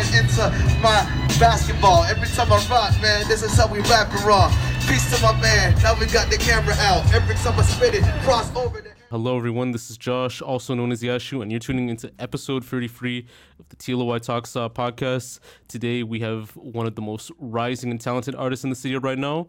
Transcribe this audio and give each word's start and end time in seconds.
going 0.00 0.24
into 0.24 0.42
my 0.80 1.04
basketball. 1.38 2.04
Every 2.04 2.28
time 2.28 2.52
I 2.52 2.56
rock, 2.70 3.00
man, 3.02 3.26
this 3.28 3.42
is 3.42 3.54
how 3.56 3.66
we 3.66 3.80
rapping 3.80 4.24
raw. 4.26 4.48
Peace 4.88 5.14
to 5.14 5.22
my 5.22 5.38
man. 5.40 5.74
Now 5.82 5.98
we 5.98 6.06
got 6.06 6.30
the 6.30 6.38
camera 6.38 6.74
out. 6.78 7.12
Every 7.12 7.34
time 7.36 7.58
I 7.58 7.62
spit 7.62 7.94
it, 7.94 8.04
cross 8.22 8.54
over. 8.56 8.80
The- 8.80 8.90
Hello, 9.10 9.36
everyone. 9.36 9.72
This 9.72 9.90
is 9.90 9.98
Josh, 9.98 10.40
also 10.40 10.74
known 10.74 10.92
as 10.92 11.02
Yashu, 11.02 11.42
and 11.42 11.50
you're 11.50 11.60
tuning 11.60 11.88
into 11.88 12.12
episode 12.18 12.64
33 12.64 13.26
of 13.58 13.68
the 13.68 13.76
TLOY 13.76 14.20
Talks 14.22 14.54
uh, 14.54 14.68
podcast. 14.68 15.40
Today, 15.68 16.02
we 16.02 16.20
have 16.20 16.50
one 16.56 16.86
of 16.86 16.94
the 16.94 17.02
most 17.02 17.30
rising 17.38 17.90
and 17.90 18.00
talented 18.00 18.34
artists 18.34 18.64
in 18.64 18.70
the 18.70 18.76
city 18.76 18.96
right 18.96 19.18
now. 19.18 19.48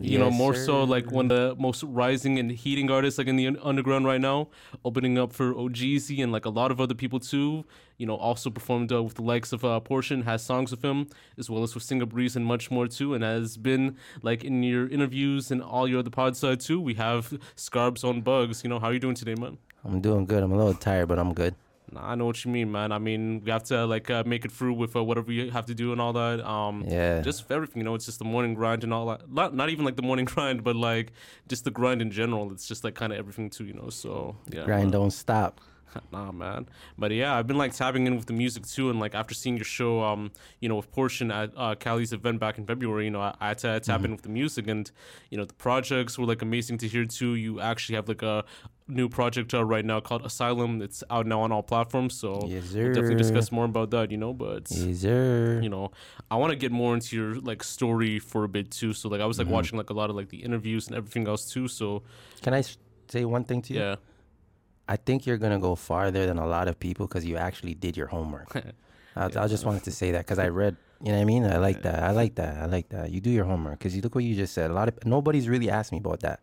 You 0.00 0.18
know, 0.18 0.28
Yes, 0.28 0.38
more 0.38 0.54
so 0.54 0.84
like 0.84 1.10
one 1.10 1.30
of 1.30 1.36
the 1.36 1.54
most 1.60 1.82
rising 1.82 2.38
and 2.38 2.50
heating 2.50 2.90
artists 2.90 3.18
like 3.18 3.26
in 3.26 3.36
the 3.36 3.56
underground 3.62 4.06
right 4.06 4.20
now, 4.20 4.48
opening 4.84 5.18
up 5.18 5.32
for 5.32 5.52
OGZ 5.52 6.22
and 6.22 6.32
like 6.32 6.44
a 6.44 6.50
lot 6.50 6.70
of 6.70 6.80
other 6.80 6.94
people 6.94 7.18
too. 7.20 7.64
You 7.98 8.06
know, 8.06 8.16
also 8.16 8.48
performed 8.48 8.92
uh, 8.92 9.02
with 9.02 9.14
the 9.14 9.22
likes 9.22 9.52
of 9.52 9.62
uh, 9.64 9.78
Portion, 9.80 10.22
has 10.22 10.42
songs 10.42 10.70
with 10.70 10.82
him, 10.82 11.08
as 11.36 11.50
well 11.50 11.62
as 11.62 11.74
with 11.74 11.84
Singaa 11.84 12.08
Breeze 12.08 12.34
and 12.34 12.46
much 12.46 12.70
more 12.70 12.86
too, 12.86 13.12
and 13.14 13.22
has 13.22 13.56
been 13.58 13.96
like 14.22 14.42
in 14.42 14.62
your 14.62 14.88
interviews 14.88 15.50
and 15.50 15.62
all 15.62 15.86
your 15.86 15.98
other 15.98 16.10
pods 16.10 16.42
uh, 16.42 16.56
too. 16.56 16.80
We 16.80 16.94
have 16.94 17.38
Scarbs 17.56 18.02
on 18.02 18.22
Buggz. 18.22 18.64
You 18.64 18.70
know, 18.70 18.78
how 18.78 18.86
are 18.86 18.92
you 18.94 19.00
doing 19.00 19.16
today, 19.16 19.34
man? 19.34 19.58
I'm 19.84 20.00
doing 20.00 20.24
good. 20.24 20.42
I'm 20.42 20.52
a 20.52 20.56
little 20.56 20.74
tired, 20.74 21.08
but 21.08 21.18
I'm 21.18 21.34
good. 21.34 21.54
I 21.96 22.14
know 22.14 22.26
what 22.26 22.44
you 22.44 22.50
mean, 22.50 22.70
man. 22.70 22.92
I 22.92 22.98
mean, 22.98 23.42
we 23.44 23.50
have 23.50 23.64
to 23.64 23.84
like 23.86 24.10
uh, 24.10 24.22
make 24.26 24.44
it 24.44 24.52
through 24.52 24.74
with 24.74 24.94
uh, 24.96 25.02
whatever 25.02 25.26
we 25.26 25.50
have 25.50 25.66
to 25.66 25.74
do 25.74 25.92
and 25.92 26.00
all 26.00 26.12
that. 26.12 26.40
Um, 26.46 26.84
Yeah. 26.86 27.20
just 27.22 27.46
for 27.46 27.54
everything, 27.54 27.78
you 27.80 27.84
know. 27.84 27.94
It's 27.94 28.06
just 28.06 28.18
the 28.18 28.24
morning 28.24 28.54
grind 28.54 28.84
and 28.84 28.92
all 28.94 29.06
that. 29.06 29.30
Not, 29.30 29.54
not 29.54 29.70
even 29.70 29.84
like 29.84 29.96
the 29.96 30.02
morning 30.02 30.24
grind, 30.32 30.62
but 30.64 30.76
like 30.76 31.12
just 31.48 31.64
the 31.64 31.70
grind 31.70 32.00
in 32.02 32.10
general. 32.10 32.50
It's 32.52 32.66
just 32.68 32.84
like 32.84 32.94
kind 32.94 33.12
of 33.12 33.18
everything 33.18 33.50
too, 33.50 33.64
you 33.64 33.74
know. 33.74 33.90
So 33.90 34.36
yeah, 34.50 34.64
Grind 34.64 34.84
man. 34.84 34.90
don't 34.92 35.10
stop. 35.10 35.60
nah, 36.12 36.30
man. 36.30 36.68
But 36.96 37.10
yeah, 37.10 37.34
I've 37.36 37.48
been 37.48 37.58
like 37.58 37.72
tapping 37.74 38.06
in 38.06 38.14
with 38.14 38.26
the 38.26 38.32
music 38.32 38.64
too, 38.64 38.90
and 38.90 39.00
like 39.00 39.16
after 39.16 39.34
seeing 39.34 39.56
your 39.56 39.64
show, 39.64 40.00
um, 40.04 40.30
you 40.60 40.68
know, 40.68 40.76
with 40.76 40.92
Portion 40.92 41.32
at 41.32 41.50
uh, 41.56 41.74
Cali's 41.74 42.12
event 42.12 42.38
back 42.38 42.58
in 42.58 42.64
February, 42.64 43.06
you 43.06 43.10
know, 43.10 43.20
I, 43.20 43.34
I 43.40 43.48
had 43.48 43.58
to 43.58 43.80
tap 43.80 44.04
in 44.04 44.12
with 44.12 44.22
the 44.22 44.28
music, 44.28 44.68
and 44.68 44.88
you 45.30 45.36
know, 45.36 45.44
the 45.44 45.54
projects 45.54 46.16
were 46.16 46.26
like 46.26 46.42
amazing 46.42 46.78
to 46.78 46.86
hear 46.86 47.04
too. 47.06 47.34
You 47.34 47.60
actually 47.60 47.96
have 47.96 48.08
like 48.08 48.22
a 48.22 48.44
new 48.90 49.08
project 49.08 49.54
uh, 49.54 49.64
right 49.64 49.84
now 49.84 50.00
called 50.00 50.24
Asylum. 50.24 50.82
It's 50.82 51.02
out 51.10 51.26
now 51.26 51.40
on 51.42 51.52
all 51.52 51.62
platforms, 51.62 52.14
so 52.14 52.46
Yes, 52.48 52.72
we'll 52.74 52.88
definitely 52.88 53.16
discuss 53.16 53.50
more 53.52 53.64
about 53.64 53.90
that, 53.90 54.10
you 54.10 54.16
know. 54.16 54.32
But 54.34 54.70
Yes, 54.70 55.04
you 55.04 55.68
know, 55.68 55.90
I 56.30 56.36
want 56.36 56.50
to 56.50 56.56
get 56.56 56.72
more 56.72 56.94
into 56.94 57.16
your 57.16 57.34
like 57.40 57.62
story 57.62 58.18
for 58.18 58.44
a 58.44 58.48
bit 58.48 58.70
too. 58.70 58.92
So 58.92 59.08
like 59.08 59.20
I 59.20 59.26
was 59.26 59.38
Mm-hmm. 59.38 59.48
like 59.48 59.54
watching 59.54 59.78
like 59.78 59.90
a 59.90 59.94
lot 59.94 60.10
of 60.10 60.16
like 60.16 60.28
the 60.28 60.38
interviews 60.42 60.86
and 60.88 60.96
everything 60.96 61.26
else 61.28 61.50
too. 61.50 61.68
So 61.68 62.02
Can 62.42 62.54
I 62.54 62.62
say 63.08 63.24
one 63.24 63.44
thing 63.44 63.62
to 63.62 63.74
you? 63.74 63.80
yeah, 63.80 63.96
I 64.88 64.96
think 64.96 65.26
you're 65.26 65.38
gonna 65.38 65.58
go 65.58 65.74
farther 65.76 66.26
than 66.26 66.38
a 66.38 66.46
lot 66.46 66.68
of 66.68 66.78
people 66.78 67.06
because 67.06 67.24
you 67.24 67.36
actually 67.36 67.74
did 67.74 67.96
your 67.96 68.06
homework. 68.08 68.54
I, 69.16 69.24
I 69.26 69.46
just 69.48 69.64
wanted 69.64 69.84
to 69.84 69.90
say 69.92 70.12
that 70.12 70.24
because 70.26 70.38
I 70.38 70.48
read. 70.48 70.76
You 71.02 71.12
know 71.12 71.16
what 71.16 71.22
I 71.22 71.24
mean? 71.24 71.44
I 71.46 71.56
like 71.56 71.80
that. 71.82 72.02
I 72.02 72.10
like 72.10 72.34
that. 72.34 72.58
I 72.58 72.66
like 72.66 72.90
that. 72.90 73.10
You 73.10 73.20
do 73.22 73.30
your 73.30 73.46
homework 73.46 73.78
because 73.78 73.96
you 73.96 74.02
look 74.02 74.14
what 74.14 74.22
you 74.22 74.36
just 74.36 74.52
said. 74.52 74.70
A 74.70 74.74
lot 74.74 74.88
of 74.88 74.94
nobody's 75.06 75.48
really 75.48 75.70
asked 75.70 75.92
me 75.92 75.98
about 75.98 76.20
that. 76.20 76.40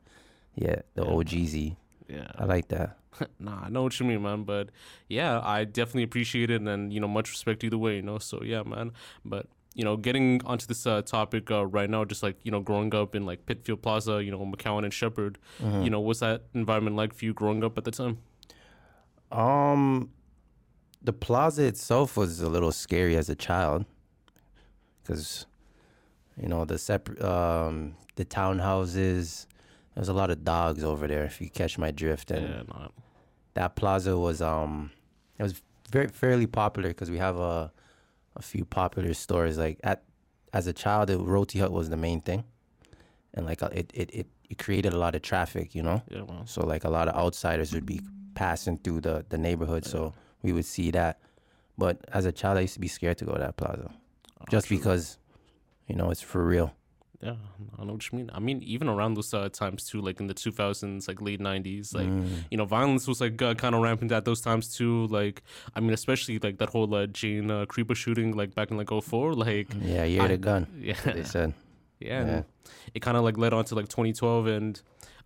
Yeah, 0.55 0.81
the 0.95 1.03
Yeah. 1.03 1.11
OGZ. 1.11 1.75
Yeah. 2.07 2.27
I 2.37 2.45
like 2.45 2.67
that. 2.69 2.97
nah, 3.39 3.63
I 3.65 3.69
know 3.69 3.83
what 3.83 3.99
you 3.99 4.05
mean, 4.05 4.21
man. 4.21 4.43
But 4.43 4.69
yeah, 5.09 5.41
I 5.43 5.63
definitely 5.65 6.03
appreciate 6.03 6.49
it, 6.49 6.61
and 6.61 6.93
you 6.93 6.99
know, 6.99 7.07
much 7.07 7.29
respect 7.31 7.63
either 7.63 7.77
way, 7.77 7.97
you 7.97 8.01
know. 8.01 8.19
So 8.19 8.41
yeah, 8.43 8.63
man. 8.63 8.91
But 9.25 9.47
you 9.73 9.83
know, 9.83 9.95
getting 9.97 10.41
onto 10.45 10.65
this 10.65 10.85
uh, 10.87 11.01
topic 11.03 11.51
uh, 11.51 11.65
right 11.65 11.89
now, 11.89 12.05
just 12.05 12.23
like 12.23 12.37
you 12.43 12.51
know, 12.51 12.59
growing 12.61 12.93
up 12.95 13.13
in 13.15 13.25
like 13.25 13.45
Pitfield 13.45 13.81
Plaza, 13.81 14.23
you 14.23 14.31
know, 14.31 14.39
McCowan 14.39 14.83
and 14.83 14.93
Sheppard, 14.93 15.37
Mm-hmm. 15.61 15.83
you 15.83 15.89
know, 15.89 15.99
what's 15.99 16.19
that 16.21 16.43
environment 16.53 16.95
like 16.95 17.13
for 17.13 17.25
you 17.25 17.33
growing 17.33 17.63
up 17.63 17.77
at 17.77 17.83
the 17.83 17.91
time? 17.91 18.17
Um, 19.31 20.11
the 21.03 21.13
plaza 21.13 21.63
itself 21.63 22.15
was 22.17 22.39
a 22.41 22.49
little 22.49 22.71
scary 22.71 23.15
as 23.17 23.29
a 23.29 23.35
child, 23.35 23.85
because, 25.03 25.45
you 26.41 26.47
know, 26.47 26.65
the 26.65 26.77
separate, 26.77 27.21
um, 27.21 27.95
the 28.15 28.25
townhouses. 28.25 29.45
There's 29.97 30.09
a 30.09 30.13
lot 30.13 30.29
of 30.29 30.43
dogs 30.43 30.83
over 30.83 31.07
there. 31.07 31.23
If 31.23 31.41
you 31.41 31.49
catch 31.49 31.79
my 31.79 31.89
drift, 31.89 32.29
and 32.29 32.67
yeah, 32.69 32.87
that 33.55 33.75
plaza 33.75 34.15
was 34.15 34.43
um, 34.43 34.91
it 35.39 35.41
was 35.41 35.59
very 35.89 36.07
fairly 36.07 36.45
popular 36.45 36.89
because 36.89 37.09
we 37.09 37.17
have 37.17 37.39
a, 37.39 37.71
a 38.35 38.41
few 38.43 38.63
popular 38.63 39.15
stores. 39.15 39.57
Like 39.57 39.79
at, 39.83 40.03
as 40.53 40.67
a 40.67 40.73
child, 40.73 41.09
the 41.09 41.17
Roti 41.17 41.57
Hut 41.57 41.71
was 41.71 41.89
the 41.89 41.97
main 41.97 42.21
thing, 42.21 42.43
and 43.33 43.47
like 43.47 43.63
uh, 43.63 43.69
it 43.73 43.89
it 43.95 44.11
it, 44.13 44.27
it 44.47 44.59
created 44.59 44.93
a 44.93 44.99
lot 44.99 45.15
of 45.15 45.23
traffic. 45.23 45.73
You 45.73 45.81
know. 45.81 46.03
yeah. 46.09 46.21
So 46.45 46.63
like 46.63 46.83
a 46.83 46.91
lot 46.91 47.07
of 47.07 47.15
outsiders 47.15 47.73
would 47.73 47.87
be 47.87 47.99
passing 48.35 48.77
through 48.77 49.01
the, 49.01 49.25
the 49.29 49.39
neighborhood, 49.39 49.83
so 49.83 50.13
we 50.43 50.53
would 50.53 50.65
see 50.65 50.91
that. 50.91 51.21
But 51.75 52.05
as 52.13 52.25
a 52.27 52.31
child, 52.31 52.59
I 52.59 52.61
used 52.61 52.75
to 52.75 52.79
be 52.79 52.87
scared 52.87 53.17
to 53.17 53.25
go 53.25 53.33
to 53.33 53.39
that 53.39 53.57
plaza, 53.57 53.89
just 54.51 54.67
true. 54.67 54.77
because, 54.77 55.17
you 55.87 55.95
know, 55.95 56.11
it's 56.11 56.21
for 56.21 56.45
real. 56.45 56.76
Yeah, 57.21 57.33
I 57.79 57.83
know 57.83 57.93
what 57.93 58.11
you 58.11 58.17
mean. 58.19 58.29
I 58.31 58.39
mean, 58.39 58.61
even 58.61 58.87
around 58.87 59.15
those 59.15 59.33
uh, 59.33 59.49
times 59.49 59.85
too, 59.89 60.01
like 60.01 60.19
in 60.19 60.27
the 60.27 60.35
2000s, 60.35 61.07
like 61.07 61.19
late 61.19 61.39
90s, 61.39 61.95
like 61.95 62.07
Mm. 62.07 62.43
you 62.51 62.57
know, 62.57 62.65
violence 62.65 63.07
was 63.07 63.19
like 63.21 63.41
uh, 63.41 63.55
kind 63.55 63.73
of 63.73 63.81
rampant 63.81 64.11
at 64.11 64.23
those 64.25 64.39
times 64.41 64.75
too. 64.75 65.07
Like, 65.07 65.41
I 65.75 65.79
mean, 65.79 65.93
especially 65.93 66.37
like 66.37 66.59
that 66.59 66.69
whole 66.69 66.93
uh, 66.93 67.07
Jane 67.07 67.49
uh, 67.49 67.65
Creba 67.65 67.95
shooting, 67.95 68.35
like 68.37 68.53
back 68.53 68.69
in 68.69 68.77
like 68.77 68.89
04, 68.91 69.33
like 69.33 69.69
Yeah, 69.81 70.03
you 70.03 70.21
had 70.21 70.29
a 70.31 70.37
gun. 70.37 70.67
yeah, 70.79 70.93
They 71.03 71.23
said. 71.23 71.53
yeah, 71.99 72.25
Yeah. 72.25 72.41
it 72.93 72.99
kind 73.01 73.17
of 73.17 73.23
like 73.23 73.37
led 73.37 73.51
on 73.53 73.65
to 73.65 73.73
like 73.75 73.87
2012, 73.87 74.45
and 74.45 74.79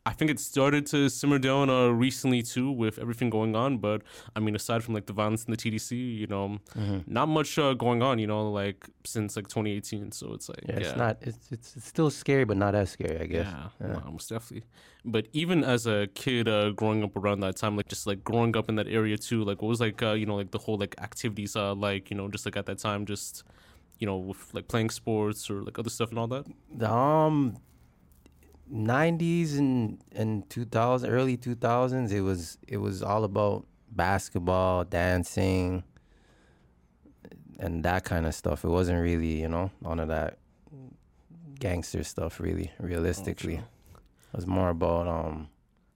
I 0.04 0.14
think 0.14 0.32
it 0.32 0.40
started 0.40 0.88
to 0.88 1.10
simmer 1.10 1.38
down 1.38 1.70
uh, 1.70 1.90
recently 1.90 2.42
too 2.42 2.72
with 2.72 2.98
everything 2.98 3.30
going 3.30 3.56
on. 3.56 3.78
But 3.78 4.02
I 4.36 4.40
mean, 4.40 4.56
aside 4.56 4.84
from 4.84 4.96
like 4.96 5.06
the 5.06 5.14
violence 5.14 5.44
in 5.46 5.52
the 5.52 5.58
TDC, 5.58 5.92
you 5.96 6.26
know, 6.28 6.58
Mm-hmm. 6.76 7.00
not 7.06 7.28
much 7.30 7.60
uh, 7.60 7.74
going 7.76 8.02
on, 8.02 8.18
you 8.18 8.26
know, 8.26 8.50
like 8.52 8.90
since 9.06 9.36
like 9.36 9.48
2018. 9.48 10.12
So 10.12 10.34
it's 10.34 10.50
like 10.50 10.64
Yeah, 10.68 10.78
it's 10.80 10.96
not. 10.96 11.18
It's, 11.22 11.52
it's 11.52 11.76
it's 11.76 11.86
still 11.86 12.10
scary, 12.10 12.46
but 12.46 12.58
not 12.58 12.74
as 12.74 12.90
scary, 12.90 13.20
I 13.22 13.26
guess. 13.28 13.46
Yeah, 13.46 13.88
no, 13.88 14.12
most 14.12 14.30
definitely. 14.30 14.66
But 15.06 15.28
even 15.34 15.64
as 15.64 15.86
a 15.86 16.08
kid, 16.16 16.48
uh, 16.48 16.72
growing 16.72 17.04
up 17.04 17.16
around 17.16 17.42
that 17.42 17.58
time, 17.58 17.78
like 17.78 17.88
just 17.88 18.08
like 18.08 18.24
growing 18.24 18.58
up 18.58 18.70
in 18.70 18.76
that 18.78 18.88
area 18.88 19.18
too, 19.18 19.44
like 19.44 19.62
what 19.62 19.70
was 19.70 19.80
like, 19.82 20.02
uh, 20.02 20.14
you 20.14 20.26
know, 20.26 20.36
like 20.36 20.50
the 20.52 20.58
whole 20.60 20.78
like 20.78 20.96
activities, 21.00 21.56
uh, 21.56 21.76
like 21.76 22.10
you 22.10 22.18
know, 22.18 22.28
just 22.28 22.46
like 22.48 22.58
at 22.58 22.66
that 22.66 22.80
time, 22.80 23.06
just 23.06 23.44
you 24.00 24.08
know, 24.08 24.18
with 24.18 24.52
like 24.54 24.68
playing 24.68 24.90
sports 24.90 25.48
or 25.48 25.62
like 25.62 25.78
other 25.78 25.92
stuff 25.92 26.10
and 26.10 26.18
all 26.18 26.28
that. 26.28 26.46
Um, 26.92 27.58
nineties 28.72 29.58
and 29.58 30.00
and 30.14 30.50
two 30.50 30.66
thousand, 30.66 31.10
early 31.10 31.38
two 31.38 31.56
thousands, 31.56 32.12
it 32.12 32.22
was 32.22 32.58
it 32.68 32.78
was 32.78 33.04
all 33.04 33.24
about 33.24 33.66
basketball, 33.92 34.86
dancing, 34.86 35.84
and 37.60 37.84
that 37.84 38.04
kind 38.06 38.26
of 38.26 38.34
stuff. 38.34 38.64
It 38.64 38.70
wasn't 38.70 39.02
really, 39.02 39.42
you 39.42 39.50
know, 39.50 39.72
none 39.82 40.00
of 40.00 40.08
that 40.08 40.38
gangster 41.60 42.04
stuff. 42.04 42.40
Really, 42.40 42.72
realistically, 42.80 43.58
true. 43.58 43.66
it 44.34 44.36
was 44.36 44.48
more 44.48 44.70
about 44.70 45.08
um. 45.08 45.50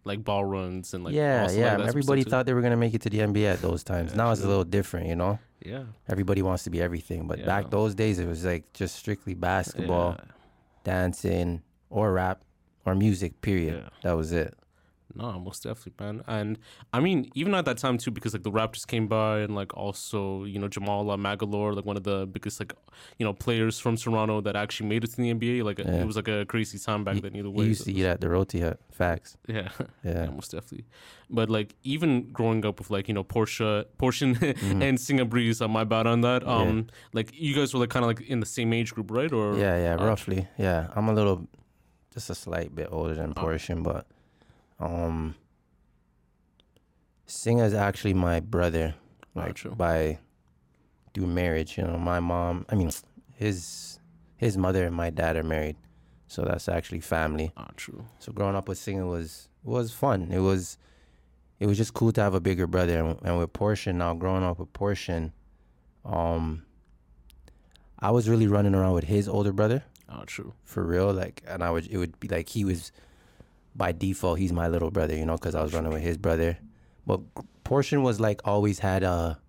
Like 0.07 0.23
ball 0.23 0.45
runs 0.45 0.93
and 0.93 1.03
like 1.03 1.15
yeah, 1.15 1.47
like, 1.47 1.57
yeah. 1.57 1.75
of 1.77 1.87
Everybody 1.87 2.23
thought 2.23 2.45
they 2.45 2.53
were 2.53 2.61
gonna 2.61 2.77
make 2.77 2.93
it 2.93 3.01
to 3.01 3.09
the 3.09 3.19
NBA 3.19 3.53
at 3.53 3.61
those 3.63 3.83
times. 3.83 4.11
Yeah, 4.11 4.17
now 4.17 4.31
it's 4.31 4.43
a 4.43 4.47
little 4.47 4.63
different, 4.63 5.07
you 5.07 5.15
know. 5.15 5.39
yeah, 5.65 5.85
Everybody 6.07 6.43
wants 6.43 6.63
to 6.65 6.69
be 6.69 6.79
everything, 6.79 7.25
but 7.25 7.39
Yeah. 7.39 7.47
back 7.47 7.71
those 7.71 7.95
days 7.95 8.19
it 8.19 8.27
was 8.27 8.45
like 8.45 8.71
just 8.73 8.95
strictly 8.97 9.33
basketball, 9.33 10.17
dancing, 10.83 11.63
or 11.89 12.13
rap, 12.13 12.43
or 12.85 12.96
music. 12.96 13.41
Period. 13.41 13.84
Yeah. 13.84 13.90
That 14.03 14.13
was 14.18 14.31
it. 14.31 14.53
No, 15.18 15.40
most 15.40 15.63
definitely, 15.63 15.94
man. 15.97 16.23
And 16.28 16.57
I 16.91 17.00
mean, 17.00 17.31
even 17.35 17.56
at 17.56 17.63
that 17.66 17.78
time 17.78 17.97
too, 17.97 18.12
because 18.12 18.34
like 18.34 18.44
the 18.44 18.51
Raptors 18.51 18.85
came 18.85 19.07
by, 19.07 19.40
and 19.40 19.56
like 19.56 19.73
also 19.78 20.44
you 20.44 20.59
know 20.59 20.68
Jamal 20.68 21.09
uh, 21.09 21.16
Magloire, 21.16 21.73
like 21.73 21.85
one 21.85 21.96
of 21.96 22.03
the 22.03 22.25
biggest 22.29 22.59
like 22.59 22.73
you 23.18 23.25
know 23.25 23.31
players 23.31 23.79
from 23.79 23.96
Toronto 23.96 24.41
that 24.41 24.57
actually 24.57 24.90
made 24.90 25.06
it 25.06 25.12
to 25.12 25.16
the 25.18 25.34
NBA. 25.34 25.63
Like 25.63 25.79
Yeah. 25.79 26.01
it 26.01 26.06
was 26.06 26.18
like 26.18 26.28
a 26.28 26.44
crazy 26.46 26.78
time 26.79 27.06
back 27.06 27.16
You- 27.16 27.22
then. 27.22 27.35
Either 27.38 27.47
You 27.47 27.51
way, 27.53 27.66
used 27.68 27.85
so 27.85 27.91
to 27.91 27.94
eat 27.97 28.03
at 28.03 28.19
the 28.19 28.28
roti 28.29 28.59
hut. 28.59 28.78
Facts. 28.91 29.38
yeah, 29.47 29.69
Yeah. 30.03 30.23
yeah, 30.25 30.29
most 30.31 30.52
definitely. 30.52 30.85
But 31.29 31.50
like 31.50 31.75
even 31.84 32.29
growing 32.34 32.66
up 32.66 32.79
with 32.79 32.90
like 32.90 33.07
you 33.07 33.13
know 33.13 33.23
Porsche, 33.23 33.85
Portion, 33.97 34.35
Mm-hmm. 34.35 34.81
and 34.81 34.97
Singaa 34.97 35.29
Breeze, 35.29 35.62
uh, 35.62 35.69
my 35.69 35.85
bad 35.85 36.07
on 36.07 36.22
that. 36.22 36.46
Um, 36.46 36.88
like 37.13 37.29
you 37.34 37.55
guys 37.55 37.73
were 37.73 37.79
like 37.79 37.90
kind 37.90 38.03
of 38.03 38.08
like 38.09 38.22
in 38.28 38.41
the 38.41 38.46
same 38.46 38.73
age 38.73 38.93
group, 38.93 39.09
right? 39.11 39.31
Or 39.31 39.55
Yeah, 39.58 39.78
yeah, 39.78 39.96
uh, 39.96 40.05
roughly. 40.05 40.46
Yeah, 40.58 40.88
I'm 40.93 41.08
a 41.08 41.14
little, 41.14 41.47
just 42.16 42.29
a 42.32 42.35
slight 42.35 42.73
bit 42.73 42.88
older 42.91 43.14
than 43.14 43.32
Oh. 43.38 43.41
Portion, 43.41 43.84
but 43.84 44.08
um, 44.79 45.35
is 47.28 47.73
actually 47.73 48.14
my 48.14 48.40
brother, 48.40 48.96
Oh, 49.35 49.40
like 49.41 49.56
true. 49.56 49.72
by 49.76 50.20
through 51.14 51.28
marriage. 51.28 51.78
You 51.78 51.84
know, 51.84 51.97
my 51.97 52.20
mom. 52.20 52.66
I 52.70 52.76
mean, 52.76 52.90
his 53.34 54.00
his 54.38 54.58
mother 54.58 54.85
and 54.85 54.96
my 54.96 55.09
dad 55.09 55.35
are 55.35 55.44
married, 55.44 55.76
so 56.28 56.44
that's 56.44 56.67
actually 56.70 57.02
family. 57.02 57.52
Ah, 57.58 57.70
true. 57.76 58.06
So 58.20 58.32
growing 58.32 58.56
up 58.56 58.67
with 58.70 58.79
Singaa 58.79 59.08
was 59.09 59.50
was 59.64 59.91
fun. 59.94 60.29
It 60.32 60.40
was 60.40 60.78
it 61.59 61.67
was 61.67 61.78
just 61.78 61.94
cool 61.94 62.12
to 62.14 62.22
have 62.22 62.34
a 62.34 62.40
bigger 62.41 62.67
brother, 62.67 62.97
and, 63.00 63.20
and 63.23 63.38
with 63.38 63.53
Portion 63.53 63.97
now 63.97 64.14
growing 64.14 64.44
up 64.44 64.59
with 64.59 64.72
Portion, 64.73 65.34
um, 66.06 66.64
I 68.00 68.12
was 68.12 68.29
really 68.29 68.47
running 68.47 68.76
around 68.76 68.94
with 68.94 69.06
his 69.06 69.28
older 69.28 69.52
brother 69.53 69.84
Ah, 70.09 70.23
true. 70.25 70.53
for 70.63 70.84
real. 70.84 71.11
Like, 71.13 71.41
and 71.47 71.63
I 71.63 71.72
would 71.72 71.87
it 71.87 71.97
would 71.97 72.19
be 72.19 72.28
like 72.28 72.49
he 72.49 72.63
was 72.66 72.91
by 73.75 73.91
default 73.91 74.40
he's 74.40 74.53
my 74.53 74.67
little 74.67 74.91
brother, 74.91 75.16
you 75.16 75.25
know, 75.25 75.35
because 75.35 75.55
I 75.55 75.61
was 75.63 75.73
running 75.73 75.91
with 75.91 76.02
his 76.03 76.17
brother. 76.17 76.57
But 77.07 77.22
Portion 77.63 78.03
was 78.03 78.19
like 78.19 78.41
always 78.46 78.79
had 78.79 79.03
a 79.03 79.40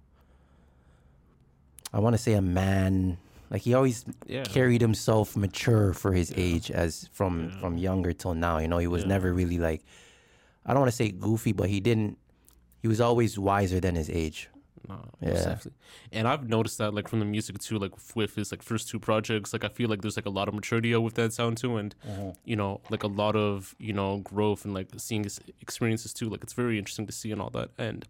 I 1.92 2.00
want 2.00 2.14
to 2.14 2.18
say 2.22 2.32
a 2.32 2.42
man. 2.42 3.18
Like 3.50 3.62
he 3.62 3.74
always 3.74 4.04
Yeah. 4.26 4.42
carried 4.44 4.80
himself 4.80 5.36
mature 5.36 5.92
for 5.92 6.12
his 6.12 6.32
age, 6.36 6.70
as 6.70 7.08
from 7.12 7.50
from 7.60 7.78
younger 7.78 8.12
till 8.12 8.34
now. 8.34 8.58
You 8.58 8.68
know, 8.68 8.78
he 8.78 8.86
was 8.88 9.02
Yeah. 9.02 9.08
never 9.08 9.32
really 9.32 9.58
like. 9.58 9.82
I 10.64 10.72
don't 10.72 10.80
want 10.80 10.90
to 10.90 10.96
say 10.96 11.10
goofy, 11.12 11.52
but 11.52 11.68
he 11.68 11.78
didn't. 11.80 12.18
He 12.82 12.88
was 12.88 13.00
always 13.00 13.38
wiser 13.38 13.78
than 13.80 13.94
his 13.94 14.10
age. 14.10 14.48
Yeah. 15.20 15.32
definitely. 15.32 15.72
And 16.12 16.28
I've 16.28 16.48
noticed 16.48 16.78
that 16.78 16.94
like 16.94 17.08
from 17.08 17.18
the 17.20 17.24
music 17.24 17.58
too, 17.58 17.78
like 17.78 17.92
with 18.14 18.34
his 18.34 18.50
like 18.52 18.62
first 18.62 18.88
two 18.88 18.98
projects, 18.98 19.52
like 19.52 19.64
I 19.64 19.68
feel 19.68 19.88
like 19.88 20.02
there's 20.02 20.16
like 20.16 20.26
a 20.26 20.30
lot 20.30 20.48
of 20.48 20.54
maturity 20.54 20.94
with 20.96 21.14
that 21.14 21.32
sound 21.32 21.58
too, 21.58 21.76
and 21.76 21.94
you 22.44 22.56
know 22.56 22.80
like 22.90 23.02
a 23.02 23.08
lot 23.08 23.36
of 23.36 23.74
you 23.78 23.92
know 23.92 24.18
growth 24.18 24.64
and 24.64 24.74
like 24.74 24.88
seeing 24.96 25.24
his 25.24 25.40
experiences 25.60 26.12
too. 26.12 26.28
Like 26.28 26.42
it's 26.42 26.52
very 26.52 26.78
interesting 26.78 27.06
to 27.06 27.12
see 27.12 27.32
and 27.32 27.40
all 27.40 27.50
that. 27.50 27.70
And 27.78 28.06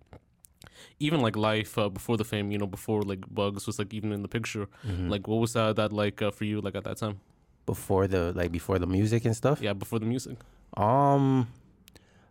even 0.99 1.21
like 1.21 1.37
life 1.37 1.79
uh, 1.79 1.89
before 1.89 2.17
the 2.17 2.25
fame, 2.25 2.51
you 2.51 2.59
know, 2.59 2.67
before 2.67 3.03
like 3.03 3.21
Buggz 3.21 3.67
was 3.67 3.79
like 3.79 3.93
even 3.95 4.13
in 4.13 4.23
the 4.23 4.29
picture. 4.29 4.69
Like 4.85 5.27
what 5.29 5.37
was 5.41 5.53
that 5.55 5.77
that 5.77 5.93
like 5.93 6.23
uh, 6.23 6.31
for 6.31 6.45
you 6.45 6.61
like 6.61 6.75
at 6.75 6.85
that 6.85 6.99
time? 6.99 7.21
Before 7.67 8.07
the 8.07 8.33
like 8.33 8.53
before 8.53 8.79
the 8.79 8.87
music 8.87 9.25
and 9.25 9.35
stuff. 9.37 9.61
Yeah, 9.61 9.73
before 9.73 9.99
the 9.99 10.07
music. 10.07 10.39
Um, 10.77 11.49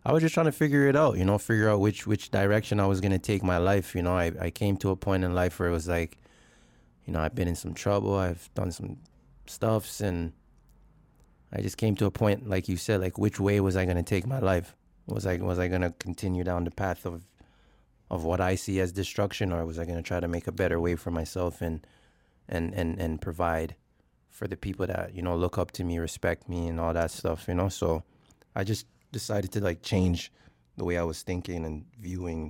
I 0.06 0.12
was 0.12 0.22
just 0.22 0.34
trying 0.34 0.46
to 0.46 0.52
figure 0.52 0.86
it 0.86 0.94
out, 0.94 1.18
you 1.18 1.24
know, 1.24 1.36
figure 1.36 1.68
out 1.68 1.80
which 1.80 2.06
which 2.06 2.30
direction 2.30 2.78
I 2.78 2.86
was 2.86 3.00
gonna 3.00 3.18
take 3.18 3.42
my 3.42 3.58
life. 3.58 3.92
You 3.92 4.02
know, 4.02 4.16
I 4.16 4.30
I 4.40 4.50
came 4.50 4.76
to 4.76 4.90
a 4.90 4.96
point 4.96 5.24
in 5.24 5.34
life 5.34 5.58
where 5.58 5.68
it 5.68 5.72
was 5.72 5.88
like, 5.88 6.16
you 7.06 7.12
know, 7.12 7.18
I've 7.18 7.34
been 7.34 7.48
in 7.48 7.56
some 7.56 7.74
trouble, 7.74 8.14
I've 8.14 8.48
done 8.54 8.70
some 8.70 8.98
stuffs, 9.46 10.00
and 10.00 10.32
I 11.52 11.60
just 11.60 11.76
came 11.76 11.96
to 11.96 12.06
a 12.06 12.12
point, 12.12 12.48
like 12.48 12.68
you 12.68 12.76
said, 12.76 13.00
like 13.00 13.18
which 13.18 13.40
way 13.40 13.58
was 13.60 13.76
I 13.76 13.84
gonna 13.84 14.04
take 14.04 14.28
my 14.28 14.38
life? 14.38 14.76
Was 15.08 15.26
I 15.26 15.38
was 15.38 15.58
I 15.58 15.66
gonna 15.66 15.90
continue 15.98 16.44
down 16.44 16.62
the 16.62 16.70
path 16.70 17.04
of 17.04 17.26
of 18.08 18.22
what 18.22 18.40
I 18.40 18.54
see 18.54 18.78
as 18.78 18.92
destruction, 18.92 19.52
or 19.52 19.66
was 19.66 19.76
I 19.76 19.86
gonna 19.86 20.02
try 20.02 20.20
to 20.20 20.28
make 20.28 20.46
a 20.46 20.52
better 20.52 20.78
way 20.78 20.94
for 20.94 21.10
myself 21.10 21.60
and 21.60 21.84
and 22.48 22.72
and 22.74 23.00
and 23.00 23.20
provide 23.20 23.74
for 24.30 24.46
the 24.46 24.56
people 24.56 24.86
that 24.86 25.16
you 25.16 25.22
know 25.22 25.34
look 25.34 25.58
up 25.58 25.72
to 25.72 25.82
me, 25.82 25.98
respect 25.98 26.48
me, 26.48 26.68
and 26.68 26.78
all 26.78 26.92
that 26.92 27.10
stuff, 27.10 27.48
you 27.48 27.54
know? 27.54 27.68
So. 27.68 28.04
I 28.58 28.64
just 28.64 28.86
decided 29.20 29.50
to 29.52 29.60
like 29.68 29.80
change 29.92 30.20
the 30.78 30.84
way 30.88 30.96
I 31.02 31.06
was 31.12 31.18
thinking 31.30 31.64
and 31.68 31.76
viewing 31.98 32.42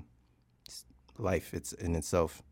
life 1.19 1.55
it's 1.59 1.73
in 1.73 1.95
itself. 2.01 2.43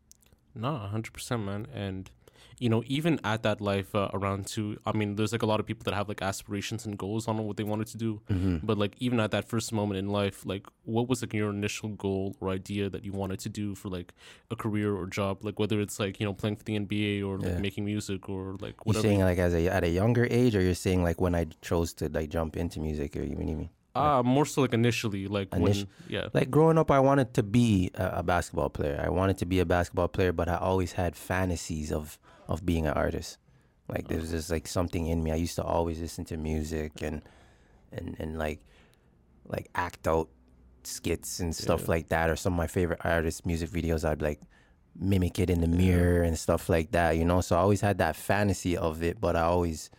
No, 0.55 0.71
hundred 0.77 1.13
percent, 1.13 1.41
man. 1.49 1.67
And 1.73 2.09
you 2.57 2.69
know, 2.69 2.81
even 2.97 3.19
at 3.25 3.43
that 3.43 3.59
life 3.59 3.93
uh, 3.93 4.09
around 4.13 4.47
two, 4.47 4.67
I 4.85 4.91
mean, 4.99 5.15
there's 5.17 5.33
like 5.35 5.41
a 5.41 5.45
lot 5.45 5.59
of 5.59 5.65
people 5.65 5.83
that 5.87 5.93
have 5.93 6.07
like 6.07 6.21
aspirations 6.21 6.85
and 6.85 6.97
goals 6.97 7.27
on 7.27 7.35
what 7.47 7.57
they 7.57 7.65
wanted 7.73 7.87
to 7.87 7.97
do. 7.97 8.21
But 8.63 8.77
like 8.77 8.93
even 9.05 9.19
at 9.19 9.31
that 9.31 9.45
first 9.53 9.73
moment 9.73 9.97
in 10.03 10.07
life, 10.21 10.37
like 10.45 10.65
what 10.85 11.09
was 11.09 11.21
like 11.21 11.33
your 11.33 11.49
initial 11.49 11.89
goal 11.89 12.37
or 12.39 12.49
idea 12.49 12.89
that 12.89 13.03
you 13.03 13.11
wanted 13.11 13.39
to 13.45 13.49
do 13.49 13.75
for 13.75 13.89
like 13.97 14.13
a 14.49 14.55
career 14.55 14.95
or 14.95 15.05
job? 15.19 15.43
Like 15.47 15.59
whether 15.59 15.81
it's 15.81 15.99
like 15.99 16.13
you 16.21 16.25
know 16.25 16.33
playing 16.33 16.55
for 16.55 16.63
the 16.63 16.75
NBA 16.79 17.11
or 17.27 17.37
like 17.37 17.55
Yeah. 17.55 17.67
making 17.67 17.83
music 17.93 18.29
or 18.29 18.43
like 18.65 18.75
You're 18.85 19.01
saying 19.07 19.21
like 19.29 19.37
as 19.47 19.53
a 19.53 19.67
at 19.77 19.83
a 19.83 19.89
younger 20.01 20.25
age, 20.39 20.55
or 20.55 20.61
you're 20.61 20.81
saying 20.87 21.03
like 21.09 21.19
when 21.25 21.35
I 21.35 21.43
chose 21.61 21.89
to 21.99 22.07
like 22.17 22.29
jump 22.29 22.55
into 22.55 22.79
music, 22.79 23.09
or 23.17 23.23
you 23.23 23.35
what 23.35 23.47
you 23.53 23.57
mean? 23.63 23.69
Ah, 23.95 24.21
more 24.23 24.45
so 24.45 24.61
like 24.61 24.73
initially, 24.73 25.27
like 25.27 25.53
when 25.55 25.87
yeah, 26.07 26.27
Like 26.33 26.49
growing 26.51 26.77
up, 26.77 26.91
I 26.91 26.99
wanted 26.99 27.33
to 27.35 27.43
be 27.43 27.91
a, 27.95 28.19
a 28.19 28.23
basketball 28.23 28.69
player. 28.69 29.01
I 29.03 29.09
wanted 29.09 29.37
to 29.39 29.45
be 29.45 29.59
a 29.59 29.65
basketball 29.65 30.07
player, 30.09 30.31
but 30.33 30.47
I 30.49 30.55
always 30.57 30.93
had 30.93 31.15
fantasies 31.15 31.91
of 31.91 32.19
of 32.47 32.65
being 32.65 32.85
an 32.87 32.93
artist. 32.93 33.37
Like 33.87 34.07
there 34.07 34.19
was 34.19 34.31
just 34.31 34.49
like 34.51 34.67
something 34.67 35.07
in 35.07 35.23
me. 35.23 35.31
I 35.31 35.35
used 35.35 35.55
to 35.55 35.63
always 35.63 35.99
listen 35.99 36.25
to 36.25 36.37
music 36.37 37.01
and 37.01 37.21
and 37.91 38.15
and 38.19 38.37
like 38.37 38.59
like 39.47 39.69
act 39.75 40.07
out 40.07 40.27
skits 40.83 41.39
and 41.39 41.55
stuff 41.55 41.81
Yeah. 41.81 41.91
like 41.95 42.09
that. 42.09 42.29
Or 42.29 42.35
some 42.35 42.53
of 42.53 42.57
my 42.57 42.67
favorite 42.67 42.99
artists' 43.03 43.45
music 43.45 43.69
videos, 43.69 44.03
I'd 44.03 44.21
like 44.21 44.41
mimic 44.97 45.39
it 45.39 45.49
in 45.49 45.61
the 45.61 45.67
mirror 45.67 46.23
and 46.23 46.37
stuff 46.37 46.69
like 46.69 46.91
that. 46.91 47.17
You 47.17 47.25
know, 47.25 47.41
so 47.41 47.55
I 47.55 47.59
always 47.59 47.81
had 47.81 47.97
that 47.99 48.15
fantasy 48.15 48.75
of 48.77 49.03
it, 49.03 49.19
but 49.21 49.35
I 49.35 49.41
always 49.41 49.89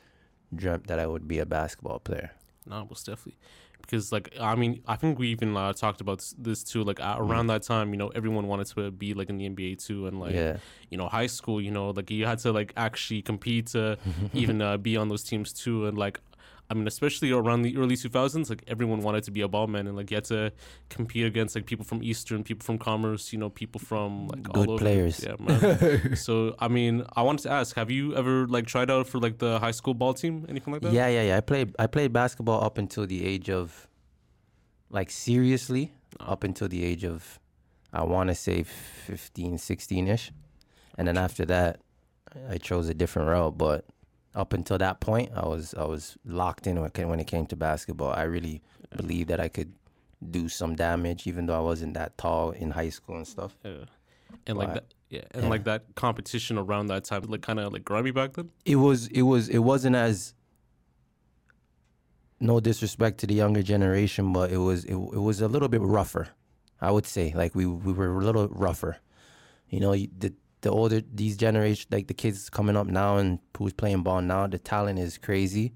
dreamt 0.54 0.86
that 0.88 0.98
I 0.98 1.06
would 1.06 1.26
be 1.28 1.38
a 1.38 1.46
basketball 1.46 1.98
player. 2.00 2.30
No, 2.66 2.84
most 2.88 3.06
definitely. 3.06 3.36
Because 3.86 4.10
like 4.12 4.34
I 4.40 4.54
mean, 4.56 4.82
I 4.86 4.96
think 4.96 5.18
we 5.18 5.28
even 5.28 5.56
uh, 5.56 5.72
talked 5.72 6.00
about 6.00 6.24
this 6.36 6.64
too. 6.64 6.82
Like 6.82 7.00
uh, 7.00 7.16
around 7.18 7.46
that 7.46 7.62
time, 7.62 7.92
you 7.92 7.96
know, 7.98 8.08
everyone 8.08 8.46
wanted 8.48 8.66
to 8.74 8.90
be 8.90 9.14
like 9.14 9.30
in 9.30 9.38
the 9.38 9.48
NBA 9.48 9.76
too, 9.86 10.06
and 10.08 10.20
like 10.20 10.34
Yeah. 10.34 10.56
you 10.90 10.98
know, 10.98 11.08
high 11.08 11.26
school, 11.28 11.60
you 11.60 11.70
know, 11.70 11.90
like 11.90 12.10
you 12.10 12.26
had 12.26 12.38
to 12.40 12.52
like 12.52 12.72
actually 12.76 13.22
compete 13.22 13.68
to 13.68 13.96
even 14.34 14.60
uh, 14.60 14.76
be 14.76 14.96
on 14.96 15.08
those 15.08 15.22
teams 15.22 15.52
too, 15.52 15.86
and 15.86 15.96
like. 15.96 16.20
I 16.68 16.74
mean, 16.74 16.86
especially 16.86 17.30
around 17.30 17.62
the 17.62 17.76
early 17.76 17.94
2000s, 17.94 18.50
like 18.50 18.64
everyone 18.66 19.00
wanted 19.00 19.22
to 19.24 19.30
be 19.30 19.40
a 19.40 19.48
ball 19.48 19.66
man, 19.66 19.86
and 19.86 19.96
like 19.96 20.10
you 20.10 20.16
had 20.16 20.24
to 20.24 20.52
compete 20.88 21.24
against 21.24 21.54
like 21.54 21.66
people 21.66 21.84
from 21.84 22.02
Eastern, 22.02 22.42
people 22.42 22.64
from 22.64 22.78
Commerce, 22.78 23.32
you 23.32 23.38
know, 23.38 23.50
people 23.50 23.80
from 23.80 24.28
like 24.28 24.42
Good 24.42 24.56
all 24.56 24.72
over. 24.72 24.78
players. 24.78 25.24
Yeah, 25.24 25.36
man. 25.38 26.16
so 26.16 26.56
I 26.58 26.68
mean, 26.68 27.04
I 27.14 27.22
wanted 27.22 27.44
to 27.44 27.50
ask, 27.52 27.76
have 27.76 27.90
you 27.90 28.16
ever 28.16 28.46
like 28.46 28.66
tried 28.66 28.90
out 28.90 29.06
for 29.06 29.18
like 29.18 29.38
the 29.38 29.60
high 29.60 29.70
school 29.70 29.94
ball 29.94 30.14
team, 30.14 30.44
anything 30.48 30.72
like 30.72 30.82
that? 30.82 30.92
Yeah, 30.92 31.08
yeah, 31.08 31.22
yeah. 31.22 31.36
I 31.36 31.40
played 31.40 31.74
I 31.78 31.86
played 31.86 32.12
basketball 32.12 32.64
up 32.64 32.78
until 32.78 33.06
the 33.06 33.24
age 33.24 33.48
of 33.48 33.88
like 34.90 35.10
seriously 35.10 35.92
oh. 36.20 36.32
up 36.32 36.44
until 36.44 36.68
the 36.68 36.84
age 36.84 37.04
of 37.04 37.38
I 37.92 38.02
want 38.04 38.28
to 38.28 38.34
say 38.34 38.62
15, 38.62 39.56
16ish. 39.56 40.30
And 40.98 41.06
then 41.06 41.16
after 41.16 41.44
that 41.46 41.80
I 42.50 42.58
chose 42.58 42.88
a 42.88 42.94
different 42.94 43.28
route, 43.28 43.56
but 43.56 43.84
up 44.36 44.52
until 44.52 44.78
that 44.78 45.00
point 45.00 45.30
I 45.34 45.46
was 45.46 45.74
I 45.74 45.84
was 45.84 46.16
locked 46.24 46.66
in 46.66 46.76
when 46.76 46.86
it 46.86 46.94
came, 46.94 47.08
when 47.08 47.18
it 47.18 47.26
came 47.26 47.46
to 47.46 47.56
basketball. 47.56 48.12
I 48.12 48.22
really 48.22 48.62
believed 48.94 49.30
that 49.30 49.40
I 49.40 49.48
could 49.48 49.72
do 50.30 50.48
some 50.48 50.76
damage 50.76 51.26
even 51.26 51.46
though 51.46 51.56
I 51.56 51.60
wasn't 51.60 51.94
that 51.94 52.16
tall 52.18 52.50
in 52.50 52.70
high 52.70 52.90
school 52.90 53.16
and 53.16 53.26
stuff. 53.26 53.56
Yeah. 53.64 53.86
And 54.46 54.58
like 54.58 54.74
that 54.74 54.94
yeah, 55.08 55.22
and 55.32 55.44
yeah. 55.44 55.50
like 55.50 55.64
that 55.64 55.84
competition 55.94 56.58
around 56.58 56.88
that 56.88 57.04
time 57.04 57.22
like 57.28 57.42
kind 57.42 57.60
of 57.60 57.72
like 57.72 57.84
grimy 57.84 58.10
back 58.10 58.34
then. 58.34 58.50
it 58.64 58.76
was 58.76 59.06
it 59.08 59.22
was 59.22 59.48
it 59.48 59.58
wasn't 59.58 59.96
as 59.96 60.34
no 62.40 62.60
disrespect 62.60 63.18
to 63.18 63.26
the 63.26 63.34
younger 63.34 63.62
generation 63.62 64.32
but 64.32 64.50
it 64.50 64.58
was 64.58 64.84
it, 64.84 64.94
it 64.94 65.20
was 65.20 65.40
a 65.40 65.48
little 65.48 65.68
bit 65.68 65.80
rougher 65.80 66.28
i 66.80 66.90
would 66.90 67.06
say 67.06 67.32
like 67.36 67.54
we 67.54 67.66
we 67.66 67.92
were 67.92 68.18
a 68.18 68.24
little 68.24 68.48
rougher 68.48 68.98
you 69.68 69.80
know 69.80 69.94
the 69.94 70.34
the 70.66 70.72
older 70.72 71.00
these 71.14 71.36
generation 71.36 71.86
like 71.92 72.08
the 72.08 72.14
kids 72.14 72.50
coming 72.50 72.76
up 72.76 72.88
now 72.88 73.18
and 73.18 73.38
who's 73.56 73.72
playing 73.72 74.02
ball 74.02 74.20
now 74.20 74.46
the 74.46 74.58
talent 74.58 74.98
is 74.98 75.16
crazy. 75.16 75.72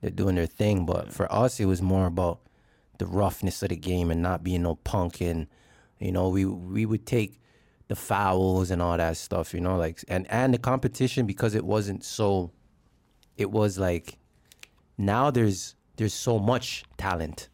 They're 0.00 0.10
doing 0.10 0.34
their 0.34 0.46
thing 0.46 0.86
but 0.86 1.12
for 1.12 1.32
us 1.32 1.60
it 1.60 1.66
was 1.66 1.80
more 1.80 2.06
about 2.06 2.40
the 2.98 3.06
roughness 3.06 3.62
of 3.62 3.68
the 3.68 3.76
game 3.76 4.10
and 4.10 4.20
not 4.20 4.42
being 4.42 4.62
no 4.62 4.74
punk 4.74 5.20
and 5.20 5.46
you 6.00 6.12
know 6.12 6.28
we 6.28 6.44
we 6.44 6.84
would 6.84 7.06
take 7.06 7.40
the 7.86 7.96
fouls 7.96 8.70
and 8.72 8.82
all 8.82 8.96
that 8.96 9.16
stuff 9.16 9.54
you 9.54 9.60
know 9.60 9.76
like 9.76 10.04
and 10.08 10.26
and 10.30 10.52
the 10.52 10.58
competition 10.58 11.24
because 11.24 11.54
it 11.54 11.64
wasn't 11.64 12.04
so 12.04 12.50
it 13.36 13.50
was 13.50 13.78
like 13.78 14.18
now 14.98 15.30
there's 15.30 15.76
there's 15.96 16.14
so 16.14 16.38
much 16.38 16.84
talent. 16.96 17.48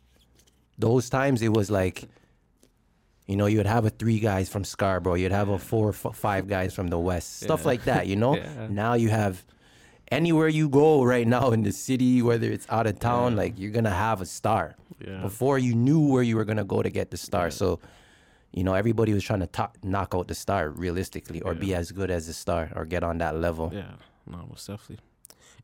Those 0.78 1.10
times 1.10 1.42
it 1.42 1.52
was 1.52 1.70
like 1.70 2.08
you 3.26 3.36
know 3.36 3.46
you'd 3.46 3.66
have 3.66 3.84
a 3.86 3.90
three 3.90 4.18
guys 4.20 4.48
from 4.48 4.64
scarborough 4.64 5.14
you'd 5.14 5.32
have 5.32 5.48
a 5.48 5.58
four 5.58 5.88
f- 5.90 6.14
five 6.14 6.46
guys 6.46 6.74
from 6.74 6.88
the 6.88 6.98
west 6.98 7.40
stuff 7.44 7.60
Yeah. 7.62 7.66
like 7.72 7.84
that 7.84 8.06
you 8.06 8.16
know 8.16 8.36
Yeah. 8.44 8.66
now 8.70 8.94
you 8.94 9.08
have 9.08 9.44
anywhere 10.12 10.48
you 10.48 10.68
go 10.68 11.02
right 11.02 11.26
now 11.26 11.50
in 11.52 11.62
the 11.62 11.72
city 11.72 12.20
whether 12.22 12.48
it's 12.50 12.66
out 12.70 12.86
of 12.86 12.98
town 13.00 13.36
like 13.36 13.58
you're 13.58 13.70
gonna 13.72 13.90
have 14.08 14.20
a 14.20 14.26
star 14.26 14.74
Yeah. 15.00 15.22
before 15.22 15.58
you 15.58 15.74
knew 15.74 16.00
where 16.12 16.22
you 16.22 16.36
were 16.36 16.44
gonna 16.44 16.64
go 16.76 16.82
to 16.82 16.90
get 16.90 17.10
the 17.10 17.16
star 17.16 17.50
so 17.50 17.80
you 18.52 18.62
know 18.62 18.74
everybody 18.74 19.12
was 19.14 19.24
trying 19.24 19.40
to 19.40 19.46
to- 19.58 19.70
knock 19.82 20.14
out 20.14 20.28
the 20.28 20.34
star 20.34 20.68
realistically 20.70 21.40
or 21.40 21.54
be 21.54 21.74
as 21.74 21.90
good 21.92 22.10
as 22.10 22.26
the 22.26 22.32
star 22.32 22.70
or 22.76 22.84
get 22.84 23.02
on 23.02 23.18
that 23.18 23.34
level 23.36 23.70
Yeah, 23.74 23.94
no, 24.30 24.38
most 24.48 24.66
definitely. 24.68 25.00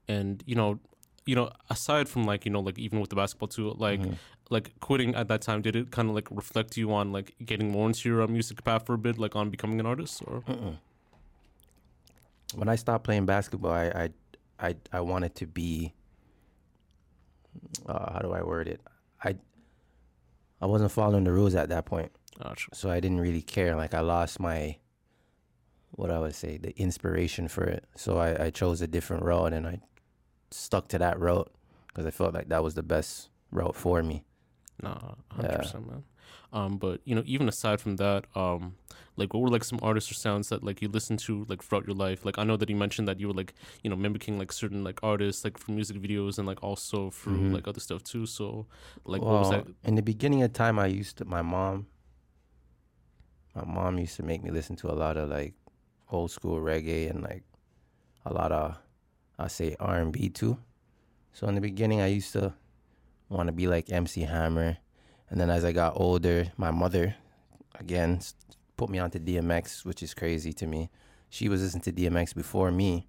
And 0.09 0.43
you 0.47 0.57
know, 0.57 0.81
you 1.25 1.37
know, 1.37 1.51
aside 1.69 2.09
from 2.09 2.25
like 2.25 2.45
you 2.47 2.51
know, 2.51 2.61
like 2.61 2.79
even 2.79 2.99
with 3.01 3.11
the 3.11 3.17
basketball 3.17 3.49
too, 3.49 3.71
like 3.79 4.01
Mm-hmm. 4.01 4.15
Like 4.51 4.79
quitting 4.81 5.15
at 5.15 5.29
that 5.29 5.43
time, 5.43 5.63
did 5.63 5.77
it 5.77 5.91
kind 5.93 6.09
of 6.09 6.15
like 6.15 6.29
reflect 6.31 6.77
you 6.77 6.93
on 6.93 7.13
like 7.13 7.35
getting 7.45 7.71
more 7.71 7.87
into 7.87 8.09
your 8.09 8.23
uh, 8.23 8.27
music 8.27 8.63
path 8.65 8.85
for 8.85 8.95
a 8.95 8.99
bit, 8.99 9.19
like 9.19 9.37
on 9.37 9.49
becoming 9.51 9.81
an 9.81 9.87
artist, 9.87 10.23
or 10.27 10.43
when 12.55 12.69
I 12.69 12.77
stopped 12.77 13.05
playing 13.05 13.27
basketball, 13.27 13.73
I 13.73 13.87
I 13.89 14.11
I, 14.69 14.77
I 14.93 15.01
wanted 15.01 15.35
to 15.37 15.47
be. 15.47 15.95
Uh, 17.87 18.13
how 18.13 18.19
do 18.21 18.33
I 18.33 18.43
word 18.43 18.69
it? 18.69 18.81
I 19.25 19.37
I 20.61 20.67
wasn't 20.67 20.93
following 20.93 21.25
the 21.25 21.33
rules 21.33 21.55
at 21.55 21.69
that 21.71 21.87
point, 21.87 22.13
tr- 22.55 22.71
so 22.75 22.91
I 22.91 23.01
didn't 23.01 23.21
really 23.21 23.43
care. 23.43 23.75
Like 23.77 23.95
I 23.95 24.01
lost 24.01 24.41
my 24.41 24.77
what 25.93 26.11
I 26.11 26.19
would 26.19 26.35
say 26.35 26.57
the 26.59 26.77
inspiration 26.79 27.49
for 27.49 27.65
it. 27.65 27.85
So 27.97 28.19
I, 28.19 28.47
I 28.47 28.51
chose 28.51 28.81
a 28.81 28.87
different 28.87 29.23
route 29.25 29.53
and 29.53 29.67
I 29.67 29.81
stuck 30.51 30.89
to 30.89 30.99
that 30.99 31.19
route 31.19 31.53
because 31.89 32.07
I 32.07 32.11
felt 32.11 32.35
like 32.35 32.49
that 32.49 32.63
was 32.63 32.75
the 32.75 32.83
best 32.83 33.29
route 33.51 33.77
for 33.77 34.03
me. 34.03 34.25
Nah, 34.83 35.15
hundred 35.31 35.53
Yeah. 35.53 35.57
percent, 35.59 35.87
man. 35.91 36.05
Um, 36.53 36.79
but 36.79 37.01
you 37.05 37.15
know, 37.15 37.23
even 37.27 37.49
aside 37.49 37.81
from 37.81 37.97
that, 37.97 38.25
um, 38.35 38.75
like 39.17 39.33
what 39.35 39.43
were 39.43 39.49
like 39.49 39.65
some 39.65 39.79
artists 39.83 40.11
or 40.11 40.15
sounds 40.15 40.49
that 40.49 40.63
like 40.65 40.83
you 40.83 40.89
listened 40.89 41.19
to 41.21 41.45
like 41.49 41.63
throughout 41.63 41.87
your 41.87 41.95
life? 41.97 42.25
Like 42.25 42.39
I 42.39 42.45
know 42.45 42.57
that 42.57 42.69
you 42.69 42.77
mentioned 42.77 43.07
that 43.09 43.21
you 43.21 43.29
were 43.29 43.35
like 43.35 43.55
you 43.83 43.91
know 43.91 43.97
mimicking 43.97 44.39
like 44.39 44.53
certain 44.53 44.83
like 44.83 44.99
artists 45.03 45.45
like 45.45 45.59
for 45.59 45.73
music 45.73 45.97
videos 45.99 46.39
and 46.39 46.47
like 46.47 46.63
also 46.63 47.11
through 47.11 47.39
Mhm. 47.41 47.53
like 47.55 47.69
other 47.69 47.81
stuff 47.81 48.03
too. 48.03 48.27
So 48.27 48.67
like 49.05 49.23
what 49.23 49.39
was 49.41 49.51
that? 49.51 49.67
in 49.85 49.95
the 49.95 50.03
beginning 50.03 50.43
of 50.43 50.53
time, 50.53 50.79
I 50.79 50.87
used 50.87 51.19
to. 51.19 51.25
My 51.25 51.43
mom. 51.43 51.87
My 53.55 53.65
mom 53.65 53.99
used 53.99 54.17
to 54.17 54.23
make 54.23 54.43
me 54.43 54.51
listen 54.51 54.77
to 54.77 54.91
a 54.91 54.95
lot 54.95 55.17
of 55.17 55.29
like 55.29 55.55
old 56.11 56.31
school 56.31 56.61
reggae 56.61 57.11
and 57.11 57.23
like 57.23 57.43
a 58.25 58.33
lot 58.33 58.53
of 58.53 58.79
I 59.39 59.49
say 59.49 59.75
R 59.81 59.97
and 59.99 60.13
B 60.13 60.29
too. 60.29 60.59
So 61.33 61.47
in 61.49 61.55
the 61.55 61.61
beginning, 61.61 62.01
I 62.01 62.07
used 62.09 62.33
to 62.35 62.55
want 63.31 63.47
to 63.47 63.53
be 63.53 63.67
like 63.69 63.91
MC 63.91 64.23
Hammer, 64.23 64.77
and 65.31 65.41
then 65.41 65.49
as 65.51 65.65
I 65.65 65.73
got 65.73 65.95
older, 65.97 66.53
my 66.57 66.71
mother, 66.71 67.15
again, 67.79 68.21
put 68.77 68.91
me 68.91 68.99
onto 68.99 69.19
DMX, 69.19 69.85
which 69.85 70.03
is 70.03 70.13
crazy 70.15 70.53
to 70.55 70.67
me. 70.67 70.91
She 71.31 71.49
was 71.49 71.63
listening 71.63 71.83
to 71.83 71.93
DMX 71.93 72.35
before 72.35 72.71
me. 72.73 73.07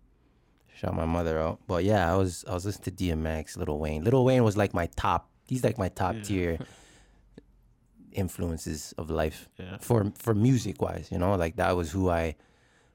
Shout 0.75 0.95
my 0.95 1.05
mother 1.05 1.39
out. 1.39 1.59
But 1.67 1.83
yeah, 1.83 2.11
I 2.11 2.15
was 2.15 2.45
I 2.47 2.53
was 2.53 2.65
listening 2.65 2.95
to 2.95 3.03
DMX, 3.03 3.57
Lil 3.57 3.77
Wayne. 3.79 4.03
Lil 4.03 4.23
Wayne 4.23 4.43
was 4.43 4.55
like 4.57 4.73
my 4.73 4.87
top. 4.95 5.29
He's 5.47 5.63
like 5.63 5.77
my 5.77 5.89
top 5.89 6.15
Yeah. 6.15 6.21
tier 6.23 6.59
influences 8.11 8.93
of 8.97 9.09
life 9.09 9.47
Yeah. 9.57 9.77
for 9.79 10.11
for 10.17 10.33
music 10.33 10.81
wise. 10.81 11.09
You 11.11 11.17
know, 11.17 11.35
like 11.35 11.55
that 11.57 11.75
was 11.75 11.91
who 11.91 12.09
I 12.09 12.35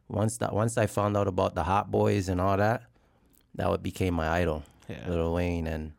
once 0.09 0.37
that 0.38 0.52
once 0.54 0.76
I 0.78 0.87
found 0.87 1.16
out 1.16 1.28
about 1.28 1.54
the 1.54 1.64
Hot 1.64 1.90
Boys 1.90 2.28
and 2.28 2.40
all 2.40 2.56
that, 2.56 2.83
that 3.54 3.68
what 3.68 3.83
became 3.83 4.14
my 4.14 4.28
idol. 4.28 4.62
Yeah. 4.88 5.09
Lil 5.09 5.33
Wayne, 5.35 5.66
and 5.66 5.92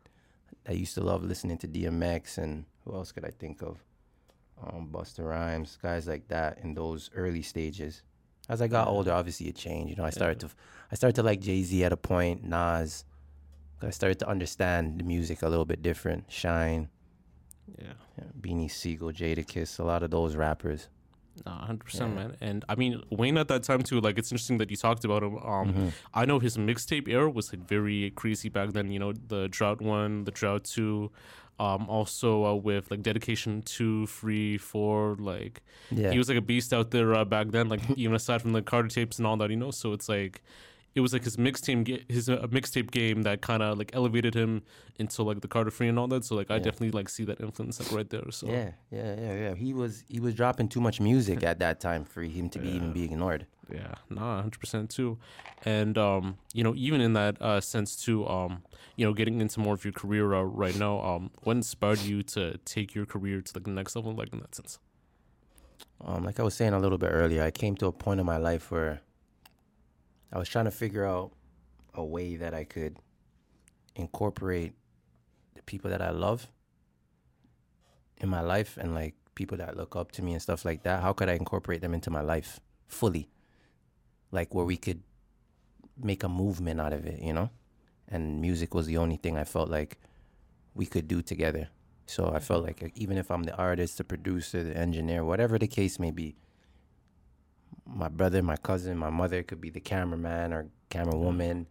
I 0.68 0.72
used 0.72 0.94
to 0.94 1.00
love 1.00 1.24
listening 1.24 1.56
to 1.58 1.68
DMX 1.68 2.36
and 2.38 2.64
who 2.84 2.94
else 2.94 3.10
could 3.10 3.24
I 3.24 3.30
think 3.30 3.62
of? 3.62 3.82
Um, 4.62 4.88
Busta 4.92 5.24
Rhymes, 5.24 5.78
guys 5.82 6.06
like 6.06 6.28
that 6.28 6.58
in 6.62 6.74
those 6.74 7.10
early 7.14 7.42
stages. 7.42 8.02
As 8.48 8.60
I 8.60 8.66
got 8.68 8.88
older, 8.88 9.12
obviously 9.12 9.48
it 9.48 9.56
changed. 9.56 9.90
You 9.90 9.96
know, 9.96 10.04
I 10.04 10.10
started 10.10 10.40
to 10.40 10.48
I 10.90 10.94
started 10.94 11.14
to 11.16 11.22
like 11.22 11.40
Jay 11.40 11.62
Z 11.62 11.84
at 11.84 11.92
a 11.92 11.96
point, 11.96 12.44
Nas. 12.44 13.04
I 13.80 13.90
started 13.90 14.18
to 14.20 14.28
understand 14.28 14.98
the 14.98 15.04
music 15.04 15.42
a 15.42 15.48
little 15.48 15.64
bit 15.64 15.82
different. 15.82 16.24
Shyne, 16.30 16.88
Yeah. 17.78 17.92
yeah, 18.18 18.24
Beanie 18.40 18.70
Sigel, 18.70 19.12
Jadakiss, 19.12 19.78
a 19.78 19.84
lot 19.84 20.02
of 20.02 20.10
those 20.10 20.34
rappers. 20.34 20.88
Hundred 21.46 21.84
percent, 21.84 22.14
man. 22.14 22.36
And 22.40 22.64
I 22.68 22.74
mean, 22.74 23.02
Wayne 23.10 23.38
at 23.38 23.48
that 23.48 23.62
time 23.62 23.82
too. 23.82 24.00
Like, 24.00 24.18
it's 24.18 24.30
interesting 24.32 24.58
that 24.58 24.70
you 24.70 24.76
talked 24.76 25.04
about 25.04 25.22
him. 25.22 25.36
Um, 25.38 25.68
Mm-hmm. 25.68 25.88
I 26.14 26.24
know 26.24 26.38
his 26.38 26.56
mixtape 26.56 27.08
era 27.08 27.28
was 27.30 27.52
like 27.52 27.66
very 27.68 28.10
crazy 28.16 28.48
back 28.48 28.72
then. 28.72 28.90
You 28.90 28.98
know, 28.98 29.12
the 29.12 29.48
Drought 29.48 29.80
one, 29.80 30.24
the 30.24 30.30
Drought 30.30 30.64
two, 30.64 31.10
um, 31.60 31.88
also 31.88 32.44
uh, 32.44 32.54
with 32.54 32.90
like 32.90 33.02
Dedication 33.02 33.62
two, 33.62 34.06
three, 34.06 34.56
four, 34.58 35.16
Like, 35.18 35.62
Yeah. 35.90 36.10
he 36.12 36.18
was 36.18 36.28
like 36.28 36.38
a 36.38 36.42
beast 36.42 36.72
out 36.72 36.90
there 36.90 37.14
uh, 37.14 37.24
back 37.24 37.48
then. 37.50 37.68
Like, 37.68 37.80
even 37.96 38.14
aside 38.14 38.40
from 38.42 38.52
the 38.52 38.62
Carter 38.62 38.88
tapes 38.88 39.18
and 39.18 39.26
all 39.26 39.36
that, 39.38 39.50
you 39.50 39.56
know. 39.56 39.70
So 39.70 39.92
it's 39.92 40.08
like. 40.08 40.42
It 40.94 41.00
was 41.00 41.12
like 41.12 41.22
his 41.24 41.36
mixtape, 41.36 42.10
his 42.10 42.28
uh, 42.28 42.46
mixtape 42.50 42.90
game 42.90 43.22
that 43.22 43.40
kind 43.40 43.62
of 43.62 43.78
like 43.78 43.90
elevated 43.94 44.34
him 44.34 44.62
into 44.98 45.22
like 45.22 45.40
the 45.42 45.48
Carter 45.48 45.70
Free 45.70 45.86
and 45.88 45.98
all 45.98 46.08
that. 46.08 46.24
So 46.24 46.34
like, 46.34 46.50
I 46.50 46.54
Yeah. 46.54 46.60
definitely 46.64 46.90
like 46.90 47.08
see 47.08 47.24
that 47.24 47.40
influence 47.40 47.78
like 47.78 47.92
right 47.92 48.08
there. 48.10 48.30
So 48.30 48.48
Yeah, 48.48 48.70
yeah, 48.90 49.14
yeah, 49.20 49.34
yeah. 49.34 49.54
He 49.54 49.72
was 49.74 50.04
he 50.08 50.18
was 50.18 50.34
dropping 50.34 50.68
too 50.68 50.80
much 50.80 51.00
music 51.00 51.42
at 51.44 51.58
that 51.60 51.78
time 51.80 52.04
for 52.04 52.22
him 52.22 52.48
to 52.50 52.58
be 52.58 52.68
even 52.70 52.88
Yeah. 52.88 52.94
be 52.94 53.04
ignored. 53.04 53.46
Yeah, 53.70 53.96
nah, 54.08 54.40
hundred 54.40 54.60
percent 54.60 54.88
too, 54.88 55.18
and 55.62 55.98
um, 55.98 56.38
you 56.54 56.64
know, 56.64 56.74
even 56.74 57.02
in 57.02 57.12
that 57.12 57.36
uh, 57.42 57.60
sense 57.60 57.96
too, 57.96 58.26
um, 58.26 58.62
you 58.96 59.04
know, 59.04 59.12
getting 59.12 59.42
into 59.42 59.60
more 59.60 59.74
of 59.74 59.84
your 59.84 59.92
career 59.92 60.32
uh, 60.32 60.40
right 60.40 60.74
now, 60.74 61.00
um, 61.04 61.30
what 61.42 61.52
inspired 61.54 62.00
you 62.00 62.22
to 62.34 62.56
take 62.64 62.94
your 62.94 63.04
career 63.04 63.42
to 63.42 63.52
like 63.54 63.64
the 63.64 63.70
next 63.70 63.94
level, 63.94 64.14
like 64.14 64.32
in 64.32 64.40
that 64.40 64.54
sense? 64.54 64.78
Um, 66.02 66.24
like 66.24 66.40
I 66.40 66.42
was 66.44 66.54
saying 66.54 66.72
a 66.72 66.78
little 66.78 66.96
bit 66.96 67.10
earlier, 67.12 67.42
I 67.42 67.50
came 67.50 67.76
to 67.76 67.86
a 67.88 67.92
point 67.92 68.20
in 68.20 68.24
my 68.26 68.38
life 68.38 68.70
where 68.70 69.02
I 70.32 70.38
was 70.38 70.48
trying 70.48 70.66
to 70.66 70.70
figure 70.70 71.04
out 71.04 71.32
a 71.94 72.04
way 72.04 72.36
that 72.36 72.54
I 72.54 72.64
could 72.64 72.98
incorporate 73.96 74.74
the 75.54 75.62
people 75.62 75.90
that 75.90 76.02
I 76.02 76.10
love 76.10 76.48
in 78.18 78.28
my 78.28 78.40
life 78.40 78.76
and 78.80 78.94
like 78.94 79.14
people 79.34 79.56
that 79.58 79.76
look 79.76 79.96
up 79.96 80.12
to 80.12 80.22
me 80.22 80.32
and 80.32 80.42
stuff 80.42 80.64
like 80.64 80.82
that. 80.82 81.02
How 81.02 81.12
could 81.12 81.28
I 81.28 81.34
incorporate 81.34 81.80
them 81.80 81.94
into 81.94 82.10
my 82.10 82.20
life 82.20 82.60
fully? 82.86 83.28
Like 84.30 84.54
where 84.54 84.64
we 84.64 84.76
could 84.76 85.02
make 86.00 86.22
a 86.22 86.28
movement 86.28 86.80
out 86.80 86.92
of 86.92 87.06
it, 87.06 87.22
you 87.22 87.32
know? 87.32 87.50
And 88.08 88.40
music 88.40 88.74
was 88.74 88.86
the 88.86 88.96
only 88.98 89.16
thing 89.16 89.36
I 89.36 89.44
felt 89.44 89.68
like 89.68 89.98
we 90.74 90.86
could 90.86 91.08
do 91.08 91.22
together. 91.22 91.68
So 92.06 92.32
I 92.32 92.38
felt 92.38 92.64
like 92.64 92.92
even 92.94 93.18
if 93.18 93.30
I'm 93.30 93.42
the 93.42 93.54
artist, 93.56 93.98
the 93.98 94.04
producer, 94.04 94.62
the 94.62 94.76
engineer, 94.76 95.24
whatever 95.24 95.58
the 95.58 95.66
case 95.66 95.98
may 95.98 96.10
be, 96.10 96.36
my 97.94 98.08
brother, 98.08 98.42
my 98.42 98.56
cousin, 98.56 98.96
my 98.96 99.10
mother 99.10 99.42
could 99.42 99.60
be 99.60 99.70
the 99.70 99.80
cameraman 99.80 100.52
or 100.52 100.66
camerawoman. 100.90 101.66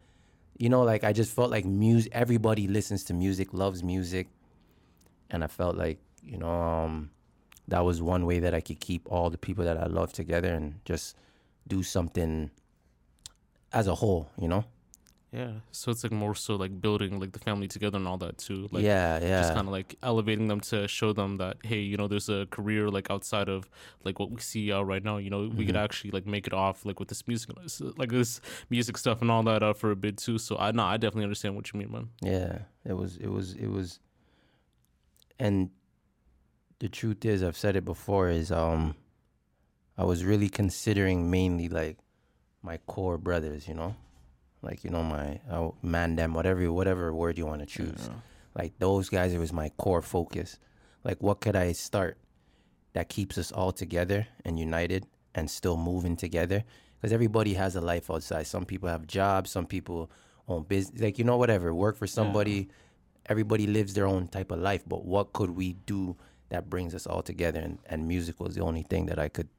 You 0.58 0.70
know, 0.70 0.84
like 0.84 1.04
I 1.04 1.14
just 1.14 1.36
felt 1.36 1.52
like 1.52 1.66
music. 1.66 2.12
Everybody 2.16 2.68
listens 2.68 3.04
to 3.06 3.14
music, 3.14 3.54
loves 3.54 3.84
music, 3.84 4.28
and 5.30 5.44
I 5.44 5.48
felt 5.48 5.78
like 5.78 6.00
you 6.24 6.38
know 6.38 6.50
um, 6.50 7.12
that 7.68 7.86
was 7.86 8.02
one 8.02 8.26
way 8.26 8.40
that 8.40 8.54
I 8.54 8.62
could 8.62 8.80
keep 8.80 9.12
all 9.12 9.30
the 9.30 9.38
people 9.38 9.64
that 9.66 9.78
I 9.78 9.86
love 9.86 10.14
together 10.14 10.54
and 10.54 10.80
just 10.86 11.16
do 11.68 11.84
something 11.84 12.50
as 13.72 13.88
a 13.88 13.96
whole. 13.96 14.30
You 14.40 14.48
know? 14.48 14.66
Yeah, 15.34 15.52
so 15.72 15.92
it's 15.92 16.04
like 16.04 16.14
more 16.14 16.34
so 16.36 16.56
like 16.56 16.80
building 16.80 17.20
like 17.20 17.34
the 17.34 17.40
family 17.40 17.68
together 17.68 17.98
and 17.98 18.08
all 18.08 18.18
that 18.20 18.38
too. 18.38 18.70
Like, 18.72 18.86
yeah, 18.86 19.20
yeah. 19.20 19.42
just 19.42 19.54
kind 19.54 19.68
of 19.68 19.74
like 19.74 19.96
elevating 20.02 20.48
them 20.48 20.62
to 20.62 20.88
show 20.88 21.12
them 21.12 21.36
that 21.38 21.58
hey 21.64 21.80
you 21.82 21.98
know 21.98 22.08
there's 22.08 22.30
a 22.30 22.48
career 22.50 22.90
like 22.90 23.12
outside 23.12 23.50
of 23.50 23.70
like 24.06 24.20
what 24.20 24.32
we 24.32 24.40
see 24.40 24.72
uh, 24.72 24.82
right 24.82 25.04
now 25.04 25.18
you 25.18 25.30
know 25.30 25.42
we 25.54 25.66
could 25.66 25.76
Mm-hmm. 25.76 25.84
actually 25.84 26.12
like 26.12 26.26
make 26.26 26.48
it 26.48 26.54
off 26.54 26.86
like 26.86 26.98
with 27.00 27.10
this 27.10 27.28
music 27.28 27.50
like 27.98 28.10
this 28.10 28.40
music 28.70 28.98
stuff 28.98 29.22
and 29.22 29.30
all 29.30 29.44
that 29.44 29.62
uh, 29.62 29.74
for 29.74 29.92
a 29.92 29.98
bit 29.98 30.18
too 30.18 30.38
so 30.38 30.56
i 30.58 30.72
know 30.72 30.84
i 30.84 30.96
definitely 30.96 31.24
understand 31.26 31.56
what 31.58 31.74
you 31.74 31.80
mean 31.80 31.92
man 31.92 32.10
Yeah, 32.22 32.60
it 32.86 32.94
was, 32.94 33.18
it 33.18 33.28
was, 33.28 33.54
it 33.56 33.68
was, 33.68 34.00
and 35.40 35.70
the 36.80 36.88
truth 36.90 37.26
is, 37.26 37.44
I've 37.44 37.58
said 37.58 37.76
it 37.76 37.84
before, 37.86 38.30
is 38.30 38.52
um, 38.52 38.96
I 39.98 40.04
was 40.06 40.24
really 40.24 40.48
considering 40.48 41.30
mainly 41.30 41.68
like 41.70 41.98
my 42.62 42.78
core 42.88 43.18
brothers, 43.18 43.68
you 43.68 43.74
know, 43.74 43.96
like 44.62 44.84
you 44.84 44.90
know 44.90 45.04
my 45.04 45.40
uh, 45.50 45.70
man 45.82 46.16
them, 46.16 46.34
whatever 46.34 46.72
whatever 46.72 47.14
word 47.14 47.38
you 47.38 47.46
want 47.46 47.62
to 47.62 47.66
choose, 47.66 48.10
like 48.56 48.78
those 48.80 49.10
guys. 49.10 49.34
It 49.34 49.40
was 49.40 49.54
my 49.54 49.70
core 49.78 50.02
focus. 50.02 50.60
Like, 51.04 51.22
what 51.22 51.40
could 51.40 51.56
I 51.56 51.72
start 51.72 52.18
that 52.94 53.10
keeps 53.10 53.38
us 53.38 53.52
all 53.52 53.72
together 53.72 54.28
and 54.44 54.60
united 54.60 55.06
and 55.36 55.50
still 55.50 55.78
moving 55.78 56.18
together? 56.18 56.64
Because 57.00 57.14
everybody 57.14 57.54
has 57.54 57.76
a 57.76 57.82
life 57.82 58.10
outside. 58.10 58.48
Some 58.48 58.66
people 58.66 58.90
have 58.90 59.06
jobs. 59.06 59.52
Some 59.52 59.68
people 59.68 60.10
own 60.48 60.64
business. 60.64 61.02
Like 61.02 61.18
you 61.20 61.24
know, 61.24 61.38
whatever. 61.38 61.74
Work 61.74 61.96
for 61.98 62.08
somebody. 62.08 62.70
Everybody 63.28 63.68
lives 63.68 63.94
their 63.94 64.08
own 64.08 64.28
type 64.28 64.52
of 64.52 64.60
life. 64.60 64.84
But 64.88 65.06
what 65.06 65.34
could 65.34 65.52
we 65.52 65.74
do 65.74 66.16
that 66.50 66.70
brings 66.70 66.96
us 66.96 67.06
all 67.06 67.22
together? 67.22 67.60
And, 67.60 67.78
and 67.86 68.08
music 68.08 68.40
was 68.40 68.56
the 68.56 68.62
only 68.62 68.84
thing 68.84 69.06
that 69.08 69.20
I 69.20 69.30
could 69.30 69.50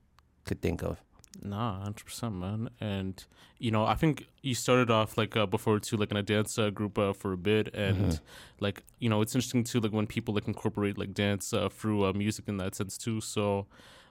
could 0.45 0.61
think 0.61 0.83
of. 0.83 1.01
Nah, 1.43 1.81
hundred 1.81 2.07
percent, 2.07 2.35
man. 2.35 2.71
And 2.81 3.25
you 3.59 3.71
know, 3.71 3.85
I 3.85 3.95
think 3.95 4.27
you 4.43 4.55
started 4.55 4.91
off 4.91 5.17
like 5.17 5.37
uh, 5.37 5.47
before 5.47 5.79
too, 5.79 5.97
like 5.97 6.11
in 6.11 6.17
a 6.17 6.23
dance 6.23 6.59
uh, 6.59 6.71
group 6.71 6.99
uh, 6.99 7.13
for 7.13 7.33
a 7.33 7.37
bit, 7.37 7.75
and 7.75 8.19
like 8.61 8.83
you 8.99 9.09
know, 9.09 9.21
it's 9.23 9.35
interesting 9.35 9.65
too, 9.65 9.81
like 9.81 9.93
when 9.93 10.07
people 10.07 10.35
like 10.35 10.49
incorporate 10.49 10.99
like 10.99 11.15
dance 11.15 11.53
uh, 11.53 11.69
through 11.69 12.05
uh, 12.07 12.13
music 12.13 12.49
in 12.49 12.57
that 12.59 12.75
sense 12.75 12.99
too. 12.99 13.21
So, 13.21 13.67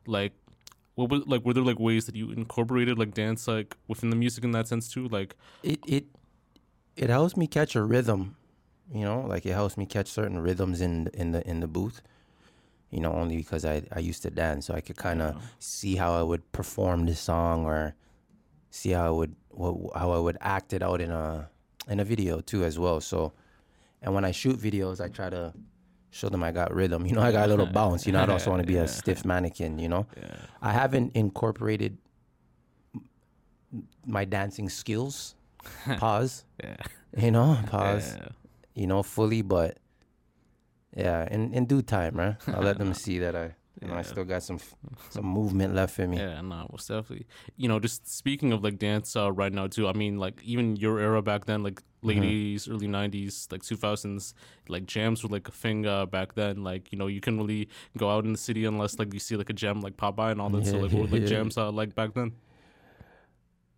like, 0.05 0.33
what 0.95 1.09
was 1.09 1.25
like 1.25 1.43
were 1.43 1.53
there 1.53 1.63
like 1.63 1.79
ways 1.79 2.05
that 2.05 2.15
you 2.15 2.31
incorporated 2.31 2.97
like 2.97 3.13
dance 3.13 3.47
like 3.47 3.75
within 3.87 4.09
the 4.09 4.15
music 4.15 4.43
in 4.43 4.51
that 4.51 4.67
sense 4.67 4.87
too? 4.87 5.07
Like, 5.07 5.35
it 5.63 5.79
it 5.85 6.05
it 6.95 7.09
helps 7.09 7.35
me 7.35 7.47
catch 7.47 7.75
a 7.75 7.83
rhythm, 7.83 8.35
you 8.93 9.03
know, 9.03 9.21
like 9.21 9.45
it 9.45 9.53
helps 9.53 9.77
me 9.77 9.85
catch 9.85 10.07
certain 10.07 10.39
rhythms 10.39 10.81
in 10.81 11.07
in 11.13 11.31
the 11.31 11.47
in 11.47 11.59
the 11.59 11.67
booth. 11.67 12.01
You 12.89 13.01
know, 13.01 13.11
only 13.13 13.35
because 13.37 13.65
I 13.65 13.83
I 13.91 13.99
used 13.99 14.21
to 14.23 14.29
dance, 14.29 14.67
so 14.67 14.73
I 14.73 14.81
could 14.81 14.95
kind 14.97 15.21
of 15.21 15.35
see 15.59 15.95
how 15.95 16.13
I 16.13 16.23
would 16.23 16.49
perform 16.51 17.05
the 17.05 17.15
song 17.15 17.65
or 17.65 17.95
see 18.69 18.91
how 18.91 19.05
I 19.05 19.09
would 19.09 19.35
what, 19.49 19.75
how 19.95 20.11
I 20.11 20.19
would 20.19 20.37
act 20.39 20.73
it 20.73 20.81
out 20.81 21.01
in 21.01 21.11
a 21.11 21.49
in 21.89 21.99
a 21.99 22.05
video 22.05 22.39
too 22.41 22.63
as 22.63 22.79
well. 22.79 23.01
So, 23.01 23.33
and 24.01 24.13
when 24.13 24.23
I 24.25 24.31
shoot 24.31 24.57
videos, 24.57 25.01
I 25.03 25.09
try 25.09 25.29
to 25.29 25.53
show 26.11 26.29
them 26.29 26.43
I 26.43 26.51
got 26.51 26.73
rhythm. 26.73 27.05
You 27.07 27.15
know, 27.15 27.21
I 27.21 27.31
got 27.31 27.47
a 27.47 27.49
little 27.49 27.65
bounce. 27.65 28.05
You 28.07 28.13
know, 28.13 28.21
I 28.21 28.25
don't 28.25 28.33
also 28.33 28.51
want 28.51 28.61
to 28.61 28.67
be 28.67 28.77
a 28.77 28.87
stiff 28.99 29.25
mannequin. 29.25 29.79
You 29.79 29.89
know, 29.89 30.05
I 30.61 30.71
haven't 30.71 31.15
incorporated 31.15 31.97
my 34.05 34.25
dancing 34.25 34.69
skills. 34.69 35.35
Pause. 35.97 36.45
yeah, 36.63 36.77
You 37.17 37.31
know, 37.31 37.59
pause. 37.67 38.15
Yeah. 38.15 38.27
You 38.73 38.87
know, 38.87 39.03
fully, 39.03 39.41
but 39.41 39.77
yeah, 40.95 41.27
in 41.29 41.53
in 41.53 41.65
due 41.65 41.81
time, 41.81 42.15
right? 42.15 42.35
I'll 42.47 42.63
let 42.63 42.77
them 42.77 42.93
see 42.93 43.19
that 43.19 43.35
I, 43.35 43.55
you 43.81 43.87
know, 43.87 43.95
I 43.95 44.01
still 44.01 44.23
got 44.23 44.43
some 44.43 44.59
some 45.09 45.25
movement 45.25 45.75
left 45.75 45.99
in 45.99 46.11
me. 46.11 46.17
Yeah, 46.17 46.41
nah, 46.41 46.65
most 46.71 46.87
definitely. 46.87 47.27
You 47.57 47.67
know, 47.67 47.79
just 47.79 48.07
speaking 48.07 48.53
of 48.53 48.63
like 48.63 48.79
dance 48.79 49.15
uh, 49.15 49.31
right 49.31 49.53
now 49.53 49.67
too. 49.67 49.87
I 49.87 49.93
mean, 49.93 50.17
like 50.17 50.41
even 50.43 50.75
your 50.75 50.99
era 50.99 51.21
back 51.21 51.45
then, 51.45 51.63
like 51.63 51.81
late 52.01 52.17
'80s, 52.17 52.69
early 52.69 52.87
'90s, 52.87 53.51
like 53.51 53.61
2000s, 53.61 54.33
like 54.67 54.85
jams 54.85 55.23
were 55.23 55.29
like 55.29 55.47
a 55.47 55.51
thing 55.51 55.85
uh, 55.85 56.05
back 56.05 56.33
then. 56.35 56.63
Like 56.63 56.91
you 56.91 56.97
know, 56.97 57.07
you 57.07 57.21
couldn't 57.21 57.39
really 57.39 57.69
go 57.97 58.09
out 58.09 58.25
in 58.25 58.31
the 58.31 58.37
city 58.37 58.65
unless 58.65 58.97
like 58.97 59.13
you 59.13 59.19
see 59.19 59.35
like 59.35 59.49
a 59.49 59.53
jam 59.53 59.81
like 59.81 59.97
pop 59.97 60.15
by 60.15 60.31
and 60.31 60.41
all 60.41 60.49
that. 60.49 60.65
so 60.65 60.77
like, 60.77 60.91
what 60.91 61.01
were 61.01 61.07
like 61.07 61.21
yeah. 61.23 61.27
jams 61.27 61.57
uh, 61.57 61.71
like 61.71 61.93
back 61.93 62.13
then? 62.13 62.33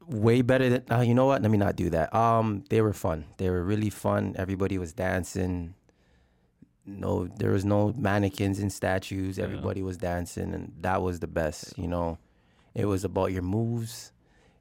way 0.10 0.42
better 0.42 0.70
than 0.70 0.84
uh, 0.92 1.02
you 1.02 1.14
know 1.14 1.26
what 1.26 1.42
let 1.42 1.52
me 1.52 1.58
not 1.58 1.76
do 1.76 1.90
that 1.90 2.14
um 2.16 2.64
they 2.70 2.82
were 2.82 2.94
fun 2.94 3.26
they 3.38 3.48
were 3.50 3.64
really 3.64 3.92
fun 3.92 4.34
everybody 4.38 4.78
was 4.78 4.92
dancing 4.92 5.76
no 6.90 7.28
there 7.38 7.52
was 7.52 7.66
no 7.66 7.94
mannequins 7.98 8.60
and 8.60 8.72
statues 8.74 9.38
everybody 9.38 9.82
was 9.82 9.98
dancing 9.98 10.54
and 10.54 10.74
that 10.82 11.02
was 11.02 11.20
the 11.20 11.28
best 11.28 11.78
you 11.78 11.88
know 11.88 12.18
it 12.76 12.86
was 12.86 13.04
about 13.04 13.32
your 13.32 13.42
moves 13.42 14.12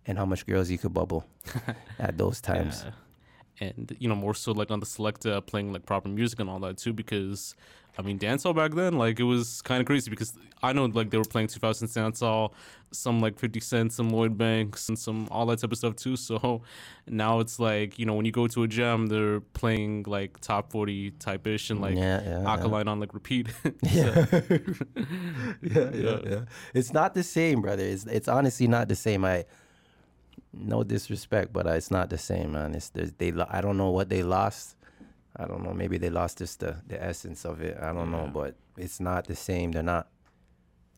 and 0.08 0.18
how 0.18 0.25
much 0.25 0.47
girls 0.47 0.70
you 0.70 0.78
could 0.78 0.94
bubble 0.94 1.25
at 1.99 2.18
those 2.18 2.40
times. 2.40 2.85
Yeah. 2.85 3.68
And 3.68 3.97
you 3.99 4.08
know, 4.08 4.14
more 4.14 4.35
so 4.35 4.52
like 4.52 4.70
on 4.70 4.80
the 4.80 4.87
select 4.87 5.26
uh, 5.26 5.40
playing 5.40 5.73
like 5.73 5.85
proper 5.85 6.08
music 6.08 6.40
and 6.40 6.49
all 6.49 6.58
that 6.61 6.78
too, 6.78 6.92
because 6.92 7.54
I 7.98 8.02
mean, 8.02 8.16
dancehall 8.16 8.54
back 8.54 8.74
then, 8.74 8.96
like 8.96 9.18
it 9.18 9.24
was 9.24 9.60
kind 9.62 9.80
of 9.80 9.86
crazy 9.86 10.08
because 10.08 10.32
I 10.62 10.72
know 10.72 10.84
like 10.84 11.10
they 11.10 11.18
were 11.18 11.24
playing 11.24 11.48
2000 11.48 11.88
dancehall, 11.88 12.52
some 12.92 13.20
like 13.20 13.40
50 13.40 13.58
Cent, 13.58 13.92
some 13.92 14.10
Lloyd 14.10 14.38
Banks, 14.38 14.88
and 14.88 14.96
some 14.96 15.26
all 15.32 15.46
that 15.46 15.58
type 15.58 15.72
of 15.72 15.78
stuff 15.78 15.96
too. 15.96 16.14
So 16.14 16.62
now 17.08 17.40
it's 17.40 17.58
like 17.58 17.98
you 17.98 18.06
know 18.06 18.14
when 18.14 18.24
you 18.24 18.30
go 18.30 18.46
to 18.46 18.62
a 18.62 18.68
jam, 18.68 19.08
they're 19.08 19.40
playing 19.40 20.04
like 20.06 20.38
top 20.38 20.70
40 20.70 21.10
type 21.12 21.44
ish 21.48 21.70
and 21.70 21.80
like 21.80 21.96
Yeah, 21.96 22.22
yeah, 22.22 22.40
yeah. 22.42 22.48
Alkaline 22.48 22.86
on 22.86 23.00
like 23.00 23.14
repeat. 23.14 23.48
yeah. 23.82 24.26
yeah, 24.32 25.90
yeah, 25.92 26.18
yeah. 26.24 26.40
It's 26.74 26.92
not 26.92 27.14
the 27.14 27.24
same, 27.24 27.62
brother. 27.62 27.82
It's 27.82 28.04
it's 28.04 28.28
honestly 28.28 28.68
not 28.68 28.88
the 28.88 28.96
same. 28.96 29.24
I 29.24 29.44
no 30.52 30.84
disrespect, 30.84 31.52
but 31.52 31.66
it's 31.66 31.90
not 31.90 32.10
the 32.10 32.18
same, 32.18 32.52
man. 32.52 32.76
It's 32.76 32.90
they. 32.90 33.32
I 33.50 33.60
don't 33.60 33.76
know 33.76 33.90
what 33.90 34.08
they 34.08 34.22
lost. 34.22 34.76
I 35.37 35.47
don't 35.47 35.62
know. 35.62 35.73
Maybe 35.73 35.99
they 35.99 36.11
lost 36.11 36.38
just 36.38 36.61
the 36.61 36.76
the 36.87 37.02
essence 37.02 37.44
of 37.44 37.61
it. 37.61 37.76
I 37.80 37.92
don't 37.92 38.11
know, 38.11 38.30
but 38.32 38.54
it's 38.76 38.99
not 39.00 39.26
the 39.26 39.37
same. 39.37 39.73
They're 39.73 39.82
not. 39.82 40.08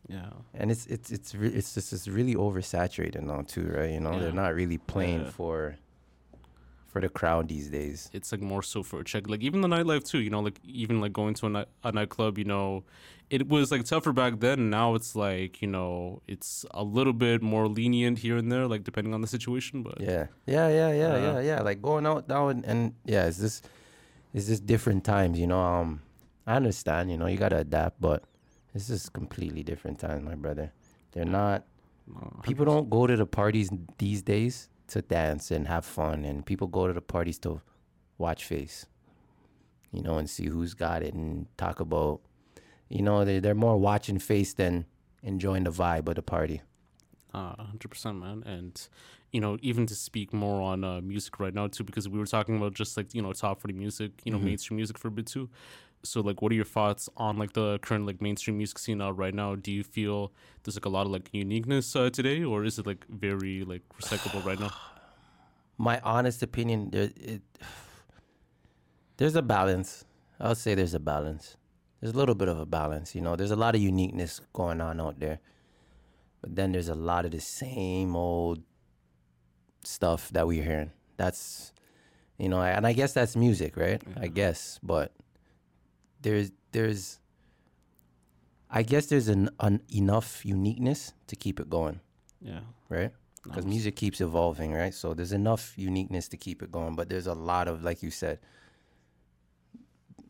yeah. 0.07 0.29
And 0.53 0.71
it's 0.71 0.85
it's 0.87 1.11
it's 1.11 1.35
re- 1.35 1.53
it's 1.53 1.73
just 1.73 1.93
it's 1.93 2.07
really 2.07 2.35
oversaturated 2.35 3.21
now 3.21 3.41
too, 3.45 3.67
right? 3.77 3.91
You 3.91 3.99
know, 3.99 4.13
Yeah. 4.13 4.19
they're 4.19 4.31
not 4.45 4.55
really 4.55 4.77
playing 4.79 5.21
Yeah. 5.21 5.29
for 5.31 5.75
for 6.87 6.99
the 6.99 7.07
crowd 7.07 7.47
these 7.47 7.69
days. 7.69 8.09
it's 8.11 8.33
like 8.33 8.41
more 8.41 8.61
so 8.61 8.83
for 8.83 8.99
a 8.99 9.03
check. 9.05 9.29
Like 9.29 9.41
even 9.43 9.61
the 9.61 9.67
nightlife 9.69 10.03
too, 10.03 10.19
you 10.19 10.29
know, 10.29 10.41
like 10.41 10.59
even 10.65 10.99
like 10.99 11.13
going 11.13 11.33
to 11.35 11.45
a, 11.45 11.49
night, 11.49 11.67
a 11.85 11.91
nightclub, 11.93 12.37
you 12.37 12.43
know, 12.43 12.83
it 13.29 13.47
was 13.47 13.71
like 13.71 13.85
tougher 13.85 14.11
back 14.11 14.41
then. 14.41 14.69
Now 14.69 14.95
it's 14.95 15.15
like 15.15 15.61
you 15.61 15.69
know, 15.69 16.21
it's 16.27 16.65
a 16.71 16.83
little 16.83 17.13
bit 17.13 17.41
more 17.41 17.67
lenient 17.69 18.17
here 18.19 18.35
and 18.35 18.51
there, 18.51 18.67
like 18.67 18.83
depending 18.83 19.13
on 19.13 19.21
the 19.21 19.27
situation. 19.27 19.83
But 19.83 20.01
Yeah, 20.01 20.27
yeah, 20.45 20.67
yeah, 20.67 20.91
yeah, 20.91 21.13
Uh, 21.13 21.17
yeah, 21.19 21.39
yeah. 21.39 21.61
Like 21.61 21.81
going 21.81 22.05
out 22.05 22.27
now 22.27 22.49
and, 22.49 22.65
and 22.65 22.93
yeah, 23.05 23.25
it's 23.27 23.37
just 23.39 23.69
it's 24.33 24.47
just 24.47 24.65
different 24.65 25.03
times, 25.03 25.39
you 25.39 25.47
know. 25.47 25.59
Um, 25.61 26.01
I 26.47 26.55
understand, 26.55 27.11
you 27.11 27.17
know, 27.17 27.27
you 27.27 27.37
gotta 27.37 27.57
adapt, 27.57 28.01
but 28.01 28.23
this 28.73 28.89
is 28.89 29.09
completely 29.09 29.63
different 29.63 29.99
times, 29.99 30.23
my 30.23 30.35
brother. 30.35 30.71
They're 31.11 31.25
not. 31.25 31.65
no, 32.07 32.39
People 32.43 32.65
don't 32.65 32.89
go 32.89 33.05
to 33.07 33.15
the 33.15 33.25
parties 33.25 33.69
these 33.97 34.21
days 34.21 34.69
to 34.87 35.01
dance 35.01 35.51
and 35.51 35.67
have 35.67 35.85
fun, 35.85 36.25
and 36.25 36.45
people 36.45 36.67
go 36.67 36.87
to 36.87 36.93
the 36.93 37.01
parties 37.01 37.37
to 37.39 37.61
watch 38.17 38.45
face, 38.45 38.85
you 39.91 40.01
know, 40.01 40.17
and 40.17 40.29
see 40.29 40.47
who's 40.47 40.73
got 40.73 41.01
it 41.03 41.13
and 41.13 41.47
talk 41.57 41.79
about, 41.79 42.21
you 42.89 43.01
know, 43.01 43.23
they 43.25 43.39
they're 43.39 43.55
more 43.55 43.77
watching 43.77 44.19
face 44.19 44.53
than 44.53 44.85
enjoying 45.23 45.63
the 45.65 45.71
vibe 45.71 46.07
of 46.07 46.15
the 46.15 46.21
party. 46.21 46.61
Uh, 47.33 47.55
hundred 47.63 47.89
percent, 47.89 48.19
man. 48.19 48.43
And 48.45 48.87
you 49.31 49.39
know, 49.39 49.57
even 49.61 49.85
to 49.87 49.95
speak 49.95 50.33
more 50.33 50.61
on 50.61 50.83
uh, 50.83 51.01
music 51.01 51.39
right 51.39 51.53
now 51.53 51.67
too, 51.67 51.83
because 51.83 52.07
we 52.09 52.19
were 52.19 52.25
talking 52.25 52.57
about 52.57 52.73
just 52.73 52.97
like 52.97 53.13
you 53.13 53.21
know 53.21 53.33
top 53.33 53.61
forty 53.61 53.73
music, 53.73 54.11
you 54.25 54.31
know, 54.31 54.39
mainstream 54.39 54.75
music 54.77 54.97
for 54.97 55.07
a 55.07 55.11
bit 55.11 55.25
too. 55.25 55.49
So 56.03 56.21
like, 56.21 56.41
what 56.41 56.51
are 56.51 56.55
your 56.55 56.65
thoughts 56.65 57.09
on 57.15 57.37
like 57.37 57.53
the 57.53 57.79
current 57.79 58.05
like 58.07 58.21
mainstream 58.21 58.57
music 58.57 58.79
scene 58.79 59.01
out 59.01 59.17
right 59.17 59.33
now? 59.33 59.55
Do 59.55 59.71
you 59.71 59.83
feel 59.83 60.31
there's 60.63 60.75
like 60.75 60.85
a 60.85 60.89
lot 60.89 61.05
of 61.05 61.11
like 61.11 61.29
uniqueness 61.31 61.95
uh, 61.95 62.09
today, 62.09 62.43
or 62.43 62.65
is 62.65 62.79
it 62.79 62.85
like 62.85 63.05
very 63.07 63.63
like 63.63 63.83
recyclable 64.01 64.43
right 64.43 64.59
now? 64.59 64.71
my 65.77 65.99
honest 66.03 66.43
opinion, 66.43 66.89
there 66.91 67.11
it 67.15 67.41
there's 69.17 69.35
a 69.35 69.41
balance. 69.41 70.05
I'll 70.39 70.55
say 70.55 70.75
there's 70.75 70.95
a 70.95 70.99
balance. 70.99 71.55
There's 71.99 72.13
a 72.13 72.17
little 72.17 72.35
bit 72.35 72.47
of 72.47 72.59
a 72.59 72.65
balance, 72.65 73.13
you 73.13 73.21
know. 73.21 73.35
There's 73.35 73.51
a 73.51 73.55
lot 73.55 73.75
of 73.75 73.81
uniqueness 73.81 74.41
going 74.53 74.81
on 74.81 74.99
out 74.99 75.19
there, 75.19 75.39
but 76.41 76.55
then 76.55 76.71
there's 76.71 76.89
a 76.89 76.95
lot 76.95 77.25
of 77.25 77.31
the 77.31 77.39
same 77.39 78.15
old 78.15 78.63
stuff 79.83 80.29
that 80.31 80.47
we're 80.47 80.63
hearing. 80.63 80.91
That's, 81.17 81.73
you 82.37 82.49
know, 82.49 82.61
and 82.61 82.85
I 82.87 82.93
guess 82.93 83.13
that's 83.13 83.35
music, 83.35 83.77
right? 83.77 84.01
I 84.17 84.25
mm-hmm. 84.25 84.33
guess, 84.33 84.79
but 84.83 85.13
there's 86.21 86.51
there's, 86.71 87.19
I 88.69 88.83
guess 88.83 89.07
there's 89.07 89.27
an, 89.27 89.49
an 89.59 89.81
enough 89.93 90.45
uniqueness 90.45 91.13
to 91.27 91.35
keep 91.35 91.59
it 91.59 91.69
going 91.69 91.99
Yeah. 92.41 92.61
right? 92.89 93.11
Because 93.43 93.65
Nice. 93.65 93.73
music 93.73 93.95
keeps 93.95 94.21
evolving, 94.21 94.71
right? 94.73 94.93
So 94.93 95.13
there's 95.13 95.33
enough 95.33 95.73
uniqueness 95.77 96.27
to 96.29 96.37
keep 96.37 96.61
it 96.61 96.71
going, 96.71 96.95
but 96.95 97.09
there's 97.09 97.27
a 97.27 97.33
lot 97.33 97.67
of, 97.67 97.83
like 97.83 98.03
you 98.03 98.11
said, 98.11 98.39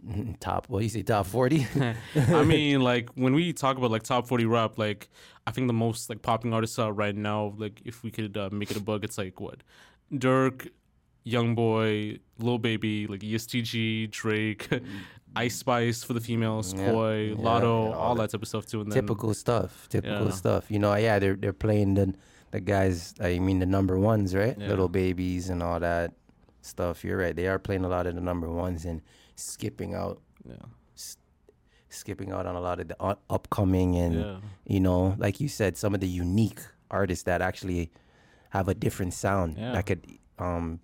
top. 0.39 0.69
What 0.69 0.79
do 0.79 0.83
you 0.85 0.89
say? 0.89 1.03
Top 1.03 1.25
forty? 1.25 1.67
I 2.15 2.43
mean, 2.43 2.81
like 2.81 3.09
when 3.15 3.33
we 3.33 3.53
talk 3.53 3.77
about 3.77 3.91
like 3.91 4.03
top 4.03 4.27
forty 4.27 4.45
rap, 4.45 4.77
like 4.77 5.09
I 5.47 5.51
think 5.51 5.67
the 5.67 5.73
most 5.73 6.09
like 6.09 6.21
popping 6.21 6.53
artists 6.53 6.79
out 6.79 6.95
right 6.95 7.15
now, 7.15 7.53
like 7.57 7.81
if 7.85 8.03
we 8.03 8.11
could 8.11 8.37
uh, 8.37 8.49
make 8.51 8.71
it 8.71 8.77
a 8.77 8.81
bug, 8.81 9.03
it's 9.03 9.17
like 9.17 9.39
what, 9.39 9.63
Durk, 10.13 10.69
Young 11.23 11.55
Boy, 11.55 12.19
Lil 12.39 12.57
Baby, 12.57 13.07
like 13.07 13.23
EST 13.23 13.63
Gee, 13.63 14.07
Drake, 14.07 14.67
Ice 15.35 15.55
Spice 15.55 16.03
for 16.03 16.13
the 16.13 16.21
females, 16.21 16.73
Yeah, 16.73 16.91
Coi, 16.91 17.13
yeah, 17.13 17.35
Latto, 17.35 17.89
yeah, 17.89 17.95
all 17.95 18.09
all 18.09 18.15
that 18.15 18.31
type 18.31 18.41
of 18.41 18.47
stuff 18.47 18.65
too. 18.65 18.81
And 18.81 18.91
then, 18.91 19.01
typical 19.01 19.33
stuff. 19.33 19.87
Typical 19.89 20.31
stuff. 20.31 20.69
You 20.69 20.79
know, 20.79 20.93
yeah, 20.95 21.19
they're 21.19 21.35
they're 21.35 21.53
playing 21.53 21.93
the 21.95 22.13
the 22.51 22.59
guys. 22.59 23.13
I 23.21 23.39
mean, 23.39 23.59
the 23.59 23.65
number 23.65 23.97
ones, 23.97 24.35
right? 24.35 24.57
Little 24.57 24.89
babies 24.89 25.49
and 25.49 25.63
all 25.63 25.79
that 25.79 26.13
stuff. 26.61 27.03
You're 27.03 27.17
right. 27.17 27.35
They 27.35 27.47
are 27.47 27.59
playing 27.59 27.85
a 27.85 27.87
lot 27.87 28.07
of 28.07 28.15
the 28.15 28.21
number 28.21 28.49
ones 28.49 28.85
and 28.85 29.01
skipping 29.41 29.93
out, 29.95 30.21
yeah, 30.47 30.55
skipping 31.89 32.31
out 32.31 32.45
on 32.45 32.55
a 32.55 32.61
lot 32.61 32.79
of 32.79 32.87
the 32.87 33.17
upcoming 33.29 33.95
and 33.97 34.15
yeah, 34.15 34.37
you 34.65 34.79
know, 34.79 35.15
like 35.17 35.39
you 35.39 35.47
said, 35.47 35.77
some 35.77 35.93
of 35.93 35.99
the 35.99 36.07
unique 36.07 36.59
artists 36.89 37.23
that 37.25 37.41
actually 37.41 37.91
have 38.49 38.67
a 38.67 38.73
different 38.73 39.13
sound 39.13 39.57
Yeah. 39.57 39.71
that 39.73 39.85
could 39.85 40.05
um, 40.39 40.79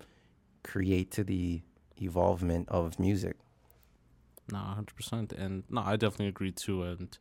create 0.62 1.10
to 1.12 1.24
the 1.24 1.62
evolvement 2.00 2.68
of 2.68 2.98
music. 2.98 3.36
no, 4.50 4.58
hundred 4.58 4.96
percent. 4.96 5.32
And 5.32 5.64
no, 5.70 5.82
I 5.82 5.96
definitely 5.96 6.28
agree 6.28 6.52
too. 6.52 6.82
And 6.82 7.16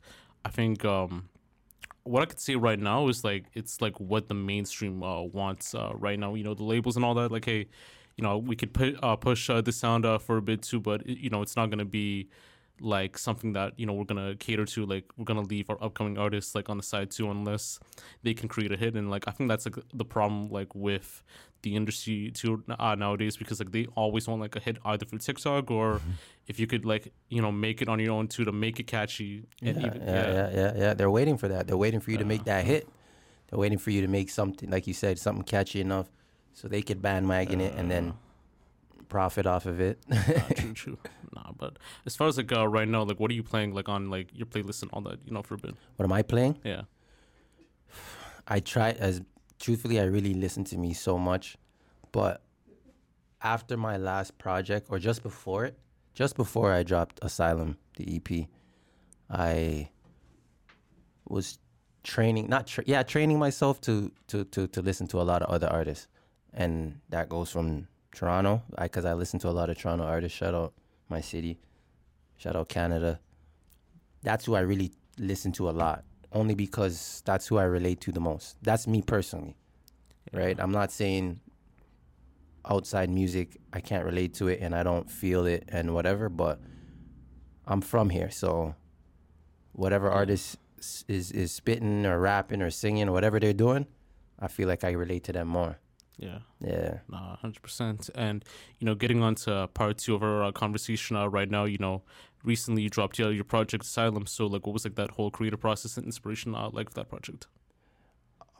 I 0.45 0.49
think 0.49 0.85
um, 0.85 1.29
what 2.03 2.21
I 2.23 2.25
could 2.25 2.39
say 2.39 2.55
right 2.55 2.79
now 2.79 3.07
is 3.09 3.23
like 3.23 3.45
it's 3.53 3.81
like 3.81 3.99
what 3.99 4.27
the 4.29 4.33
mainstream 4.33 5.03
uh, 5.03 5.21
wants 5.23 5.75
uh, 5.75 5.91
right 5.95 6.17
now. 6.19 6.35
You 6.35 6.43
know, 6.43 6.53
the 6.53 6.63
labels 6.63 6.95
and 6.95 7.03
all 7.03 7.13
that. 7.15 7.31
Like, 7.31 7.45
hey, 7.45 7.67
you 8.17 8.23
know, 8.23 8.37
we 8.37 8.55
could 8.55 8.73
put 8.73 9.01
uh, 9.03 9.15
push 9.15 9.49
uh, 9.49 9.61
the 9.61 9.71
sound 9.71 10.05
uh, 10.05 10.17
for 10.17 10.37
a 10.37 10.41
bit 10.41 10.61
too, 10.61 10.79
but 10.79 11.01
it, 11.01 11.19
you 11.19 11.29
know, 11.29 11.41
it's 11.41 11.55
not 11.55 11.69
gonna 11.69 11.85
be 11.85 12.29
like 12.79 13.17
something 13.17 13.53
that 13.53 13.73
you 13.79 13.85
know 13.85 13.93
we're 13.93 14.03
gonna 14.03 14.35
cater 14.35 14.65
to. 14.65 14.85
Like, 14.85 15.05
we're 15.17 15.25
gonna 15.25 15.41
leave 15.41 15.69
our 15.69 15.81
upcoming 15.81 16.17
artists 16.17 16.55
like 16.55 16.69
on 16.69 16.77
the 16.77 16.83
side 16.83 17.11
too, 17.11 17.29
unless 17.29 17.79
they 18.23 18.33
can 18.33 18.49
create 18.49 18.71
a 18.71 18.77
hit. 18.77 18.95
And 18.95 19.09
like, 19.09 19.27
I 19.27 19.31
think 19.31 19.49
that's 19.49 19.65
like 19.65 19.77
the 19.93 20.05
problem 20.05 20.49
like 20.49 20.73
with 20.75 21.23
the 21.61 21.75
industry 21.75 22.31
too 22.31 22.63
uh, 22.79 22.95
nowadays 22.95 23.35
because 23.35 23.59
like 23.59 23.71
they 23.71 23.87
always 23.95 24.27
want 24.27 24.41
like 24.41 24.55
a 24.55 24.59
hit 24.59 24.77
either 24.85 25.05
through 25.05 25.19
TikTok 25.19 25.71
or 25.71 25.99
if 26.47 26.59
you 26.59 26.67
could 26.67 26.85
like 26.85 27.11
you 27.29 27.41
know 27.41 27.51
make 27.51 27.81
it 27.81 27.89
on 27.89 27.99
your 27.99 28.13
own 28.13 28.27
too 28.27 28.45
to 28.45 28.51
make 28.51 28.79
it 28.79 28.85
catchy 28.85 29.43
and 29.63 29.81
yeah, 29.81 29.87
even 29.87 30.01
yeah, 30.01 30.13
yeah, 30.13 30.49
yeah, 30.53 30.73
yeah. 30.75 30.93
They're 30.93 31.11
waiting 31.11 31.37
for 31.37 31.47
that. 31.47 31.67
They're 31.67 31.77
waiting 31.77 31.99
for 31.99 32.11
you 32.11 32.17
to 32.19 32.25
make 32.25 32.45
that 32.45 32.65
hit. 32.65 32.87
They're 33.49 33.59
waiting 33.59 33.77
for 33.77 33.91
you 33.91 34.01
to 34.01 34.07
make 34.07 34.29
something, 34.29 34.69
like 34.69 34.87
you 34.87 34.93
said, 34.93 35.17
something 35.17 35.43
catchy 35.43 35.79
enough, 35.79 36.09
so 36.57 36.67
they 36.67 36.81
could 36.81 37.03
bandwagon 37.03 37.61
it 37.61 37.75
and 37.77 37.91
then 37.91 38.15
profit 39.09 39.45
off 39.45 39.67
of 39.67 39.79
it. 39.79 39.99
Nah, 40.09 40.23
true, 40.55 40.73
true. 40.81 40.97
Nah, 41.35 41.51
but 41.55 41.77
as 42.07 42.15
far 42.15 42.27
as 42.27 42.37
like 42.37 42.51
uh, 42.51 42.67
right 42.67 42.87
now, 42.87 43.03
like 43.03 43.19
what 43.19 43.29
are 43.29 43.35
you 43.35 43.43
playing 43.43 43.75
like 43.75 43.87
on 43.87 44.09
like 44.09 44.29
your 44.33 44.47
playlist 44.47 44.81
and 44.81 44.89
all 44.91 45.01
that, 45.01 45.19
you 45.23 45.31
know, 45.31 45.43
for 45.43 45.53
a 45.53 45.59
bit? 45.59 45.75
what 45.97 46.03
am 46.03 46.11
I 46.11 46.23
playing? 46.23 46.57
Yeah. 46.63 46.81
I 48.47 48.59
try 48.59 48.93
as 48.93 49.21
truthfully 49.59 49.99
I 49.99 50.05
really 50.05 50.33
listen 50.33 50.63
to 50.65 50.79
me 50.79 50.93
so 50.93 51.19
much, 51.19 51.57
but 52.11 52.41
after 53.43 53.77
my 53.77 53.97
last 53.97 54.39
project 54.39 54.87
or 54.89 54.97
just 54.97 55.21
before 55.21 55.65
it, 55.65 55.77
just 56.15 56.35
before 56.35 56.73
I 56.73 56.81
dropped 56.81 57.19
Asylum, 57.21 57.77
the 57.97 58.15
EP, 58.15 58.47
I 59.29 59.89
was 61.29 61.59
training 62.01 62.49
not 62.49 62.65
tra- 62.65 62.85
yeah, 62.87 63.03
training 63.03 63.37
myself 63.37 63.79
to 63.81 64.11
to 64.29 64.43
to 64.45 64.65
to 64.65 64.81
listen 64.81 65.05
to 65.09 65.21
a 65.21 65.25
lot 65.31 65.43
of 65.43 65.49
other 65.51 65.67
artists. 65.67 66.07
And 66.57 66.99
that 67.09 67.29
goes 67.29 67.51
from 67.51 67.87
Toronto, 68.11 68.63
cuz 68.91 69.05
I 69.05 69.13
listen 69.13 69.39
to 69.41 69.49
a 69.49 69.55
lot 69.59 69.69
of 69.69 69.77
Toronto 69.77 70.03
artists. 70.05 70.37
Shout 70.37 70.55
out 70.55 70.73
my 71.07 71.21
city. 71.21 71.59
Shout 72.35 72.55
out 72.55 72.67
Canada. 72.67 73.19
That's 74.23 74.45
who 74.45 74.55
I 74.55 74.61
really 74.61 74.91
listen 75.19 75.51
to 75.53 75.69
a 75.69 75.71
lot 75.71 76.03
only 76.31 76.55
because 76.55 77.21
that's 77.25 77.47
who 77.47 77.57
I 77.57 77.63
relate 77.63 78.01
to 78.01 78.11
the 78.11 78.19
most. 78.19 78.57
That's 78.61 78.87
me 78.87 79.01
personally, 79.01 79.55
right? 80.33 80.59
I'm 80.59 80.71
not 80.71 80.91
saying 80.91 81.39
outside 82.65 83.09
music 83.09 83.57
I 83.71 83.79
can't 83.79 84.03
relate 84.03 84.33
to 84.35 84.47
it 84.47 84.59
and 84.59 84.75
I 84.75 84.83
don't 84.83 85.09
feel 85.09 85.45
it 85.45 85.63
and 85.69 85.93
whatever, 85.93 86.27
but 86.27 86.59
I'm 87.65 87.81
from 87.81 88.09
here, 88.09 88.31
so 88.31 88.75
whatever 89.73 90.09
artist 90.09 90.57
is 91.07 91.31
is 91.31 91.51
spitting 91.51 92.05
or 92.05 92.19
rapping 92.19 92.61
or 92.61 92.71
singing 92.71 93.09
or 93.09 93.11
whatever 93.11 93.39
they're 93.39 93.53
doing, 93.53 93.85
I 94.39 94.47
feel 94.47 94.67
like 94.67 94.83
I 94.83 94.91
relate 94.91 95.23
to 95.25 95.33
them 95.33 95.47
more. 95.47 95.79
Yeah. 96.17 96.39
Yeah. 96.59 96.99
Nah, 97.09 97.35
hundred 97.37 97.61
percent. 97.61 98.09
And 98.15 98.43
you 98.79 98.85
know, 98.85 98.95
getting 98.95 99.21
on 99.21 99.35
to 99.35 99.69
part 99.73 99.99
two 99.99 100.15
of 100.15 100.23
our 100.23 100.45
uh, 100.45 100.51
conversation 100.51 101.15
uh, 101.15 101.27
right 101.27 101.49
now, 101.49 101.65
you 101.65 101.77
know, 101.77 102.01
recently 102.43 102.81
you 102.81 102.89
dropped 102.89 103.19
your 103.19 103.31
your 103.31 103.43
project 103.43 103.83
Asylum. 103.83 104.25
So 104.25 104.47
like, 104.47 104.65
what 104.65 104.73
was 104.73 104.83
like 104.83 104.95
that 104.95 105.11
whole 105.11 105.29
creative 105.29 105.59
process 105.59 105.97
and 105.97 106.05
inspiration 106.05 106.55
uh, 106.55 106.69
like 106.71 106.89
for 106.89 106.95
that 106.95 107.09
project? 107.09 107.47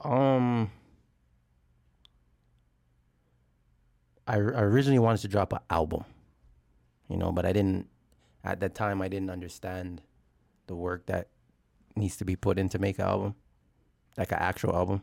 Um 0.03 0.69
I, 4.27 4.35
I 4.35 4.37
originally 4.37 4.99
wanted 4.99 5.21
to 5.21 5.27
drop 5.29 5.53
an 5.53 5.59
album, 5.69 6.03
you 7.09 7.17
know, 7.17 7.31
but 7.31 7.45
I 7.45 7.53
didn't. 7.53 7.87
At 8.43 8.59
that 8.59 8.75
time, 8.75 9.01
I 9.01 9.07
didn't 9.07 9.29
understand 9.29 10.01
the 10.67 10.75
work 10.75 11.05
that 11.07 11.29
needs 11.95 12.17
to 12.17 12.25
be 12.25 12.35
put 12.35 12.59
in 12.59 12.69
to 12.69 12.79
make 12.79 12.99
an 12.99 13.05
album, 13.05 13.35
like 14.17 14.31
an 14.31 14.37
actual 14.39 14.75
album. 14.75 15.01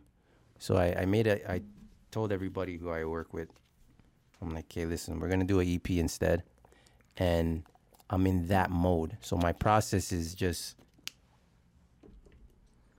So 0.59 0.77
I, 0.77 1.01
I 1.01 1.05
made 1.05 1.27
it. 1.27 1.45
I 1.49 1.63
told 2.15 2.31
everybody 2.31 2.77
who 2.77 2.91
I 2.91 3.05
work 3.05 3.35
with, 3.35 3.49
I'm 4.41 4.55
like, 4.55 4.73
hey, 4.73 4.87
listen, 4.87 5.19
we're 5.19 5.29
gonna 5.29 5.45
do 5.45 5.59
an 5.59 5.69
EP 5.69 5.91
instead, 5.91 6.45
and 7.17 7.65
I'm 8.09 8.25
in 8.29 8.47
that 8.49 8.71
mode. 8.71 9.17
So 9.21 9.37
my 9.37 9.53
process 9.53 10.13
is 10.13 10.33
just 10.33 10.77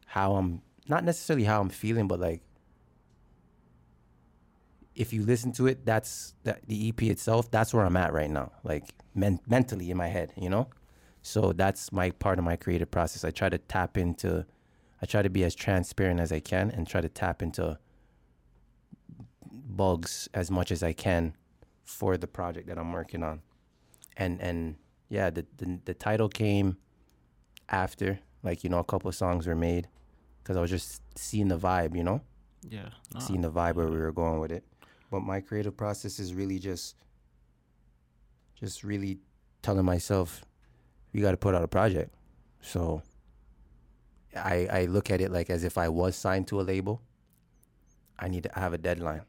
how 0.06 0.36
I'm 0.36 0.62
not 0.90 1.06
necessarily 1.06 1.46
how 1.46 1.62
I'm 1.62 1.70
feeling, 1.70 2.10
but 2.10 2.20
like 2.20 2.42
if 4.96 5.14
you 5.14 5.24
listen 5.24 5.54
to 5.54 5.68
it, 5.68 5.86
that's 5.86 6.34
that 6.44 6.68
the 6.68 6.90
EP 6.90 7.02
itself. 7.04 7.50
That's 7.50 7.74
where 7.74 7.86
I'm 7.86 7.96
at 7.96 8.12
right 8.12 8.30
now, 8.30 8.52
like 8.64 8.84
men- 9.14 9.40
mentally 9.48 9.92
in 9.92 9.98
my 9.98 10.08
head, 10.08 10.34
you 10.36 10.50
know. 10.50 10.68
So 11.22 11.54
that's 11.54 11.92
my 11.94 12.12
part 12.12 12.38
of 12.38 12.44
my 12.44 12.58
creative 12.58 12.92
process. 12.92 13.24
I 13.24 13.32
try 13.32 13.48
to 13.48 13.58
tap 13.58 13.98
into, 13.98 14.46
I 15.02 15.06
try 15.06 15.22
to 15.22 15.30
be 15.30 15.46
as 15.46 15.56
transparent 15.56 16.20
as 16.20 16.34
I 16.34 16.42
can, 16.42 16.70
and 16.70 16.86
try 16.86 17.00
to 17.00 17.10
tap 17.10 17.42
into 17.42 17.80
Buggz 19.76 20.28
as 20.34 20.50
much 20.52 20.72
as 20.72 20.82
I 20.84 20.94
can 20.94 21.36
for 21.84 22.18
the 22.18 22.28
project 22.28 22.68
that 22.68 22.78
I'm 22.78 22.92
working 22.94 23.24
on. 23.24 23.42
And 24.18 24.42
and 24.42 24.76
yeah, 25.10 25.30
the 25.30 25.46
the, 25.58 25.80
the 25.86 25.94
title 25.94 26.30
came 26.30 26.78
after, 27.70 28.20
like 28.44 28.64
you 28.64 28.70
know, 28.70 28.80
a 28.80 28.84
couple 28.84 29.10
of 29.10 29.16
songs 29.16 29.48
were 29.48 29.56
made 29.56 29.88
because 30.44 30.58
I 30.58 30.62
was 30.62 30.70
just 30.70 31.02
seeing 31.18 31.48
the 31.48 31.58
vibe, 31.58 31.96
you 31.96 32.04
know 32.04 32.22
Yeah. 32.70 32.90
nah. 33.14 33.20
seeing 33.20 33.42
the 33.42 33.52
vibe 33.52 33.76
where 33.76 33.88
we 33.88 33.98
were 33.98 34.12
going 34.12 34.40
with 34.40 34.52
it. 34.52 34.64
But 35.12 35.22
my 35.22 35.40
creative 35.42 35.76
process 35.76 36.20
is 36.20 36.34
really 36.34 36.60
just 36.60 36.96
just 38.60 38.84
really 38.84 39.20
telling 39.62 39.86
myself 39.86 40.44
you 41.12 41.22
got 41.22 41.32
to 41.32 41.38
put 41.38 41.56
out 41.56 41.64
a 41.64 41.68
project. 41.68 42.14
So 42.62 43.02
I 44.36 44.68
I 44.72 44.86
look 44.86 45.12
at 45.12 45.22
it 45.22 45.32
like 45.32 45.50
as 45.50 45.64
if 45.64 45.78
I 45.78 45.90
was 45.90 46.16
signed 46.16 46.48
to 46.48 46.62
a 46.62 46.64
label. 46.64 47.02
I 48.18 48.28
need 48.30 48.44
to 48.44 48.52
have 48.54 48.74
a 48.74 48.78
deadline. 48.78 49.22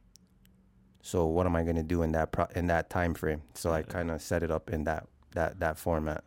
So 1.07 1.25
what 1.25 1.47
am 1.47 1.55
I 1.55 1.63
going 1.63 1.77
to 1.77 1.85
do 1.85 2.03
in 2.03 2.11
that 2.13 2.33
pro- 2.33 2.49
in 2.57 2.67
that 2.67 2.91
time 2.91 3.15
frame? 3.15 3.43
So 3.55 3.71
I 3.71 3.83
kind 3.83 4.11
of 4.11 4.21
set 4.21 4.43
it 4.43 4.51
up 4.51 4.71
in 4.71 4.83
that 4.85 5.07
that 5.35 5.61
that 5.61 5.79
format. 5.79 6.25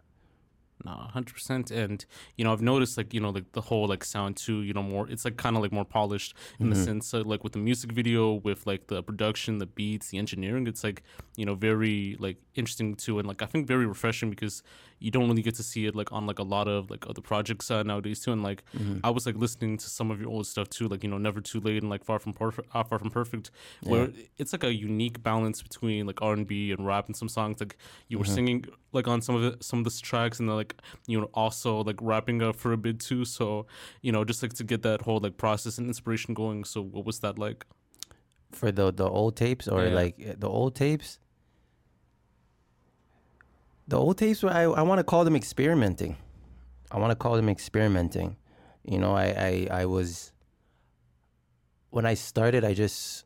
No, 0.86 0.92
hundred 0.92 1.34
percent. 1.34 1.70
And 1.70 2.06
you 2.38 2.46
know, 2.46 2.54
I've 2.54 2.62
noticed 2.62 2.98
like 2.98 3.14
you 3.14 3.20
know 3.20 3.32
like 3.32 3.52
the 3.52 3.60
whole 3.60 3.90
like 3.90 4.06
sound 4.06 4.38
too. 4.38 4.62
You 4.62 4.72
know, 4.72 4.82
more 4.82 5.10
it's 5.10 5.26
like 5.26 5.36
kind 5.36 5.58
of 5.58 5.62
like 5.62 5.74
more 5.74 5.84
polished 5.84 6.34
in 6.62 6.70
the 6.70 6.78
mm-hmm. 6.78 6.86
sense 6.86 7.14
of, 7.14 7.28
like 7.28 7.44
with 7.44 7.52
the 7.52 7.60
music 7.60 7.92
video, 7.92 8.36
with 8.36 8.66
like 8.66 8.88
the 8.88 9.04
production, 9.04 9.58
the 9.58 9.66
beats, 9.66 10.12
the 10.12 10.18
engineering. 10.18 10.66
It's 10.66 10.82
like 10.82 11.04
you 11.36 11.46
know 11.46 11.56
very 11.56 12.16
like 12.18 12.38
interesting 12.56 12.96
too, 12.96 13.20
and 13.20 13.28
like 13.28 13.42
I 13.42 13.48
think 13.48 13.68
very 13.68 13.86
refreshing 13.86 14.30
because 14.30 14.64
you 15.00 15.12
don't 15.12 15.28
really 15.30 15.42
get 15.42 15.56
to 15.56 15.64
see 15.64 15.86
it 15.86 15.96
like 15.96 16.12
on 16.12 16.28
like 16.28 16.40
a 16.40 16.44
lot 16.44 16.68
of 16.68 16.90
like 16.92 17.06
other 17.10 17.22
projects 17.22 17.72
uh, 17.72 17.84
nowadays 17.84 18.20
too. 18.20 18.32
And 18.32 18.44
like 18.44 18.64
I 19.04 19.10
was 19.10 19.26
like 19.26 19.36
listening 19.36 19.78
to 19.78 19.90
some 19.90 20.12
of 20.12 20.20
your 20.22 20.30
old 20.30 20.46
stuff 20.48 20.70
too, 20.70 20.88
like 20.88 21.04
you 21.04 21.10
know, 21.10 21.18
never 21.18 21.42
too 21.42 21.60
late 21.60 21.82
and 21.82 21.90
like 21.90 22.04
far 22.04 22.20
from 22.20 22.34
perfect, 22.34 22.68
uh, 22.74 22.84
far 22.84 23.00
from 23.00 23.10
perfect, 23.10 23.52
where 23.84 24.10
it's 24.38 24.52
like 24.54 24.64
a 24.64 24.74
unique 24.74 25.24
balance 25.24 25.62
between 25.62 26.06
like 26.06 26.22
R 26.22 26.34
and 26.34 26.46
B 26.48 26.72
and 26.72 26.86
rap 26.86 27.08
and 27.08 27.16
some 27.16 27.30
songs 27.30 27.60
like 27.60 27.78
you 28.10 28.18
were 28.20 28.26
singing 28.36 28.66
like 28.92 29.08
on 29.08 29.22
some 29.22 29.36
of 29.36 29.44
it, 29.44 29.64
some 29.64 29.80
of 29.80 29.86
the 29.86 29.92
tracks 30.02 30.40
and 30.40 30.50
then 30.50 30.56
like 30.56 30.76
you 31.08 31.20
know 31.20 31.30
also 31.34 31.82
like 31.84 32.00
rapping 32.02 32.42
up 32.42 32.56
for 32.56 32.72
a 32.74 32.78
bit 32.78 33.00
too. 33.00 33.24
So 33.26 33.68
you 34.02 34.12
know, 34.12 34.24
just 34.26 34.42
like 34.44 34.54
to 34.54 34.64
get 34.64 34.82
that 34.84 35.02
whole 35.04 35.20
like 35.20 35.38
process 35.38 35.78
and 35.78 35.88
inspiration 35.88 36.34
going. 36.34 36.64
So 36.66 36.82
what 36.82 37.06
was 37.06 37.20
that 37.20 37.40
like? 37.40 37.66
for 38.52 38.72
the 38.72 38.92
the 38.92 39.08
old 39.08 39.36
tapes 39.36 39.68
or 39.68 39.86
Yeah. 39.86 39.94
like 39.94 40.16
uh, 40.28 40.34
the 40.38 40.50
old 40.50 40.74
tapes 40.76 41.20
the 43.90 43.98
old 43.98 44.18
tapes 44.18 44.44
were 44.44 44.52
i, 44.52 44.62
I 44.62 44.84
want 44.84 45.00
to 45.00 45.04
call 45.04 45.26
them 45.26 45.36
experimenting. 45.36 46.16
I 46.92 46.98
want 47.00 47.12
to 47.12 47.16
call 47.16 47.36
them 47.36 47.50
experimenting. 47.50 48.38
You 48.84 49.00
know 49.00 49.14
I, 49.14 49.26
I 49.26 49.82
i 49.82 49.86
was 49.86 50.32
when 51.90 52.06
i 52.06 52.14
started 52.14 52.64
i 52.64 52.74
just 52.74 53.26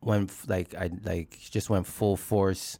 went 0.00 0.30
like 0.48 0.74
i 0.74 0.90
like 1.02 1.38
just 1.50 1.70
went 1.70 1.86
full 1.86 2.16
force 2.16 2.78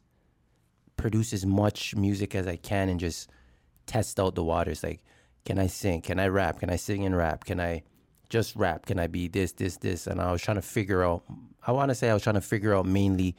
produce 0.95 1.33
as 1.33 1.45
much 1.45 1.95
music 1.95 2.35
as 2.35 2.47
i 2.47 2.55
can 2.55 2.87
and 2.89 2.99
just 2.99 3.29
test 3.87 4.19
out 4.19 4.35
the 4.35 4.43
waters. 4.43 4.83
Like 4.83 5.01
can 5.43 5.59
i 5.59 5.67
sing? 5.67 6.01
Can 6.01 6.19
i 6.19 6.27
rap? 6.27 6.59
Can 6.59 6.69
i 6.69 6.75
sing 6.75 7.05
and 7.05 7.17
rap? 7.17 7.45
Can 7.45 7.59
i 7.59 7.83
just 8.29 8.55
rap? 8.55 8.85
Can 8.85 8.99
i 8.99 9.07
be 9.07 9.27
this 9.27 9.51
this 9.53 9.77
this? 9.77 10.05
And 10.05 10.21
i 10.21 10.31
was 10.31 10.41
trying 10.41 10.57
to 10.57 10.67
figure 10.77 11.03
out 11.03 11.23
i 11.65 11.71
want 11.71 11.89
to 11.89 11.95
say 11.95 12.09
i 12.11 12.13
was 12.13 12.23
trying 12.23 12.41
to 12.41 12.47
figure 12.53 12.75
out 12.75 12.85
mainly 12.85 13.35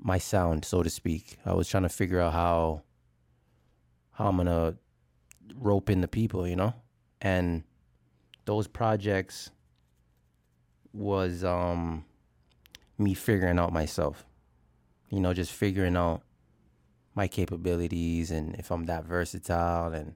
my 0.00 0.18
sound 0.18 0.64
so 0.64 0.82
to 0.82 0.90
speak 0.90 1.38
i 1.44 1.52
was 1.52 1.68
trying 1.68 1.82
to 1.82 1.88
figure 1.88 2.20
out 2.20 2.32
how 2.32 2.82
how 4.12 4.28
i'm 4.28 4.36
gonna 4.36 4.74
rope 5.54 5.90
in 5.90 6.00
the 6.00 6.08
people 6.08 6.46
you 6.46 6.56
know 6.56 6.72
and 7.20 7.64
those 8.44 8.66
projects 8.66 9.50
was 10.92 11.44
um 11.44 12.04
me 12.96 13.14
figuring 13.14 13.58
out 13.58 13.72
myself 13.72 14.24
you 15.10 15.20
know 15.20 15.34
just 15.34 15.52
figuring 15.52 15.96
out 15.96 16.22
my 17.14 17.26
capabilities 17.26 18.30
and 18.30 18.54
if 18.56 18.70
i'm 18.70 18.84
that 18.86 19.04
versatile 19.04 19.92
and 19.92 20.14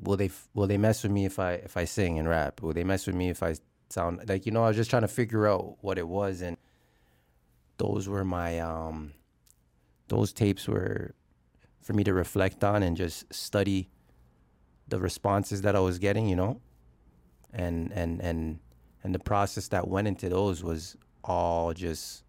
will 0.00 0.16
they 0.16 0.30
will 0.54 0.66
they 0.66 0.78
mess 0.78 1.02
with 1.02 1.12
me 1.12 1.24
if 1.24 1.38
I 1.38 1.52
if 1.52 1.76
I 1.76 1.84
sing 1.84 2.18
and 2.18 2.28
rap? 2.28 2.62
Will 2.62 2.72
they 2.72 2.84
mess 2.84 3.06
with 3.06 3.16
me 3.16 3.30
if 3.30 3.42
I 3.42 3.56
sound 3.88 4.28
like 4.28 4.46
you 4.46 4.52
know? 4.52 4.64
I 4.64 4.68
was 4.68 4.76
just 4.76 4.90
trying 4.90 5.02
to 5.02 5.08
figure 5.08 5.46
out 5.46 5.76
what 5.80 5.98
it 5.98 6.08
was, 6.08 6.42
and 6.42 6.56
those 7.78 8.08
were 8.08 8.24
my 8.24 8.58
um, 8.58 9.12
those 10.08 10.32
tapes 10.32 10.68
were 10.68 11.14
for 11.82 11.92
me 11.92 12.04
to 12.04 12.12
reflect 12.12 12.64
on 12.64 12.82
and 12.82 12.96
just 12.96 13.32
study 13.32 13.88
the 14.88 14.98
responses 14.98 15.62
that 15.62 15.76
I 15.76 15.80
was 15.80 15.98
getting, 15.98 16.28
you 16.28 16.36
know, 16.36 16.60
and 17.52 17.92
and 17.92 18.20
and 18.20 18.58
and 19.02 19.14
the 19.14 19.18
process 19.18 19.68
that 19.68 19.88
went 19.88 20.08
into 20.08 20.28
those 20.28 20.62
was 20.62 20.96
all 21.24 21.72
just 21.72 22.24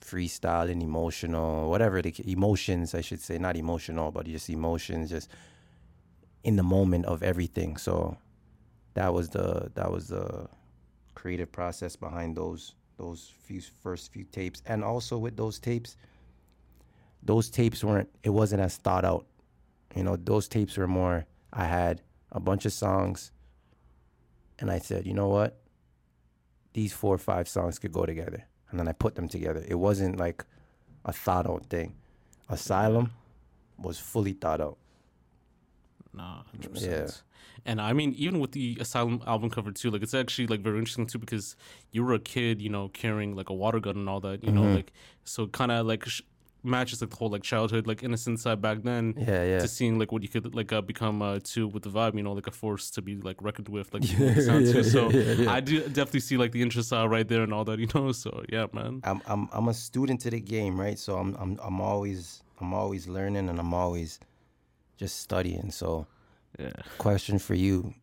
freestyle 0.00 0.70
and 0.70 0.82
emotional, 0.82 1.70
whatever 1.70 2.02
the 2.02 2.14
emotions 2.26 2.94
I 2.94 3.00
should 3.00 3.20
say, 3.20 3.38
not 3.38 3.56
emotional, 3.56 4.10
but 4.10 4.26
just 4.26 4.50
emotions, 4.50 5.10
just 5.10 5.28
in 6.44 6.56
the 6.56 6.62
moment 6.62 7.06
of 7.06 7.22
everything. 7.22 7.76
So 7.76 8.16
that 8.94 9.14
was 9.14 9.30
the 9.30 9.70
that 9.74 9.90
was 9.90 10.08
the 10.08 10.48
creative 11.14 11.52
process 11.52 11.96
behind 11.96 12.36
those 12.36 12.74
those 12.96 13.32
few 13.42 13.60
first 13.60 14.12
few 14.12 14.24
tapes. 14.24 14.62
And 14.66 14.84
also 14.84 15.18
with 15.18 15.36
those 15.36 15.58
tapes, 15.58 15.96
those 17.22 17.50
tapes 17.50 17.84
weren't 17.84 18.08
it 18.22 18.30
wasn't 18.30 18.62
as 18.62 18.76
thought 18.76 19.04
out. 19.04 19.26
You 19.94 20.04
know, 20.04 20.16
those 20.16 20.48
tapes 20.48 20.76
were 20.76 20.88
more 20.88 21.26
I 21.52 21.64
had 21.64 22.00
a 22.30 22.40
bunch 22.40 22.64
of 22.64 22.72
songs 22.72 23.30
and 24.58 24.70
I 24.70 24.78
said, 24.78 25.06
you 25.06 25.14
know 25.14 25.28
what? 25.28 25.58
These 26.72 26.92
four 26.92 27.14
or 27.14 27.18
five 27.18 27.48
songs 27.48 27.78
could 27.78 27.92
go 27.92 28.06
together. 28.06 28.46
And 28.70 28.80
then 28.80 28.88
I 28.88 28.92
put 28.92 29.14
them 29.14 29.28
together. 29.28 29.62
It 29.68 29.74
wasn't 29.74 30.18
like 30.18 30.44
a 31.04 31.12
thought 31.12 31.46
out 31.46 31.66
thing. 31.66 31.94
Asylum 32.48 33.10
was 33.76 33.98
fully 33.98 34.32
thought 34.32 34.60
out. 34.60 34.78
Nah, 36.14 36.42
hundred 36.44 36.64
Yeah. 36.64 36.68
percent. 37.02 37.22
And 37.64 37.80
I 37.80 37.92
mean, 37.92 38.14
even 38.16 38.40
with 38.40 38.52
the 38.52 38.76
Asylum 38.80 39.22
album 39.26 39.48
cover 39.50 39.70
too, 39.72 39.90
like 39.90 40.02
it's 40.02 40.14
actually 40.14 40.46
like 40.48 40.60
very 40.60 40.78
interesting 40.78 41.06
too 41.06 41.18
because 41.18 41.54
you 41.92 42.04
were 42.04 42.14
a 42.14 42.18
kid, 42.18 42.60
you 42.60 42.68
know, 42.68 42.88
carrying 42.88 43.36
like 43.36 43.50
a 43.50 43.54
water 43.54 43.80
gun 43.80 43.96
and 43.96 44.08
all 44.08 44.20
that, 44.20 44.42
you 44.44 44.50
know, 44.52 44.62
Mm-hmm. 44.62 44.74
like 44.76 44.92
so 45.24 45.44
it 45.44 45.52
kind 45.52 45.70
of 45.70 45.86
like 45.86 46.04
sh- 46.06 46.22
matches 46.64 47.00
like 47.00 47.10
the 47.10 47.16
whole 47.16 47.28
like 47.30 47.42
childhood 47.42 47.86
like 47.86 48.02
innocence 48.02 48.42
side 48.42 48.60
back 48.60 48.82
then. 48.82 49.14
Yeah, 49.16 49.44
yeah. 49.44 49.58
To 49.60 49.68
seeing 49.68 49.98
like 49.98 50.10
what 50.12 50.22
you 50.22 50.28
could 50.28 50.54
like 50.54 50.72
uh, 50.72 50.80
become 50.80 51.22
uh, 51.22 51.38
too 51.42 51.68
with 51.68 51.82
the 51.84 51.90
vibe, 51.90 52.14
you 52.16 52.22
know, 52.22 52.32
like 52.32 52.46
a 52.46 52.52
force 52.52 52.90
to 52.92 53.02
be 53.02 53.16
like 53.16 53.40
reckoned 53.40 53.68
with, 53.68 53.92
like 53.94 54.10
you 54.18 54.40
sound 54.40 54.66
too. 54.66 54.82
So 54.82 55.10
I 55.48 55.60
do 55.60 55.80
definitely 55.88 56.20
see 56.20 56.36
like 56.36 56.52
the 56.52 56.62
interest 56.62 56.92
uh, 56.92 57.08
right 57.08 57.26
there 57.26 57.42
and 57.42 57.52
all 57.54 57.64
that, 57.64 57.78
you 57.78 57.88
know. 57.94 58.12
So 58.12 58.44
yeah, 58.48 58.66
man. 58.72 59.00
I'm 59.04 59.22
I'm 59.26 59.48
I'm 59.52 59.68
a 59.68 59.74
student 59.74 60.20
to 60.22 60.30
the 60.30 60.40
game, 60.40 60.80
right? 60.80 60.98
So 60.98 61.16
I'm 61.16 61.34
I'm 61.36 61.58
I'm 61.62 61.80
always 61.80 62.42
I'm 62.60 62.72
always 62.74 63.06
learning 63.08 63.48
and 63.48 63.58
I'm 63.58 63.72
always 63.74 64.18
just 64.96 65.20
studying. 65.20 65.70
So 65.70 66.06
Yeah. 66.58 66.72
question 66.98 67.38
for 67.38 67.54
you. 67.54 67.94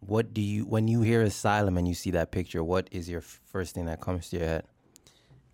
What 0.00 0.34
do 0.34 0.40
you 0.42 0.64
when 0.66 0.86
you 0.88 1.00
hear 1.02 1.22
asylum 1.22 1.78
and 1.78 1.88
you 1.88 1.94
see 1.94 2.10
that 2.12 2.30
picture, 2.30 2.62
what 2.62 2.88
is 2.90 3.08
your 3.08 3.20
first 3.22 3.74
thing 3.74 3.86
that 3.86 4.00
comes 4.00 4.30
to 4.30 4.38
your 4.38 4.46
head? 4.46 4.64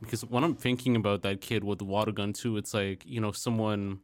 because 0.03 0.25
when 0.25 0.43
I'm 0.45 0.55
thinking 0.55 0.97
about 0.97 1.21
that 1.23 1.43
kid 1.43 1.63
with 1.63 1.79
the 1.79 1.85
water 1.85 2.11
gun 2.11 2.33
too, 2.33 2.57
it's 2.57 2.73
like 2.75 3.05
you 3.07 3.21
know 3.21 3.33
someone 3.33 4.01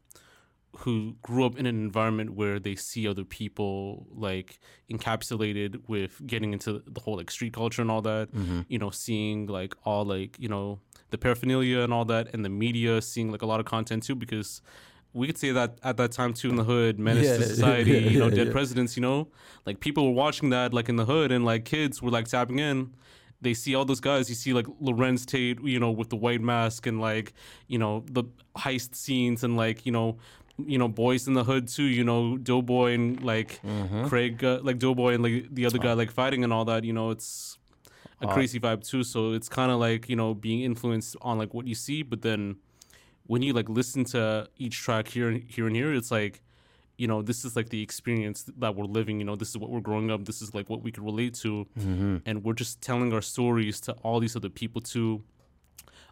who 0.81 1.17
grew 1.23 1.47
up 1.47 1.57
in 1.59 1.65
an 1.65 1.75
environment 1.75 2.35
where 2.35 2.59
they 2.61 2.75
see 2.77 3.09
other 3.09 3.25
people 3.25 4.07
like 4.13 4.59
encapsulated 4.91 5.81
with 5.89 6.21
getting 6.27 6.53
into 6.53 6.83
the 6.87 7.01
whole 7.01 7.17
like 7.17 7.31
street 7.31 7.55
culture 7.55 7.81
and 7.81 7.91
all 7.91 8.03
that. 8.03 8.31
Mm-hmm. 8.33 8.61
You 8.69 8.79
know, 8.79 8.91
seeing 8.91 9.47
like 9.47 9.75
all 9.85 10.05
like 10.05 10.37
you 10.39 10.49
know 10.49 10.81
the 11.11 11.19
paraphernalia 11.19 11.81
and 11.81 11.93
all 11.95 12.05
that, 12.07 12.35
and 12.35 12.45
the 12.45 12.51
media 12.51 13.01
seeing 13.01 13.33
like 13.33 13.43
a 13.43 13.47
lot 13.47 13.59
of 13.61 13.67
content 13.67 14.03
too 14.05 14.15
because. 14.15 14.61
We 15.17 15.27
could 15.27 15.39
say 15.39 15.51
that 15.53 15.79
at 15.83 15.97
that 15.97 16.13
time 16.13 16.33
too 16.35 16.51
in 16.51 16.57
the 16.57 16.65
hood, 16.65 16.99
menace 16.99 17.27
Yeah, 17.27 17.37
to 17.39 17.43
society, 17.43 17.93
yeah, 17.93 18.11
you 18.11 18.19
know, 18.19 18.31
dead 18.31 18.53
presidents, 18.53 18.97
you 18.97 19.01
know, 19.01 19.29
like 19.65 19.81
people 19.81 20.05
were 20.07 20.13
watching 20.25 20.51
that 20.51 20.75
like 20.75 20.89
in 20.89 20.97
the 20.97 21.07
hood, 21.07 21.33
and 21.33 21.45
like 21.45 21.65
kids 21.65 22.03
were 22.03 22.11
like 22.11 22.29
tapping 22.29 22.59
in, 22.59 22.93
they 23.41 23.55
see 23.55 23.75
all 23.75 23.85
those 23.85 24.01
guys. 24.01 24.29
You 24.29 24.35
see 24.35 24.53
like 24.53 24.67
Larenz 24.81 25.25
Tate, 25.25 25.61
you 25.63 25.81
know, 25.81 25.91
with 25.91 26.11
the 26.11 26.17
white 26.17 26.41
mask 26.41 26.87
and 26.87 27.01
like 27.01 27.33
you 27.67 27.79
know 27.79 28.05
the 28.11 28.25
heist 28.57 28.95
scenes 28.95 29.43
and 29.45 29.57
like 29.57 29.87
you 29.87 29.93
know 29.93 30.19
you 30.59 30.79
know 30.79 30.89
boys 30.89 31.27
in 31.29 31.35
the 31.35 31.45
hood 31.45 31.69
too. 31.69 31.85
You 31.85 32.05
know 32.05 32.37
Doughboy 32.37 32.93
and 32.95 33.23
like 33.23 33.61
Craig, 34.09 34.43
uh, 34.45 34.61
like 34.63 34.79
Doughboy 34.79 35.15
and 35.15 35.23
like 35.23 35.55
the 35.55 35.67
other 35.67 35.79
guy 35.79 35.93
like 35.95 36.11
fighting 36.11 36.45
and 36.45 36.53
all 36.53 36.65
that. 36.67 36.85
You 36.85 36.93
know 36.93 37.11
it's 37.11 37.59
a 38.21 38.27
crazy 38.35 38.59
vibe 38.61 38.87
too. 38.89 39.03
So 39.05 39.33
it's 39.33 39.49
kind 39.49 39.71
of 39.71 39.79
like 39.81 40.09
you 40.09 40.17
know 40.17 40.35
being 40.35 40.61
influenced 40.63 41.17
on 41.21 41.39
like 41.39 41.53
what 41.55 41.67
you 41.67 41.75
see, 41.75 42.03
but 42.03 42.23
then 42.23 42.57
when 43.27 43.43
you 43.43 43.53
like 43.53 43.69
listen 43.69 44.05
to 44.07 44.49
each 44.57 44.77
track 44.79 45.09
here 45.09 45.29
and 45.29 45.43
here 45.49 45.67
and 45.67 45.75
here, 45.77 45.93
it's 45.93 46.11
like, 46.11 46.43
you 46.97 47.07
know, 47.07 47.23
this 47.23 47.45
is 47.45 47.57
like 47.57 47.69
the 47.69 47.83
experience 47.83 48.45
that 48.59 48.75
we're 48.77 48.85
living. 48.85 49.19
You 49.19 49.25
know, 49.27 49.37
this 49.37 49.51
is 49.51 49.59
what 49.59 49.71
we're 49.71 49.81
growing 49.81 50.11
up. 50.11 50.25
This 50.25 50.41
is 50.41 50.55
like 50.55 50.71
what 50.71 50.83
we 50.83 50.91
can 50.93 51.05
relate 51.05 51.35
to, 51.35 51.67
mm-hmm. 51.79 52.17
and 52.25 52.43
we're 52.45 52.55
just 52.55 52.81
telling 52.81 53.13
our 53.13 53.23
stories 53.23 53.81
to 53.83 53.93
all 54.03 54.21
these 54.21 54.37
other 54.37 54.49
people 54.49 54.81
too, 54.81 55.23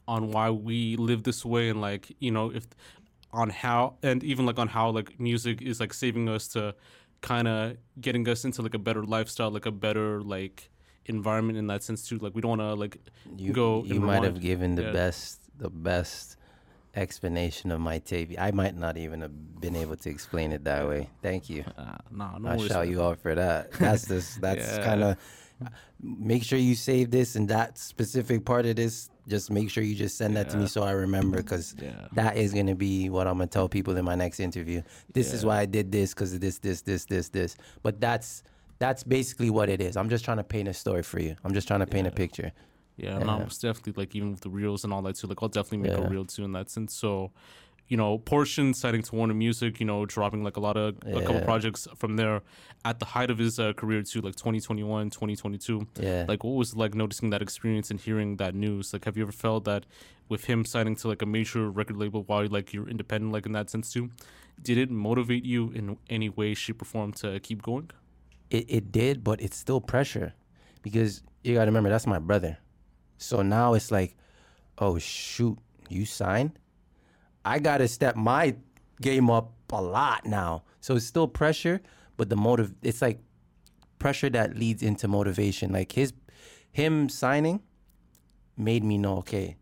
on 0.07 0.31
why 0.31 0.51
we 0.51 0.97
live 0.97 1.23
this 1.23 1.45
way 1.45 1.71
and 1.71 1.81
like 1.81 2.15
you 2.19 2.31
know 2.31 2.51
if 2.53 2.67
on 3.33 3.49
how 3.51 3.95
and 4.03 4.23
even 4.23 4.45
like 4.47 4.59
on 4.59 4.69
how 4.69 4.91
like 4.91 5.19
music 5.19 5.63
is 5.63 5.81
like 5.81 5.93
saving 5.95 6.29
us 6.29 6.47
to 6.49 6.75
kind 7.21 7.49
of 7.49 7.77
getting 8.01 8.29
us 8.29 8.45
into 8.45 8.61
like 8.61 8.75
a 8.75 8.79
better 8.79 9.03
lifestyle, 9.03 9.51
like 9.51 9.67
a 9.67 9.73
better 9.73 10.21
like 10.23 10.71
environment 11.07 11.57
in 11.59 11.67
that 11.69 11.83
sense 11.83 12.07
too. 12.07 12.19
Like 12.19 12.35
we 12.35 12.41
don't 12.43 12.51
want 12.51 12.61
to 12.61 12.75
like 12.75 12.99
You, 13.37 13.53
go. 13.53 13.83
you 13.85 14.01
might 14.01 14.23
have 14.23 14.41
given 14.41 14.75
the 14.75 14.83
Yeah. 14.83 14.93
best 14.93 15.41
the 15.59 15.71
best 15.71 16.37
explanation 16.97 17.71
of 17.71 17.81
my 17.81 17.99
tape. 17.99 18.35
I 18.39 18.51
might 18.51 18.77
not 18.77 18.97
even 18.97 19.21
have 19.23 19.61
been 19.61 19.77
able 19.77 19.97
to 19.97 20.11
explain 20.11 20.53
it 20.53 20.65
that 20.65 20.87
way. 20.89 21.09
Thank 21.23 21.49
you. 21.51 21.65
Uh, 21.77 21.97
no 22.11 22.25
I 22.25 22.57
worries, 22.57 22.67
shout 22.69 22.89
you 22.89 23.03
out 23.03 23.19
for 23.19 23.35
that. 23.35 23.73
That's 23.79 24.07
just 24.09 24.41
that's 24.41 24.67
Yeah. 24.79 24.85
kind 24.85 25.03
of 25.03 25.17
make 26.03 26.43
sure 26.43 26.59
you 26.59 26.75
save 26.75 27.11
this 27.11 27.37
and 27.37 27.49
that 27.49 27.79
specific 27.79 28.45
part 28.45 28.67
of 28.67 28.77
this. 28.77 29.09
Just 29.27 29.51
make 29.51 29.71
sure 29.71 29.83
you 29.83 29.95
just 29.95 30.19
send 30.19 30.37
that 30.37 30.51
to 30.51 30.57
me 30.59 30.67
so 30.67 30.83
I 30.83 30.91
remember 30.91 31.39
because 31.39 31.75
Yeah. 31.81 32.09
that 32.13 32.37
is 32.37 32.53
gonna 32.53 32.75
be 32.75 33.09
what 33.09 33.27
I'm 33.27 33.35
gonna 33.39 33.47
tell 33.47 33.69
people 33.69 33.97
in 33.97 34.05
my 34.05 34.15
next 34.15 34.41
interview. 34.41 34.83
This 35.13 35.33
is 35.33 35.45
why 35.45 35.61
I 35.61 35.67
did 35.67 35.91
this 35.91 36.13
because 36.13 36.35
of 36.35 36.41
this, 36.41 36.59
this, 36.59 36.83
this, 36.83 37.05
this, 37.07 37.29
this. 37.31 37.57
But 37.83 38.01
that's 38.01 38.43
that's 38.81 39.05
basically 39.05 39.51
what 39.51 39.69
it 39.71 39.81
is. 39.81 39.97
I'm 39.97 40.09
just 40.11 40.25
trying 40.25 40.37
to 40.39 40.45
paint 40.45 40.69
a 40.69 40.75
story 40.75 41.03
for 41.03 41.21
you. 41.21 41.37
I'm 41.45 41.55
just 41.55 41.69
trying 41.69 41.81
to 41.81 41.87
paint 41.87 42.07
a 42.07 42.11
picture. 42.11 42.53
Yeah, 42.97 43.19
no, 43.19 43.39
Yeah. 43.39 43.43
it's 43.45 43.59
definitely 43.59 43.95
like 44.01 44.15
even 44.15 44.31
with 44.31 44.41
the 44.41 44.51
reels 44.51 44.85
and 44.85 44.93
all 44.93 45.03
that 45.03 45.17
too. 45.17 45.27
Like 45.27 45.39
I'll 45.43 45.49
definitely 45.49 45.89
make 45.89 45.99
Yeah. 45.99 46.07
a 46.07 46.09
reel 46.09 46.25
too 46.25 46.45
in 46.45 46.53
that 46.53 46.71
sense. 46.71 46.95
So, 46.95 47.33
you 47.89 47.97
know, 47.97 48.19
Portion 48.19 48.73
signing 48.73 49.03
to 49.03 49.15
Warner 49.17 49.35
Music, 49.35 49.79
you 49.81 49.85
know, 49.87 50.07
dropping 50.07 50.43
like 50.45 50.57
a 50.57 50.61
lot 50.61 50.77
of 50.77 50.97
a 51.05 51.21
couple 51.23 51.41
projects 51.43 51.87
from 51.97 52.17
there 52.17 52.41
at 52.85 52.99
the 53.01 53.05
height 53.07 53.31
of 53.31 53.39
his 53.39 53.59
uh, 53.59 53.73
career 53.75 54.03
too, 54.03 54.21
like 54.21 54.37
2021, 54.37 55.11
2022. 55.11 55.87
Yeah. 56.01 56.25
Like 56.29 56.45
what 56.45 56.53
was 56.55 56.73
it 56.73 56.79
like 56.79 56.95
noticing 56.95 57.31
that 57.31 57.43
experience 57.43 57.91
and 57.91 58.01
hearing 58.01 58.37
that 58.37 58.55
news? 58.55 58.93
Like 58.93 59.05
have 59.07 59.17
you 59.17 59.25
ever 59.25 59.33
felt 59.33 59.65
that 59.65 59.87
with 60.29 60.45
him 60.45 60.65
signing 60.65 60.95
to 60.97 61.09
like 61.09 61.21
a 61.21 61.27
major 61.27 61.69
record 61.71 61.97
label 61.97 62.23
while 62.23 62.47
like 62.49 62.73
you're 62.73 62.89
independent 62.89 63.33
like 63.33 63.45
in 63.45 63.53
that 63.53 63.71
sense 63.71 63.93
too? 63.93 64.11
Did 64.63 64.79
it 64.79 64.89
motivate 64.91 65.45
you 65.45 65.71
in 65.73 65.99
any 66.09 66.29
way, 66.29 66.55
shape 66.55 66.81
or 66.81 66.85
form 66.85 67.13
to 67.15 67.41
keep 67.41 67.61
going? 67.61 67.91
it, 68.51 68.67
it 68.69 68.93
did, 68.93 69.25
but 69.25 69.41
it's 69.41 69.57
still 69.57 69.81
pressure 69.81 70.33
because 70.83 71.23
you 71.43 71.55
got 71.55 71.65
to 71.65 71.71
remember 71.71 71.91
that's 71.91 72.07
my 72.07 72.21
brother. 72.21 72.57
So 73.25 73.43
now 73.43 73.75
it's 73.75 73.91
like, 73.91 74.17
oh 74.79 74.99
shoot, 74.99 75.59
you 75.89 76.05
signed? 76.05 76.59
I 77.45 77.59
got 77.59 77.79
to 77.79 77.89
step 77.89 78.17
my 78.17 78.57
game 79.01 79.31
up 79.31 79.53
a 79.73 79.83
lot 79.83 80.25
now. 80.25 80.63
So 80.81 80.97
it's 80.97 81.07
still 81.07 81.27
pressure, 81.27 81.81
but 82.17 82.29
the 82.29 82.37
motive 82.37 82.75
it's 82.83 83.03
like 83.03 83.19
pressure 83.99 84.31
that 84.31 84.57
leads 84.57 84.83
into 84.83 85.09
motivation. 85.09 85.73
Like 85.73 85.93
his 85.93 86.13
him 86.73 87.09
signing 87.09 87.61
made 88.57 88.85
me 88.85 88.99
know, 88.99 89.19
okay, 89.19 89.57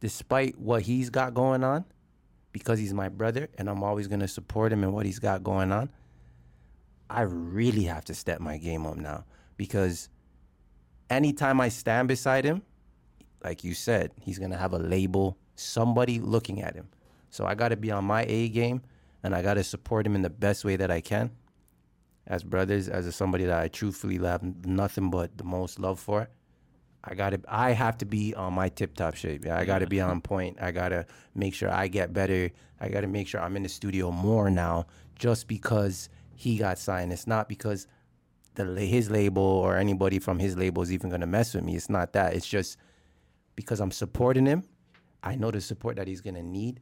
despite 0.00 0.58
what 0.58 0.82
he's 0.82 1.10
got 1.10 1.34
going 1.34 1.64
on, 1.64 1.84
because 2.52 2.78
he's 2.78 2.92
my 2.92 3.08
brother 3.08 3.48
and 3.56 3.68
I'm 3.68 3.82
always 3.82 4.08
to 4.08 4.28
support 4.28 4.72
him 4.72 4.82
and 4.82 4.92
what 4.92 5.06
he's 5.06 5.18
got 5.18 5.42
going 5.42 5.72
on. 5.72 5.90
I 7.08 7.22
really 7.22 7.84
have 7.84 8.04
to 8.06 8.14
step 8.14 8.40
my 8.40 8.56
game 8.56 8.86
up 8.86 8.96
now 8.96 9.24
because 9.56 10.08
anytime 11.12 11.60
I 11.60 11.68
stand 11.68 12.08
beside 12.08 12.44
him, 12.44 12.62
like 13.44 13.62
you 13.62 13.74
said, 13.74 14.12
he's 14.20 14.38
gonna 14.38 14.56
have 14.56 14.72
a 14.72 14.78
label, 14.78 15.36
somebody 15.54 16.18
looking 16.18 16.62
at 16.62 16.74
him. 16.74 16.88
So 17.30 17.44
I 17.44 17.54
gotta 17.54 17.76
be 17.76 17.90
on 17.90 18.04
my 18.04 18.24
A 18.28 18.48
game 18.48 18.82
and 19.22 19.34
I 19.34 19.42
gotta 19.42 19.62
support 19.62 20.06
him 20.06 20.14
in 20.14 20.22
the 20.22 20.30
best 20.30 20.64
way 20.64 20.76
that 20.76 20.90
I 20.90 21.00
can. 21.00 21.30
As 22.26 22.42
brothers, 22.42 22.88
as 22.88 23.14
somebody 23.14 23.44
that 23.44 23.58
I 23.58 23.68
truthfully 23.68 24.18
have 24.18 24.42
nothing 24.64 25.10
but 25.10 25.36
the 25.36 25.44
most 25.44 25.78
love 25.78 26.00
for. 26.00 26.28
I 27.04 27.14
gotta 27.14 27.40
I 27.48 27.72
have 27.72 27.98
to 27.98 28.06
be 28.06 28.34
on 28.34 28.54
my 28.54 28.68
tip 28.68 28.94
top 28.94 29.16
shape. 29.16 29.44
Yeah, 29.44 29.58
I 29.58 29.64
gotta 29.64 29.88
be 29.88 30.00
on 30.00 30.20
point. 30.20 30.58
I 30.60 30.70
gotta 30.70 31.04
make 31.34 31.52
sure 31.52 31.70
I 31.70 31.88
get 31.88 32.12
better. 32.12 32.50
I 32.80 32.88
gotta 32.88 33.08
make 33.08 33.26
sure 33.26 33.40
I'm 33.40 33.56
in 33.56 33.64
the 33.64 33.68
studio 33.68 34.12
more 34.12 34.50
now 34.50 34.86
just 35.16 35.48
because 35.48 36.08
he 36.36 36.56
got 36.56 36.78
signed. 36.78 37.12
It's 37.12 37.26
not 37.26 37.48
because 37.48 37.88
the 38.54 38.64
his 38.80 39.10
label 39.10 39.42
or 39.42 39.76
anybody 39.76 40.18
from 40.18 40.38
his 40.38 40.56
label 40.56 40.82
is 40.82 40.92
even 40.92 41.10
gonna 41.10 41.26
mess 41.26 41.54
with 41.54 41.64
me. 41.64 41.76
It's 41.76 41.90
not 41.90 42.12
that. 42.12 42.34
It's 42.34 42.46
just 42.46 42.76
because 43.56 43.80
I'm 43.80 43.90
supporting 43.90 44.46
him. 44.46 44.64
I 45.22 45.36
know 45.36 45.50
the 45.50 45.60
support 45.60 45.96
that 45.96 46.08
he's 46.08 46.20
gonna 46.20 46.42
need 46.42 46.80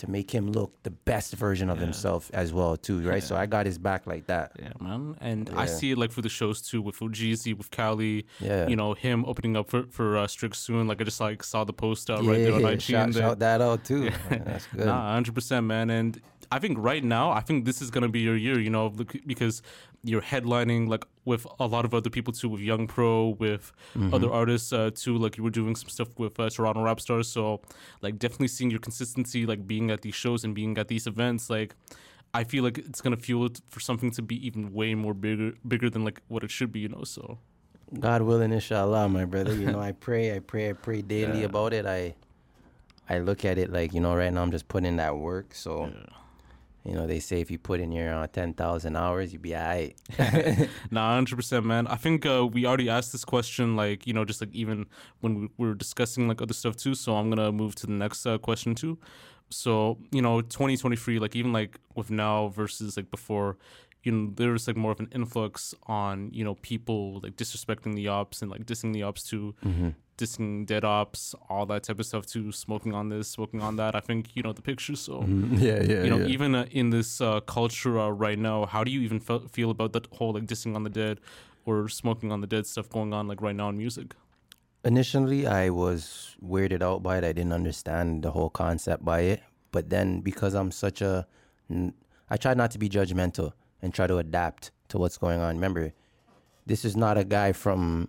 to 0.00 0.10
make 0.10 0.30
him 0.30 0.50
look 0.50 0.82
the 0.82 0.90
best 0.90 1.34
version 1.34 1.68
of 1.68 1.76
himself 1.76 2.30
as 2.32 2.54
well 2.54 2.74
too, 2.74 3.06
right? 3.06 3.22
So 3.22 3.36
I 3.36 3.44
got 3.44 3.66
his 3.66 3.76
back 3.76 4.06
like 4.06 4.26
that. 4.28 4.52
Yeah, 4.58 4.72
man. 4.80 5.14
And 5.20 5.50
I 5.54 5.66
see 5.66 5.90
it 5.90 5.98
like 5.98 6.10
for 6.10 6.22
the 6.22 6.28
shows 6.30 6.62
too 6.62 6.80
with 6.80 6.96
Fugeezy, 6.96 7.56
with 7.56 7.70
Cali. 7.70 8.24
Yeah. 8.40 8.66
You 8.66 8.76
know, 8.76 8.94
him 8.94 9.26
opening 9.26 9.58
up 9.58 9.68
for, 9.68 9.82
for 9.90 10.16
uh, 10.16 10.26
Strict 10.26 10.56
Soon. 10.56 10.88
Like 10.88 11.02
I 11.02 11.04
just 11.04 11.20
like 11.20 11.42
saw 11.42 11.64
the 11.64 11.74
post 11.74 12.08
uh, 12.08 12.14
right 12.22 12.38
there 12.38 12.54
on 12.54 12.64
IG. 12.64 12.80
shout, 12.80 13.04
and 13.04 13.14
shout 13.14 13.38
that 13.40 13.60
out 13.60 13.84
too. 13.84 14.10
That's 14.30 14.66
good. 14.68 14.86
Nah, 14.86 15.12
hundred 15.12 15.34
percent, 15.34 15.66
man. 15.66 15.90
And 15.90 16.18
I 16.52 16.58
think 16.58 16.78
right 16.78 17.04
now, 17.04 17.30
I 17.30 17.40
think 17.40 17.64
this 17.64 17.80
is 17.80 17.90
gonna 17.90 18.08
be 18.08 18.20
your 18.20 18.36
year. 18.36 18.58
You 18.58 18.70
know, 18.70 18.90
because 19.26 19.62
you're 20.02 20.22
headlining 20.22 20.88
like 20.88 21.04
with 21.24 21.46
a 21.60 21.66
lot 21.66 21.84
of 21.84 21.94
other 21.94 22.10
people 22.10 22.32
too, 22.32 22.48
with 22.48 22.60
Young 22.60 22.86
Pro, 22.86 23.28
with 23.38 23.72
Mm-hmm. 23.94 24.14
other 24.14 24.30
artists 24.30 24.72
uh, 24.72 24.90
too. 24.94 25.16
Like 25.16 25.36
you 25.36 25.44
were 25.44 25.50
doing 25.50 25.76
some 25.76 25.88
stuff 25.88 26.08
with 26.18 26.38
uh, 26.40 26.48
Toronto 26.50 26.82
Rap 26.82 27.00
Stars. 27.00 27.28
So, 27.28 27.60
like, 28.02 28.18
definitely 28.18 28.48
seeing 28.48 28.70
your 28.70 28.80
consistency, 28.80 29.46
like 29.46 29.66
being 29.66 29.90
at 29.90 30.00
these 30.02 30.14
shows 30.14 30.44
and 30.44 30.54
being 30.54 30.76
at 30.78 30.88
these 30.88 31.06
events, 31.06 31.50
like. 31.50 31.74
I 32.32 32.44
feel 32.44 32.62
like 32.62 32.78
it's 32.78 33.00
gonna 33.00 33.16
fuel 33.16 33.46
it 33.46 33.60
for 33.68 33.80
something 33.80 34.12
to 34.12 34.22
be 34.22 34.36
even 34.46 34.72
way 34.72 34.94
more 34.94 35.14
bigger, 35.14 35.50
bigger 35.66 35.90
than 35.90 36.04
like 36.04 36.20
what 36.28 36.44
it 36.44 36.50
should 36.52 36.70
be, 36.70 36.78
you 36.78 36.88
know. 36.88 37.02
So 37.02 37.38
God 37.98 38.22
willing, 38.22 38.52
inshallah, 38.52 39.08
my 39.08 39.24
brother. 39.24 39.52
You 39.52 39.66
know, 39.66 39.80
I 39.80 39.90
pray, 40.06 40.36
I 40.36 40.38
pray, 40.38 40.70
I 40.70 40.74
pray 40.74 41.02
daily 41.02 41.40
Yeah. 41.40 41.46
about 41.46 41.72
it. 41.72 41.86
I 41.86 42.14
I 43.08 43.18
look 43.18 43.44
at 43.44 43.58
it 43.58 43.72
like, 43.72 43.92
you 43.92 43.98
know, 44.00 44.14
right 44.14 44.32
now 44.32 44.42
I'm 44.42 44.52
just 44.52 44.68
putting 44.68 44.86
in 44.86 44.96
that 44.98 45.16
work. 45.18 45.56
So, 45.56 45.90
you 46.84 46.94
know, 46.94 47.06
they 47.06 47.20
say 47.20 47.40
if 47.40 47.50
you 47.50 47.58
put 47.58 47.80
in 47.80 47.92
your 47.92 48.14
uh, 48.14 48.26
10,000 48.26 48.96
hours, 48.96 49.32
you'd 49.32 49.42
be 49.42 49.54
all 49.54 49.62
right. 49.62 49.94
Nah, 50.90 51.14
hundred 51.14 51.36
percent, 51.36 51.66
man. 51.66 51.86
I 51.86 51.96
think 51.96 52.24
uh, 52.26 52.46
we 52.46 52.64
already 52.66 52.88
asked 52.88 53.12
this 53.12 53.24
question, 53.24 53.76
like 53.76 54.06
you 54.06 54.12
know, 54.12 54.24
just 54.24 54.40
like 54.40 54.52
even 54.54 54.86
when 55.20 55.50
we 55.58 55.66
were 55.68 55.74
discussing 55.74 56.28
like 56.28 56.40
other 56.40 56.54
stuff 56.54 56.76
too. 56.76 56.94
So 56.94 57.16
I'm 57.16 57.28
gonna 57.30 57.52
move 57.52 57.74
to 57.76 57.86
the 57.86 57.92
next 57.92 58.26
uh, 58.26 58.38
question 58.38 58.74
too. 58.74 58.98
So 59.50 59.98
you 60.10 60.22
know, 60.22 60.40
2023, 60.40 61.18
like 61.18 61.36
even 61.36 61.52
like 61.52 61.78
with 61.94 62.10
now 62.10 62.48
versus 62.48 62.96
like 62.96 63.10
before, 63.10 63.56
you 64.02 64.12
know, 64.12 64.32
there's 64.34 64.66
like 64.66 64.76
more 64.76 64.92
of 64.92 65.00
an 65.00 65.08
influx 65.14 65.74
on 65.86 66.30
you 66.32 66.44
know 66.44 66.54
people 66.56 67.20
like 67.22 67.36
disrespecting 67.36 67.94
the 67.94 68.08
ops 68.08 68.40
and 68.42 68.50
like 68.50 68.64
dissing 68.64 68.92
the 68.94 69.02
ops 69.02 69.22
too, 69.22 69.54
dissing 70.20 70.66
dead 70.66 70.84
ops, 70.84 71.34
all 71.48 71.66
that 71.66 71.82
type 71.84 71.98
of 71.98 72.06
stuff 72.06 72.26
too, 72.26 72.52
smoking 72.52 72.94
on 72.94 73.08
this, 73.08 73.28
smoking 73.28 73.62
on 73.62 73.76
that. 73.76 73.94
I 73.94 74.00
think 74.00 74.34
you 74.34 74.42
know 74.42 74.52
the 74.52 74.62
picture. 74.62 74.96
So 74.96 75.24
yeah, 75.26 75.82
yeah. 75.82 76.02
you 76.02 76.10
know, 76.10 76.26
even 76.26 76.54
uh, 76.54 76.66
in 76.70 76.90
this 76.90 77.20
uh, 77.20 77.40
culture 77.40 77.98
uh, 77.98 78.10
right 78.10 78.38
now, 78.38 78.66
how 78.66 78.84
do 78.84 78.90
you 78.90 79.00
even 79.00 79.20
fe- 79.20 79.46
feel 79.50 79.70
about 79.70 79.92
that 79.94 80.06
whole 80.12 80.32
like 80.32 80.46
dissing 80.46 80.74
on 80.76 80.82
the 80.84 80.90
dead 80.90 81.20
or 81.64 81.88
smoking 81.88 82.32
on 82.32 82.40
the 82.40 82.46
dead 82.46 82.66
stuff 82.66 82.88
going 82.88 83.12
on 83.12 83.28
like 83.28 83.40
right 83.40 83.56
now 83.56 83.68
in 83.68 83.78
music? 83.78 84.14
Initially, 84.84 85.46
I 85.46 85.68
was 85.70 86.36
weirded 86.42 86.82
out 86.82 87.02
by 87.02 87.18
it. 87.18 87.24
I 87.24 87.32
didn't 87.32 87.52
understand 87.52 88.22
the 88.22 88.30
whole 88.30 88.48
concept 88.50 89.04
by 89.04 89.20
it. 89.20 89.42
But 89.72 89.90
then, 89.90 90.20
because 90.20 90.54
I'm 90.54 90.70
such 90.70 91.02
a, 91.02 91.26
I 92.30 92.36
try 92.36 92.54
not 92.54 92.70
to 92.72 92.78
be 92.78 92.88
judgmental 92.88 93.52
and 93.82 93.94
try 93.94 94.06
to 94.06 94.18
adapt 94.18 94.70
to 94.88 94.98
what's 94.98 95.18
going 95.18 95.38
on. 95.38 95.54
Remember, 95.54 95.92
this 96.66 96.84
is 96.84 96.96
not 96.96 97.18
a 97.18 97.24
guy 97.24 97.52
from 97.52 98.08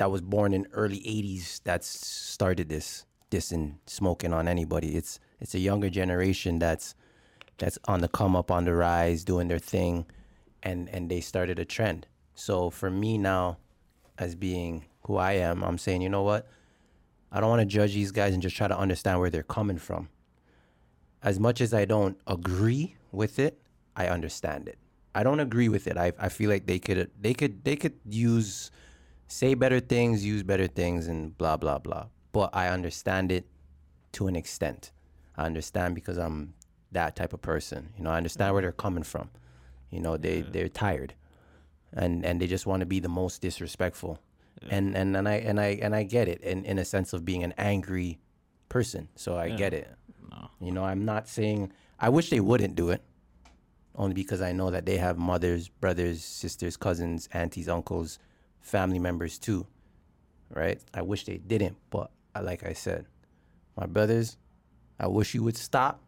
that 0.00 0.10
was 0.10 0.22
born 0.22 0.54
in 0.54 0.66
early 0.72 1.00
'80s 1.00 1.62
that 1.64 1.84
started 1.84 2.70
this 2.70 3.04
dissing, 3.30 3.74
smoking 3.86 4.32
on 4.32 4.48
anybody. 4.48 4.96
It's 4.96 5.20
it's 5.40 5.54
a 5.54 5.58
younger 5.58 5.90
generation 5.90 6.58
that's 6.58 6.94
that's 7.58 7.78
on 7.84 8.00
the 8.00 8.08
come 8.08 8.34
up, 8.34 8.50
on 8.50 8.64
the 8.64 8.74
rise, 8.74 9.24
doing 9.24 9.48
their 9.48 9.58
thing, 9.58 10.06
and 10.62 10.88
and 10.88 11.10
they 11.10 11.20
started 11.20 11.58
a 11.58 11.66
trend. 11.66 12.06
So 12.34 12.70
for 12.70 12.90
me 12.90 13.18
now, 13.18 13.58
as 14.16 14.34
being 14.34 14.86
who 15.02 15.18
I 15.18 15.32
am, 15.32 15.62
I'm 15.62 15.76
saying, 15.76 16.00
you 16.00 16.08
know 16.08 16.22
what? 16.22 16.48
I 17.30 17.40
don't 17.40 17.50
want 17.50 17.60
to 17.60 17.66
judge 17.66 17.92
these 17.92 18.10
guys 18.10 18.32
and 18.32 18.42
just 18.42 18.56
try 18.56 18.68
to 18.68 18.78
understand 18.78 19.20
where 19.20 19.28
they're 19.28 19.42
coming 19.42 19.76
from. 19.76 20.08
As 21.22 21.38
much 21.38 21.60
as 21.60 21.74
I 21.74 21.84
don't 21.84 22.18
agree 22.26 22.96
with 23.12 23.38
it, 23.38 23.60
I 23.94 24.06
understand 24.06 24.66
it. 24.66 24.78
I 25.14 25.24
don't 25.24 25.40
agree 25.40 25.68
with 25.68 25.86
it. 25.86 25.98
I 25.98 26.14
I 26.18 26.30
feel 26.30 26.48
like 26.48 26.64
they 26.64 26.78
could 26.78 27.10
they 27.20 27.34
could 27.34 27.64
they 27.64 27.76
could 27.76 28.00
use 28.08 28.70
say 29.30 29.54
better 29.54 29.80
things, 29.80 30.24
use 30.24 30.42
better 30.42 30.66
things, 30.66 31.06
and 31.06 31.36
blah 31.38 31.56
blah 31.56 31.78
blah. 31.78 32.06
But 32.32 32.50
I 32.52 32.68
understand 32.68 33.32
it 33.32 33.46
to 34.12 34.26
an 34.26 34.36
extent. 34.36 34.92
I 35.36 35.46
understand 35.46 35.94
because 35.94 36.18
I'm 36.18 36.54
that 36.92 37.16
type 37.16 37.32
of 37.32 37.40
person. 37.40 37.92
You 37.96 38.04
know, 38.04 38.10
I 38.10 38.16
understand 38.16 38.52
where 38.52 38.62
they're 38.62 38.72
coming 38.72 39.04
from. 39.04 39.30
You 39.90 40.00
know, 40.00 40.16
they 40.16 40.42
they're 40.42 40.68
tired, 40.68 41.14
and 41.92 42.24
and 42.24 42.40
they 42.40 42.46
just 42.46 42.66
want 42.66 42.80
to 42.80 42.86
be 42.86 43.00
the 43.00 43.08
most 43.08 43.40
disrespectful. 43.40 44.18
And 44.68 44.94
and 44.94 45.16
and 45.16 45.28
I 45.28 45.34
and 45.36 45.58
I 45.58 45.78
and 45.80 45.94
I 45.94 46.02
get 46.02 46.28
it 46.28 46.42
in 46.42 46.64
in 46.64 46.78
a 46.78 46.84
sense 46.84 47.12
of 47.12 47.24
being 47.24 47.42
an 47.42 47.54
angry 47.56 48.18
person. 48.68 49.08
So 49.14 49.36
I 49.36 49.50
get 49.50 49.72
it. 49.72 49.88
You 50.60 50.72
know, 50.72 50.84
I'm 50.84 51.04
not 51.04 51.28
saying 51.28 51.72
I 51.98 52.08
wish 52.08 52.30
they 52.30 52.40
wouldn't 52.40 52.74
do 52.74 52.90
it, 52.90 53.02
only 53.94 54.14
because 54.14 54.42
I 54.42 54.52
know 54.52 54.70
that 54.70 54.86
they 54.86 54.98
have 54.98 55.18
mothers, 55.18 55.68
brothers, 55.68 56.22
sisters, 56.22 56.76
cousins, 56.76 57.28
aunties, 57.32 57.68
uncles, 57.68 58.18
family 58.60 58.98
members 58.98 59.38
too. 59.38 59.66
Right? 60.52 60.80
I 60.92 61.02
wish 61.02 61.24
they 61.24 61.38
didn't, 61.38 61.76
but 61.90 62.10
I, 62.34 62.40
like 62.40 62.64
I 62.66 62.72
said, 62.72 63.06
my 63.76 63.86
brothers, 63.86 64.36
I 64.98 65.06
wish 65.06 65.34
you 65.34 65.42
would 65.44 65.56
stop. 65.56 66.02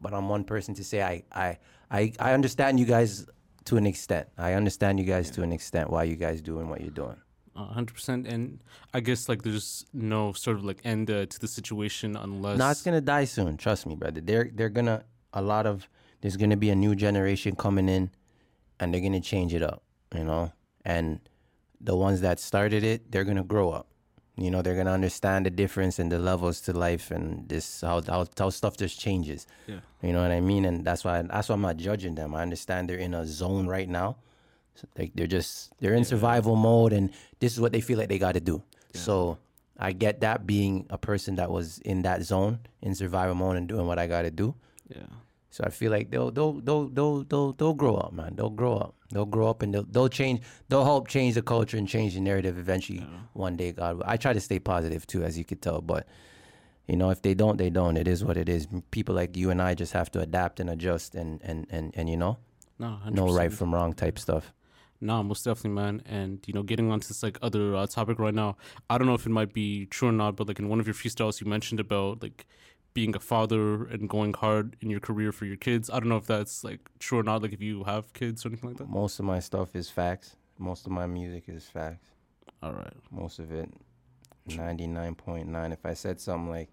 But 0.00 0.12
I'm 0.12 0.28
one 0.28 0.44
person 0.44 0.74
to 0.74 0.84
say 0.84 1.02
I 1.02 1.22
I 1.32 1.58
I, 1.90 2.12
I 2.18 2.32
understand 2.32 2.80
you 2.80 2.86
guys 2.86 3.26
to 3.66 3.76
an 3.76 3.86
extent. 3.86 4.28
I 4.36 4.54
understand 4.54 4.98
you 4.98 5.06
guys 5.06 5.30
to 5.32 5.42
an 5.42 5.52
extent 5.52 5.90
why 5.90 6.04
you 6.04 6.16
guys 6.16 6.40
doing 6.42 6.68
what 6.68 6.80
you're 6.80 6.90
doing. 6.90 7.16
hundred 7.54 7.94
percent. 7.94 8.26
And 8.26 8.62
I 8.92 9.00
guess 9.00 9.28
like 9.28 9.42
there's 9.42 9.86
no 9.92 10.32
sort 10.32 10.56
of 10.56 10.64
like 10.64 10.80
end 10.84 11.10
uh, 11.10 11.26
to 11.26 11.38
the 11.38 11.48
situation 11.48 12.16
unless 12.16 12.58
No, 12.58 12.68
it's 12.70 12.82
gonna 12.82 13.00
die 13.00 13.24
soon. 13.26 13.56
Trust 13.56 13.86
me, 13.86 13.94
brother. 13.94 14.20
They're 14.20 14.50
they're 14.52 14.70
gonna 14.70 15.04
a 15.32 15.40
lot 15.42 15.66
of 15.66 15.88
there's 16.20 16.36
gonna 16.36 16.56
be 16.56 16.70
a 16.70 16.74
new 16.74 16.94
generation 16.94 17.54
coming 17.56 17.88
in, 17.88 18.10
and 18.80 18.92
they're 18.92 19.00
gonna 19.00 19.20
change 19.20 19.54
it 19.54 19.62
up. 19.62 19.82
You 20.14 20.24
know, 20.24 20.52
and 20.84 21.20
the 21.82 21.96
ones 21.96 22.20
that 22.20 22.40
started 22.40 22.84
it, 22.84 23.10
they're 23.10 23.24
gonna 23.24 23.42
grow 23.42 23.70
up. 23.70 23.86
You 24.36 24.50
know, 24.50 24.62
they're 24.62 24.76
gonna 24.76 24.92
understand 24.92 25.44
the 25.46 25.50
difference 25.50 25.98
and 25.98 26.10
the 26.10 26.18
levels 26.18 26.60
to 26.62 26.72
life 26.72 27.10
and 27.10 27.48
this 27.48 27.82
how 27.82 28.00
how, 28.02 28.26
how 28.38 28.50
stuff 28.50 28.76
just 28.76 28.98
changes. 28.98 29.46
Yeah. 29.66 29.80
You 30.02 30.12
know 30.12 30.22
what 30.22 30.32
I 30.32 30.40
mean? 30.40 30.64
And 30.64 30.84
that's 30.84 31.04
why 31.04 31.20
that's 31.22 31.48
why 31.48 31.54
I'm 31.54 31.60
not 31.60 31.76
judging 31.76 32.14
them. 32.14 32.34
I 32.34 32.42
understand 32.42 32.88
they're 32.88 32.96
in 32.96 33.14
a 33.14 33.26
zone 33.26 33.66
right 33.66 33.88
now. 33.88 34.16
So 34.74 34.88
they, 34.94 35.12
they're 35.14 35.26
just 35.26 35.72
they're 35.80 35.94
in 35.94 36.04
survival 36.04 36.56
mode, 36.56 36.92
and 36.92 37.10
this 37.40 37.52
is 37.52 37.60
what 37.60 37.72
they 37.72 37.80
feel 37.80 37.98
like 37.98 38.08
they 38.08 38.18
got 38.18 38.32
to 38.32 38.40
do. 38.40 38.62
So 38.94 39.38
I 39.78 39.92
get 39.92 40.20
that 40.20 40.46
being 40.46 40.86
a 40.90 40.98
person 40.98 41.36
that 41.36 41.50
was 41.50 41.78
in 41.78 42.02
that 42.02 42.22
zone 42.22 42.60
in 42.80 42.94
survival 42.94 43.34
mode 43.34 43.56
and 43.56 43.68
doing 43.68 43.86
what 43.86 43.98
I 43.98 44.06
got 44.06 44.22
to 44.22 44.30
do. 44.30 44.54
Yeah. 44.88 45.02
So 45.52 45.62
I 45.64 45.70
feel 45.70 45.90
like 45.92 46.10
they'll 46.10 46.30
they'll 46.30 46.54
they'll 46.66 46.88
they'll 46.88 47.24
they'll, 47.24 47.52
they'll 47.52 47.74
grow 47.74 47.96
up, 47.96 48.12
man. 48.14 48.34
They'll 48.36 48.56
grow 48.62 48.74
up. 48.84 48.94
They'll 49.12 49.26
grow 49.36 49.48
up 49.48 49.60
and 49.62 49.74
they'll 49.74 49.84
they'll 49.94 50.08
change. 50.08 50.40
They'll 50.68 50.84
help 50.92 51.08
change 51.08 51.34
the 51.34 51.42
culture 51.42 51.76
and 51.76 51.86
change 51.86 52.14
the 52.14 52.20
narrative 52.20 52.56
eventually. 52.58 53.06
One 53.34 53.56
day, 53.56 53.72
God. 53.72 54.02
I 54.06 54.16
try 54.16 54.32
to 54.32 54.40
stay 54.40 54.58
positive 54.58 55.06
too, 55.06 55.22
as 55.22 55.36
you 55.38 55.44
could 55.44 55.62
tell, 55.62 55.80
but. 55.80 56.06
You 56.88 56.96
know, 56.96 57.10
if 57.10 57.22
they 57.22 57.32
don't, 57.32 57.58
they 57.58 57.70
don't. 57.70 57.96
It 57.96 58.08
is 58.08 58.24
what 58.24 58.36
it 58.36 58.48
is. 58.48 58.66
People 58.90 59.14
like 59.14 59.36
you 59.36 59.50
and 59.50 59.62
I 59.62 59.72
just 59.74 59.92
have 59.92 60.10
to 60.12 60.20
adapt 60.20 60.58
and 60.58 60.68
adjust, 60.68 61.14
and 61.14 61.40
and 61.44 61.64
and, 61.70 61.92
and 61.94 62.10
you 62.10 62.16
know, 62.16 62.38
No, 62.80 62.98
100%. 63.06 63.14
no 63.14 63.32
right 63.32 63.52
from 63.52 63.72
wrong 63.72 63.92
type 63.92 64.18
stuff. 64.18 64.52
Nah, 65.00 65.22
most 65.22 65.44
definitely, 65.44 65.80
man. 65.80 66.02
And 66.06 66.40
you 66.44 66.52
know, 66.52 66.64
getting 66.64 66.90
onto 66.90 67.06
this 67.06 67.22
like 67.22 67.38
other 67.40 67.76
uh, 67.76 67.86
topic 67.86 68.18
right 68.18 68.34
now, 68.34 68.56
I 68.90 68.98
don't 68.98 69.06
know 69.06 69.14
if 69.14 69.24
it 69.26 69.30
might 69.30 69.52
be 69.52 69.86
true 69.86 70.08
or 70.08 70.12
not, 70.12 70.34
but 70.34 70.48
like 70.48 70.58
in 70.58 70.68
one 70.68 70.80
of 70.80 70.86
your 70.88 70.94
freestyles, 70.94 71.40
you 71.40 71.46
mentioned 71.46 71.78
about 71.78 72.20
like 72.20 72.46
being 72.94 73.14
a 73.16 73.20
father 73.20 73.84
and 73.84 74.08
going 74.08 74.34
hard 74.34 74.76
in 74.80 74.90
your 74.90 75.00
career 75.00 75.32
for 75.32 75.44
your 75.46 75.56
kids. 75.56 75.88
I 75.90 75.98
don't 75.98 76.08
know 76.08 76.16
if 76.16 76.26
that's 76.26 76.62
like 76.62 76.80
true 76.98 77.18
or 77.18 77.22
not. 77.22 77.42
Like 77.42 77.52
if 77.52 77.62
you 77.62 77.84
have 77.84 78.12
kids 78.12 78.44
or 78.44 78.48
anything 78.48 78.70
like 78.70 78.78
that. 78.78 78.88
Most 78.88 79.18
of 79.18 79.24
my 79.24 79.40
stuff 79.40 79.74
is 79.74 79.90
facts. 79.90 80.36
Most 80.58 80.86
of 80.86 80.92
my 80.92 81.06
music 81.06 81.44
is 81.48 81.64
facts. 81.64 82.08
All 82.62 82.72
right. 82.72 82.92
Most 83.10 83.38
of 83.38 83.50
it, 83.50 83.72
ninety 84.46 84.86
nine 84.86 85.14
point 85.14 85.48
nine. 85.48 85.72
If 85.72 85.84
I 85.84 85.94
said 85.94 86.20
something 86.20 86.50
like, 86.50 86.68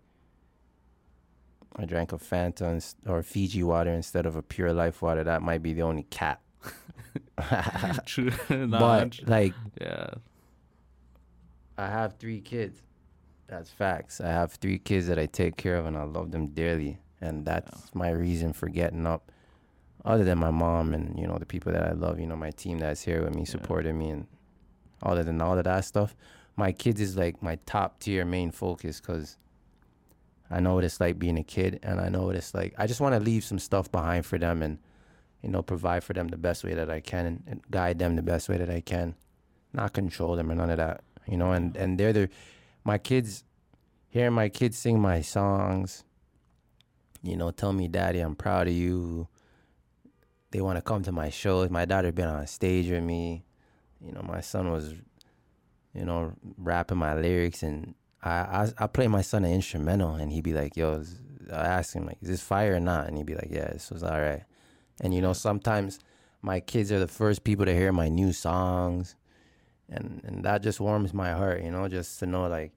I 1.76 1.86
drank 1.86 2.12
a 2.12 2.18
Fanta 2.18 2.96
or 3.08 3.24
Fiji 3.24 3.64
water 3.64 3.92
instead 3.92 4.26
of 4.26 4.36
a 4.36 4.42
pure 4.42 4.74
life 4.74 5.02
water, 5.02 5.24
that 5.24 5.42
might 5.42 5.64
be 5.64 5.74
the 5.74 5.84
only 5.84 6.04
cap. 6.04 6.42
True. 8.06 8.32
but 8.50 9.20
like, 9.26 9.54
yeah. 9.80 10.10
I 11.78 11.88
have 11.88 12.18
three 12.18 12.42
kids. 12.42 12.82
That's 13.50 13.72
facts. 13.72 14.22
I 14.22 14.28
have 14.28 14.54
three 14.54 14.78
kids 14.78 15.08
that 15.08 15.18
I 15.18 15.26
take 15.26 15.58
care 15.58 15.78
of, 15.78 15.88
and 15.88 15.98
I 15.98 16.04
love 16.04 16.32
them 16.32 16.48
dearly, 16.50 17.00
and 17.20 17.46
that's 17.46 17.96
my 17.96 18.12
reason 18.12 18.54
for 18.54 18.70
getting 18.70 19.08
up. 19.08 19.32
Other 20.06 20.24
than 20.24 20.38
my 20.38 20.52
mom 20.52 20.94
and 20.94 21.20
you 21.20 21.28
know 21.28 21.38
the 21.38 21.46
people 21.46 21.72
that 21.72 21.84
I 21.84 21.92
love, 21.94 22.20
you 22.20 22.28
know 22.28 22.36
my 22.36 22.52
team 22.52 22.78
that's 22.78 23.02
here 23.02 23.24
with 23.24 23.34
me, 23.34 23.46
supporting 23.46 23.98
me, 23.98 24.10
and 24.12 24.28
other 25.02 25.24
than 25.24 25.42
all 25.42 25.58
of 25.58 25.64
that 25.64 25.84
stuff, 25.84 26.16
my 26.56 26.72
kids 26.72 27.02
is 27.02 27.18
like 27.18 27.42
my 27.42 27.58
top 27.66 28.00
tier 28.00 28.24
main 28.24 28.52
focus 28.52 29.02
because 29.02 29.38
I 30.52 30.60
know 30.60 30.76
what 30.76 30.84
it's 30.84 31.00
like 31.00 31.18
being 31.18 31.38
a 31.40 31.44
kid, 31.44 31.80
and 31.82 32.00
I 32.00 32.08
know 32.10 32.24
what 32.24 32.36
it's 32.36 32.54
like. 32.54 32.76
I 32.78 32.86
just 32.86 33.02
want 33.02 33.16
to 33.16 33.20
leave 33.20 33.44
some 33.44 33.60
stuff 33.60 33.92
behind 33.92 34.28
for 34.28 34.38
them, 34.38 34.62
and 34.62 34.78
you 35.42 35.50
know 35.50 35.64
provide 35.64 36.04
for 36.04 36.14
them 36.14 36.28
the 36.28 36.38
best 36.38 36.64
way 36.64 36.76
that 36.76 36.92
I 36.92 37.00
can, 37.00 37.26
and, 37.26 37.44
and 37.48 37.62
guide 37.72 37.98
them 37.98 38.16
the 38.16 38.22
best 38.22 38.48
way 38.48 38.58
that 38.58 38.70
I 38.70 38.82
can, 38.82 39.16
not 39.74 39.94
control 39.94 40.36
them 40.36 40.52
or 40.52 40.56
none 40.56 40.70
of 40.70 40.78
that, 40.78 41.02
you 41.28 41.36
know. 41.36 41.52
And 41.52 41.76
and 41.76 42.00
they're 42.00 42.14
the 42.14 42.30
my 42.84 42.98
kids, 42.98 43.44
hearing 44.10 44.34
my 44.34 44.50
kids 44.50 44.78
sing 44.78 45.00
my 45.00 45.22
songs, 45.22 46.04
you 47.22 47.36
know, 47.36 47.52
tell 47.52 47.74
me, 47.74 47.88
Daddy, 47.88 48.20
I'm 48.20 48.36
proud 48.36 48.68
of 48.68 48.74
you. 48.74 49.28
They 50.52 50.62
want 50.62 50.78
to 50.78 50.82
come 50.82 51.04
to 51.04 51.12
my 51.12 51.30
shows. 51.30 51.70
My 51.70 51.86
daughter 51.86 52.12
been 52.12 52.28
on 52.28 52.48
stage 52.48 52.90
with 52.90 53.04
me. 53.04 53.44
You 54.02 54.14
know, 54.14 54.22
my 54.22 54.42
son 54.42 54.72
was, 54.72 54.94
you 55.94 56.06
know, 56.06 56.34
rapping 56.58 56.98
my 56.98 57.14
lyrics, 57.14 57.62
and 57.62 57.94
I 58.24 58.32
I, 58.32 58.70
I 58.78 58.88
play 58.88 59.08
my 59.08 59.22
son 59.22 59.44
an 59.44 59.52
instrumental, 59.52 60.16
and 60.16 60.32
he'd 60.32 60.44
be 60.44 60.54
like, 60.54 60.78
"Yo," 60.78 61.04
I 61.52 61.56
ask 61.56 61.94
him 61.94 62.06
like, 62.06 62.18
"Is 62.22 62.30
this 62.30 62.42
fire 62.42 62.76
or 62.76 62.80
not?" 62.80 63.08
And 63.08 63.18
he'd 63.18 63.26
be 63.26 63.36
like, 63.36 63.50
"Yeah, 63.52 63.68
this 63.68 63.92
was 63.92 64.02
all 64.02 64.20
right." 64.20 64.44
And 65.02 65.14
you 65.14 65.22
know, 65.22 65.34
sometimes 65.34 66.00
my 66.42 66.62
kids 66.62 66.92
are 66.92 67.00
the 67.00 67.08
first 67.08 67.44
people 67.44 67.66
to 67.66 67.74
hear 67.74 67.92
my 67.92 68.08
new 68.08 68.32
songs, 68.32 69.16
and 69.92 70.22
and 70.24 70.44
that 70.46 70.62
just 70.64 70.80
warms 70.80 71.14
my 71.14 71.32
heart, 71.32 71.64
you 71.64 71.72
know, 71.72 71.88
just 71.88 72.20
to 72.20 72.26
know 72.26 72.48
like, 72.48 72.72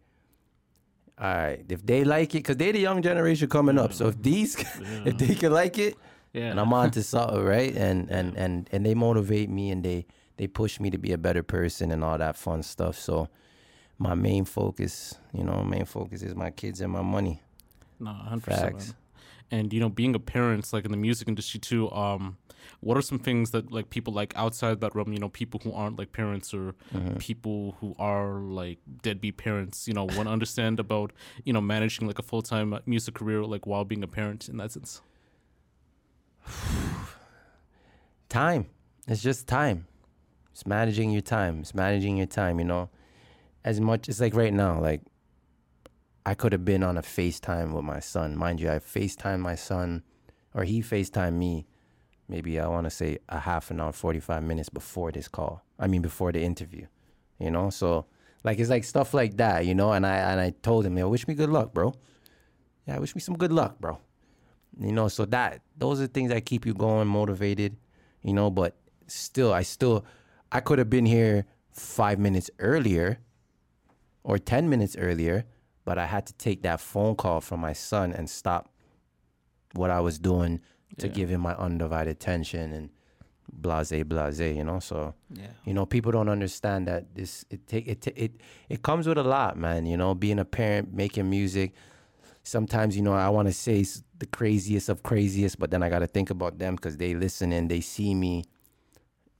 all 1.18 1.34
right, 1.34 1.64
if 1.68 1.84
they 1.84 2.04
like 2.04 2.34
it, 2.34 2.38
because 2.38 2.56
they're 2.56 2.72
the 2.72 2.80
young 2.80 3.02
generation 3.02 3.48
coming 3.48 3.78
up, 3.78 3.92
so 3.92 4.08
if 4.08 4.14
mm-hmm. 4.14 4.22
these, 4.22 4.56
if 5.04 5.18
they 5.18 5.34
can 5.34 5.52
like 5.52 5.78
it, 5.78 5.96
Yeah. 6.32 6.50
and 6.50 6.58
I'm 6.60 6.72
on 6.72 6.90
to 6.92 7.02
something, 7.02 7.42
right? 7.42 7.74
And 7.76 8.10
and 8.10 8.36
and 8.36 8.68
and 8.72 8.84
they 8.86 8.94
motivate 8.94 9.50
me 9.50 9.70
and 9.70 9.84
they 9.84 10.06
they 10.36 10.46
push 10.46 10.80
me 10.80 10.90
to 10.90 10.98
be 10.98 11.12
a 11.12 11.18
better 11.18 11.42
person 11.42 11.92
and 11.92 12.02
all 12.02 12.18
that 12.18 12.36
fun 12.36 12.62
stuff. 12.62 12.98
So 12.98 13.28
my 13.98 14.14
main 14.14 14.44
focus, 14.44 15.14
you 15.32 15.44
know, 15.44 15.62
main 15.62 15.84
focus 15.84 16.22
is 16.22 16.34
my 16.34 16.50
kids 16.50 16.80
and 16.80 16.92
my 16.92 17.02
money. 17.02 17.40
No, 18.00 18.12
hundred 18.12 18.44
percent. 18.44 18.94
And 19.52 19.72
you 19.72 19.78
know, 19.80 19.88
being 19.90 20.14
a 20.14 20.18
parent, 20.18 20.72
like 20.72 20.84
in 20.86 20.90
the 20.90 20.96
music 20.96 21.28
industry 21.28 21.60
too, 21.60 21.90
um, 21.92 22.38
what 22.80 22.96
are 22.96 23.02
some 23.02 23.18
things 23.18 23.50
that 23.50 23.70
like 23.70 23.90
people 23.90 24.12
like 24.12 24.32
outside 24.34 24.80
that 24.80 24.94
realm? 24.96 25.12
You 25.12 25.18
know, 25.18 25.28
people 25.28 25.60
who 25.62 25.72
aren't 25.72 25.98
like 25.98 26.10
parents 26.12 26.52
or 26.54 26.74
Mm-hmm. 26.94 27.18
people 27.18 27.76
who 27.80 27.94
are 27.98 28.38
like 28.40 28.78
deadbeat 29.02 29.36
parents. 29.36 29.86
You 29.86 29.94
know, 29.94 30.04
want 30.04 30.24
to 30.24 30.30
understand 30.30 30.80
about 30.80 31.12
you 31.44 31.52
know 31.52 31.60
managing 31.60 32.06
like 32.08 32.18
a 32.18 32.22
full 32.22 32.42
time 32.42 32.74
music 32.86 33.14
career 33.14 33.44
like 33.44 33.66
while 33.66 33.84
being 33.84 34.02
a 34.02 34.08
parent 34.08 34.48
in 34.48 34.56
that 34.56 34.72
sense. 34.72 35.02
Time. 38.28 38.66
It's 39.06 39.22
just 39.22 39.46
time. 39.46 39.86
It's 40.52 40.64
managing 40.66 41.10
your 41.10 41.22
time. 41.22 41.60
It's 41.60 41.74
managing 41.74 42.16
your 42.16 42.26
time, 42.26 42.58
you 42.58 42.64
know. 42.64 42.88
As 43.64 43.80
much 43.80 44.08
as 44.08 44.20
like 44.20 44.34
right 44.34 44.52
now, 44.52 44.80
like 44.80 45.02
I 46.24 46.34
could 46.34 46.52
have 46.52 46.64
been 46.64 46.82
on 46.82 46.96
a 46.96 47.02
FaceTime 47.02 47.72
with 47.72 47.84
my 47.84 48.00
son. 48.00 48.36
Mind 48.36 48.60
you, 48.60 48.70
I 48.70 48.78
FaceTime 48.78 49.40
my 49.40 49.54
son 49.54 50.02
or 50.54 50.64
he 50.64 50.80
FaceTime 50.82 51.34
me 51.34 51.66
maybe 52.28 52.58
I 52.58 52.66
want 52.68 52.84
to 52.84 52.90
say 52.90 53.18
a 53.28 53.40
half 53.40 53.70
an 53.70 53.80
hour, 53.80 53.92
45 53.92 54.42
minutes 54.42 54.68
before 54.68 55.12
this 55.12 55.28
call. 55.28 55.62
I 55.78 55.86
mean 55.86 56.02
before 56.02 56.32
the 56.32 56.42
interview. 56.42 56.86
You 57.38 57.50
know? 57.50 57.70
So 57.70 58.06
like 58.44 58.58
it's 58.58 58.70
like 58.70 58.84
stuff 58.84 59.14
like 59.14 59.36
that, 59.36 59.66
you 59.66 59.74
know, 59.74 59.92
and 59.92 60.06
I 60.06 60.16
and 60.16 60.40
I 60.40 60.50
told 60.62 60.84
him, 60.84 60.98
"Yo, 60.98 61.08
wish 61.08 61.28
me 61.28 61.34
good 61.34 61.50
luck, 61.50 61.72
bro." 61.72 61.94
Yeah, 62.86 62.98
wish 62.98 63.14
me 63.14 63.20
some 63.20 63.36
good 63.36 63.52
luck, 63.52 63.78
bro. 63.78 63.98
You 64.80 64.92
know, 64.92 65.08
so 65.08 65.24
that 65.26 65.62
those 65.76 66.00
are 66.00 66.06
things 66.08 66.30
that 66.30 66.44
keep 66.44 66.66
you 66.66 66.74
going, 66.74 67.06
motivated, 67.06 67.76
you 68.22 68.32
know, 68.32 68.50
but 68.50 68.76
still 69.06 69.52
I 69.52 69.62
still 69.62 70.04
I 70.50 70.60
could 70.60 70.78
have 70.78 70.90
been 70.90 71.06
here 71.06 71.46
5 71.70 72.18
minutes 72.18 72.50
earlier 72.58 73.20
or 74.24 74.38
10 74.38 74.68
minutes 74.68 74.96
earlier, 74.96 75.44
but 75.84 75.98
I 75.98 76.06
had 76.06 76.26
to 76.26 76.32
take 76.34 76.62
that 76.62 76.80
phone 76.80 77.14
call 77.16 77.40
from 77.40 77.60
my 77.60 77.72
son 77.72 78.12
and 78.12 78.28
stop 78.30 78.70
what 79.74 79.90
I 79.90 80.00
was 80.00 80.18
doing 80.18 80.60
to 80.98 81.06
Yeah. 81.06 81.12
give 81.14 81.28
him 81.30 81.40
my 81.40 81.54
undivided 81.54 82.10
attention 82.10 82.72
and 82.72 82.90
blase 83.52 83.92
blase, 84.04 84.40
you 84.40 84.64
know? 84.64 84.78
So 84.80 85.14
Yeah. 85.30 85.46
you 85.64 85.74
know, 85.74 85.86
people 85.86 86.12
don't 86.12 86.28
understand 86.28 86.86
that 86.86 87.14
this 87.14 87.44
it 87.50 87.66
take 87.66 87.88
it 87.88 88.06
it 88.16 88.32
it 88.68 88.82
comes 88.82 89.06
with 89.06 89.18
a 89.18 89.22
lot, 89.24 89.56
man. 89.56 89.86
You 89.86 89.96
know, 89.96 90.14
being 90.14 90.38
a 90.38 90.44
parent, 90.44 90.92
making 90.92 91.28
music. 91.28 91.72
Sometimes, 92.44 92.96
you 92.96 93.02
know, 93.02 93.12
I 93.12 93.28
want 93.28 93.46
to 93.48 93.52
say 93.54 93.84
the 94.18 94.26
craziest 94.26 94.88
of 94.88 95.02
craziest, 95.04 95.58
but 95.60 95.70
then 95.70 95.82
I 95.82 95.88
got 95.88 96.00
to 96.00 96.08
think 96.08 96.28
about 96.30 96.58
them 96.58 96.74
because 96.74 96.96
they 96.96 97.14
listen 97.14 97.52
and 97.52 97.70
they 97.70 97.80
see 97.80 98.14
me 98.14 98.44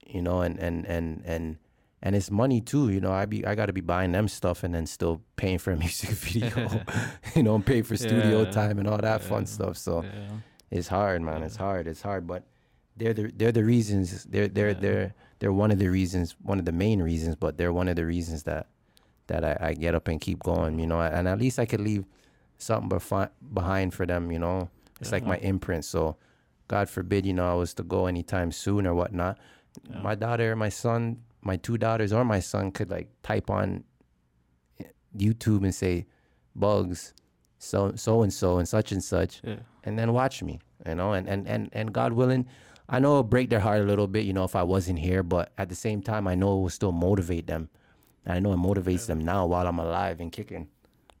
you 0.05 0.21
know, 0.21 0.41
and 0.41 0.59
and 0.59 0.85
and 0.85 1.21
and 1.25 1.57
and 2.05 2.15
it's 2.15 2.29
money 2.29 2.59
too, 2.61 2.89
you 2.89 2.99
know. 3.01 3.11
I 3.11 3.25
be 3.25 3.45
I 3.45 3.55
got 3.55 3.67
to 3.67 3.73
be 3.73 3.81
buying 3.81 4.11
them 4.11 4.27
stuff 4.27 4.63
and 4.63 4.73
then 4.75 4.85
still 4.85 5.21
paying 5.37 5.57
for 5.57 5.71
a 5.71 5.77
music 5.83 6.09
video, 6.11 6.69
you 7.35 7.41
know, 7.43 7.55
and 7.55 7.65
pay 7.65 7.81
for 7.81 7.95
studio 7.97 8.43
Yeah. 8.43 8.51
time 8.51 8.77
and 8.77 8.87
all 8.87 8.97
that 8.99 9.21
fun 9.23 9.45
stuff. 9.45 9.77
So 9.77 10.03
Yeah. 10.03 10.37
it's 10.69 10.87
hard, 10.89 11.21
man. 11.21 11.41
It's 11.43 11.55
hard. 11.55 11.87
It's 11.87 12.01
hard, 12.01 12.27
but 12.27 12.43
they're 12.97 13.13
the 13.13 13.31
they're 13.35 13.51
the 13.53 13.63
reasons. 13.63 14.25
They're 14.25 14.47
they're 14.47 14.69
Yeah. 14.75 14.79
they're 14.85 15.13
they're 15.39 15.53
one 15.53 15.71
of 15.71 15.79
the 15.79 15.87
reasons, 15.89 16.35
one 16.43 16.59
of 16.59 16.65
the 16.65 16.71
main 16.71 17.01
reasons, 17.01 17.35
but 17.35 17.57
they're 17.57 17.73
one 17.73 17.87
of 17.87 17.95
the 17.95 18.05
reasons 18.05 18.43
that 18.43 18.67
that 19.27 19.43
I, 19.45 19.57
I 19.69 19.73
get 19.73 19.95
up 19.95 20.07
and 20.09 20.19
keep 20.21 20.39
going. 20.43 20.79
You 20.79 20.87
know, 20.87 20.99
and 21.01 21.27
at 21.27 21.39
least 21.39 21.57
I 21.57 21.65
could 21.65 21.79
leave 21.81 22.05
something 22.57 22.89
befi- 22.89 23.31
behind 23.53 23.93
for 23.93 24.05
them. 24.05 24.31
You 24.31 24.39
know, 24.39 24.69
it's 24.99 25.11
like 25.11 25.25
my 25.25 25.37
imprint. 25.37 25.85
So, 25.85 26.17
God 26.67 26.89
forbid, 26.89 27.25
you 27.25 27.33
know, 27.33 27.49
I 27.49 27.55
was 27.55 27.73
to 27.75 27.83
go 27.83 28.05
anytime 28.07 28.51
soon 28.51 28.85
or 28.85 28.93
whatnot. 28.93 29.37
Yeah. 29.89 30.01
My 30.01 30.15
daughter, 30.15 30.55
my 30.55 30.69
son, 30.69 31.17
my 31.43 31.57
two 31.57 31.77
daughters, 31.77 32.11
or 32.13 32.23
my 32.25 32.39
son 32.39 32.71
could 32.71 32.89
like 32.89 33.09
type 33.21 33.49
on 33.49 33.83
YouTube 35.15 35.63
and 35.63 35.73
say, 35.73 36.05
"Buggz." 36.57 37.13
So 37.57 37.93
so 37.95 38.23
and 38.23 38.33
so 38.33 38.57
and 38.57 38.67
such 38.67 38.91
and 38.91 39.03
such, 39.03 39.41
Yeah. 39.43 39.59
and 39.83 39.97
then 39.97 40.11
watch 40.13 40.43
me, 40.43 40.59
you 40.85 40.95
know, 40.95 41.13
and, 41.13 41.29
and, 41.29 41.47
and, 41.47 41.69
and 41.71 41.93
God 41.93 42.11
willing, 42.11 42.45
I 42.89 42.99
know 42.99 43.11
it'll 43.11 43.23
break 43.23 43.49
their 43.49 43.61
heart 43.61 43.79
a 43.79 43.85
little 43.85 44.07
bit, 44.07 44.25
you 44.25 44.33
know, 44.33 44.43
if 44.43 44.53
I 44.53 44.63
wasn't 44.63 44.99
here, 44.99 45.23
but 45.23 45.53
at 45.57 45.69
the 45.69 45.75
same 45.75 46.01
time, 46.01 46.27
I 46.27 46.35
know 46.35 46.57
it 46.57 46.61
will 46.61 46.69
still 46.69 46.91
motivate 46.91 47.47
them. 47.47 47.69
And 48.25 48.33
I 48.33 48.39
know 48.39 48.51
it 48.51 48.57
motivates 48.57 49.05
them 49.07 49.19
now 49.23 49.45
while 49.45 49.65
I'm 49.65 49.79
alive 49.79 50.19
and 50.19 50.29
kicking. 50.29 50.67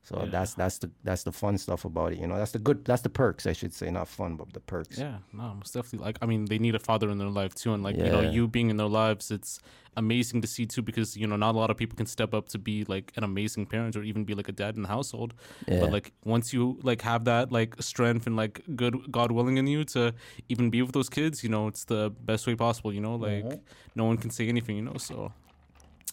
So 0.05 0.19
Yeah. 0.19 0.25
that's 0.25 0.53
that's 0.55 0.77
the 0.79 0.91
that's 1.05 1.23
the 1.23 1.31
fun 1.31 1.57
stuff 1.57 1.85
about 1.85 2.11
it, 2.13 2.19
you 2.19 2.27
know. 2.27 2.35
That's 2.37 2.51
the 2.51 2.59
good 2.59 2.83
that's 2.83 3.03
the 3.03 3.09
perks, 3.09 3.47
I 3.47 3.53
should 3.53 3.73
say, 3.73 3.89
not 3.89 4.07
fun, 4.09 4.35
but 4.35 4.51
the 4.53 4.59
perks. 4.59 4.97
Yeah, 4.99 5.19
no, 5.31 5.53
most 5.55 5.73
definitely. 5.73 6.05
Like, 6.05 6.17
I 6.21 6.25
mean, 6.25 6.45
they 6.45 6.59
need 6.59 6.75
a 6.75 6.79
father 6.79 7.09
in 7.09 7.17
their 7.19 7.29
life 7.29 7.55
too, 7.55 7.73
and 7.73 7.81
like 7.83 7.95
you 7.97 8.11
know, 8.11 8.19
you 8.19 8.47
being 8.47 8.69
in 8.69 8.75
their 8.77 8.89
lives, 8.89 9.31
it's 9.31 9.59
amazing 9.95 10.41
to 10.41 10.47
see 10.47 10.65
too 10.65 10.81
because 10.81 11.15
you 11.15 11.25
know 11.27 11.35
not 11.37 11.53
a 11.55 11.57
lot 11.57 11.69
of 11.69 11.77
people 11.77 11.95
can 11.95 12.05
step 12.07 12.33
up 12.33 12.49
to 12.49 12.57
be 12.57 12.83
like 12.85 13.13
an 13.15 13.23
amazing 13.23 13.65
parent 13.65 13.95
or 13.95 14.03
even 14.03 14.25
be 14.25 14.33
like 14.33 14.49
a 14.49 14.51
dad 14.51 14.75
in 14.75 14.81
the 14.81 14.87
household. 14.89 15.33
Yeah. 15.67 15.79
But 15.79 15.91
like 15.91 16.11
once 16.25 16.51
you 16.51 16.79
like 16.83 17.01
have 17.03 17.23
that 17.25 17.51
like 17.51 17.75
strength 17.81 18.27
and 18.27 18.35
like 18.35 18.61
good 18.75 18.95
God 19.09 19.31
willing 19.31 19.55
in 19.57 19.67
you 19.67 19.85
to 19.95 20.13
even 20.49 20.69
be 20.69 20.81
with 20.81 20.91
those 20.91 21.09
kids, 21.09 21.43
you 21.45 21.49
know, 21.49 21.67
it's 21.67 21.85
the 21.85 22.09
best 22.25 22.45
way 22.45 22.55
possible. 22.55 22.91
You 22.93 22.99
know, 23.01 23.15
like 23.15 23.45
Mhm. 23.45 23.59
no 23.95 24.03
one 24.05 24.17
can 24.17 24.31
say 24.31 24.49
anything. 24.49 24.75
You 24.75 24.81
know, 24.83 24.97
so 24.97 25.31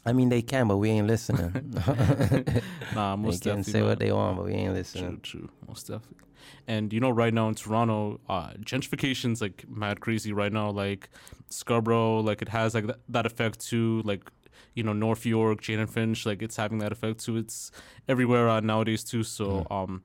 I 0.04 0.12
mean 0.12 0.28
they 0.30 0.42
can, 0.42 0.68
but 0.68 0.78
we 0.78 0.90
ain't 0.90 1.06
listening. 1.06 1.74
nah, 2.94 3.16
most 3.16 3.44
they 3.44 3.50
can 3.50 3.64
say 3.64 3.82
what 3.82 3.98
they 3.98 4.10
want, 4.12 4.36
but 4.36 4.46
we 4.46 4.52
ain't 4.52 4.74
listening. 4.74 5.20
true, 5.22 5.40
true, 5.40 5.50
most 5.68 5.88
definitely. 5.88 6.26
And 6.66 6.92
you 6.92 7.00
know, 7.00 7.10
right 7.10 7.34
now 7.34 7.48
in 7.48 7.54
Toronto, 7.54 8.20
uh, 8.28 8.50
gentrification's 8.60 9.40
like 9.40 9.64
mad 9.68 10.00
crazy 10.00 10.32
right 10.32 10.52
now. 10.52 10.70
Like 10.70 11.10
Scarborough, 11.50 12.20
like 12.20 12.40
it 12.42 12.48
has 12.48 12.74
like 12.74 12.86
that, 12.86 13.00
that 13.08 13.26
effect 13.26 13.60
too. 13.60 14.02
Like 14.04 14.30
you 14.74 14.82
know, 14.82 14.92
North 14.92 15.26
York, 15.26 15.60
Jane 15.60 15.80
and 15.80 15.90
Finch, 15.90 16.24
like 16.24 16.42
it's 16.42 16.56
having 16.56 16.78
that 16.78 16.92
effect 16.92 17.24
too. 17.24 17.36
It's 17.36 17.70
everywhere 18.08 18.48
uh, 18.48 18.60
nowadays 18.60 19.04
too. 19.04 19.22
So, 19.22 19.66
um, 19.70 20.02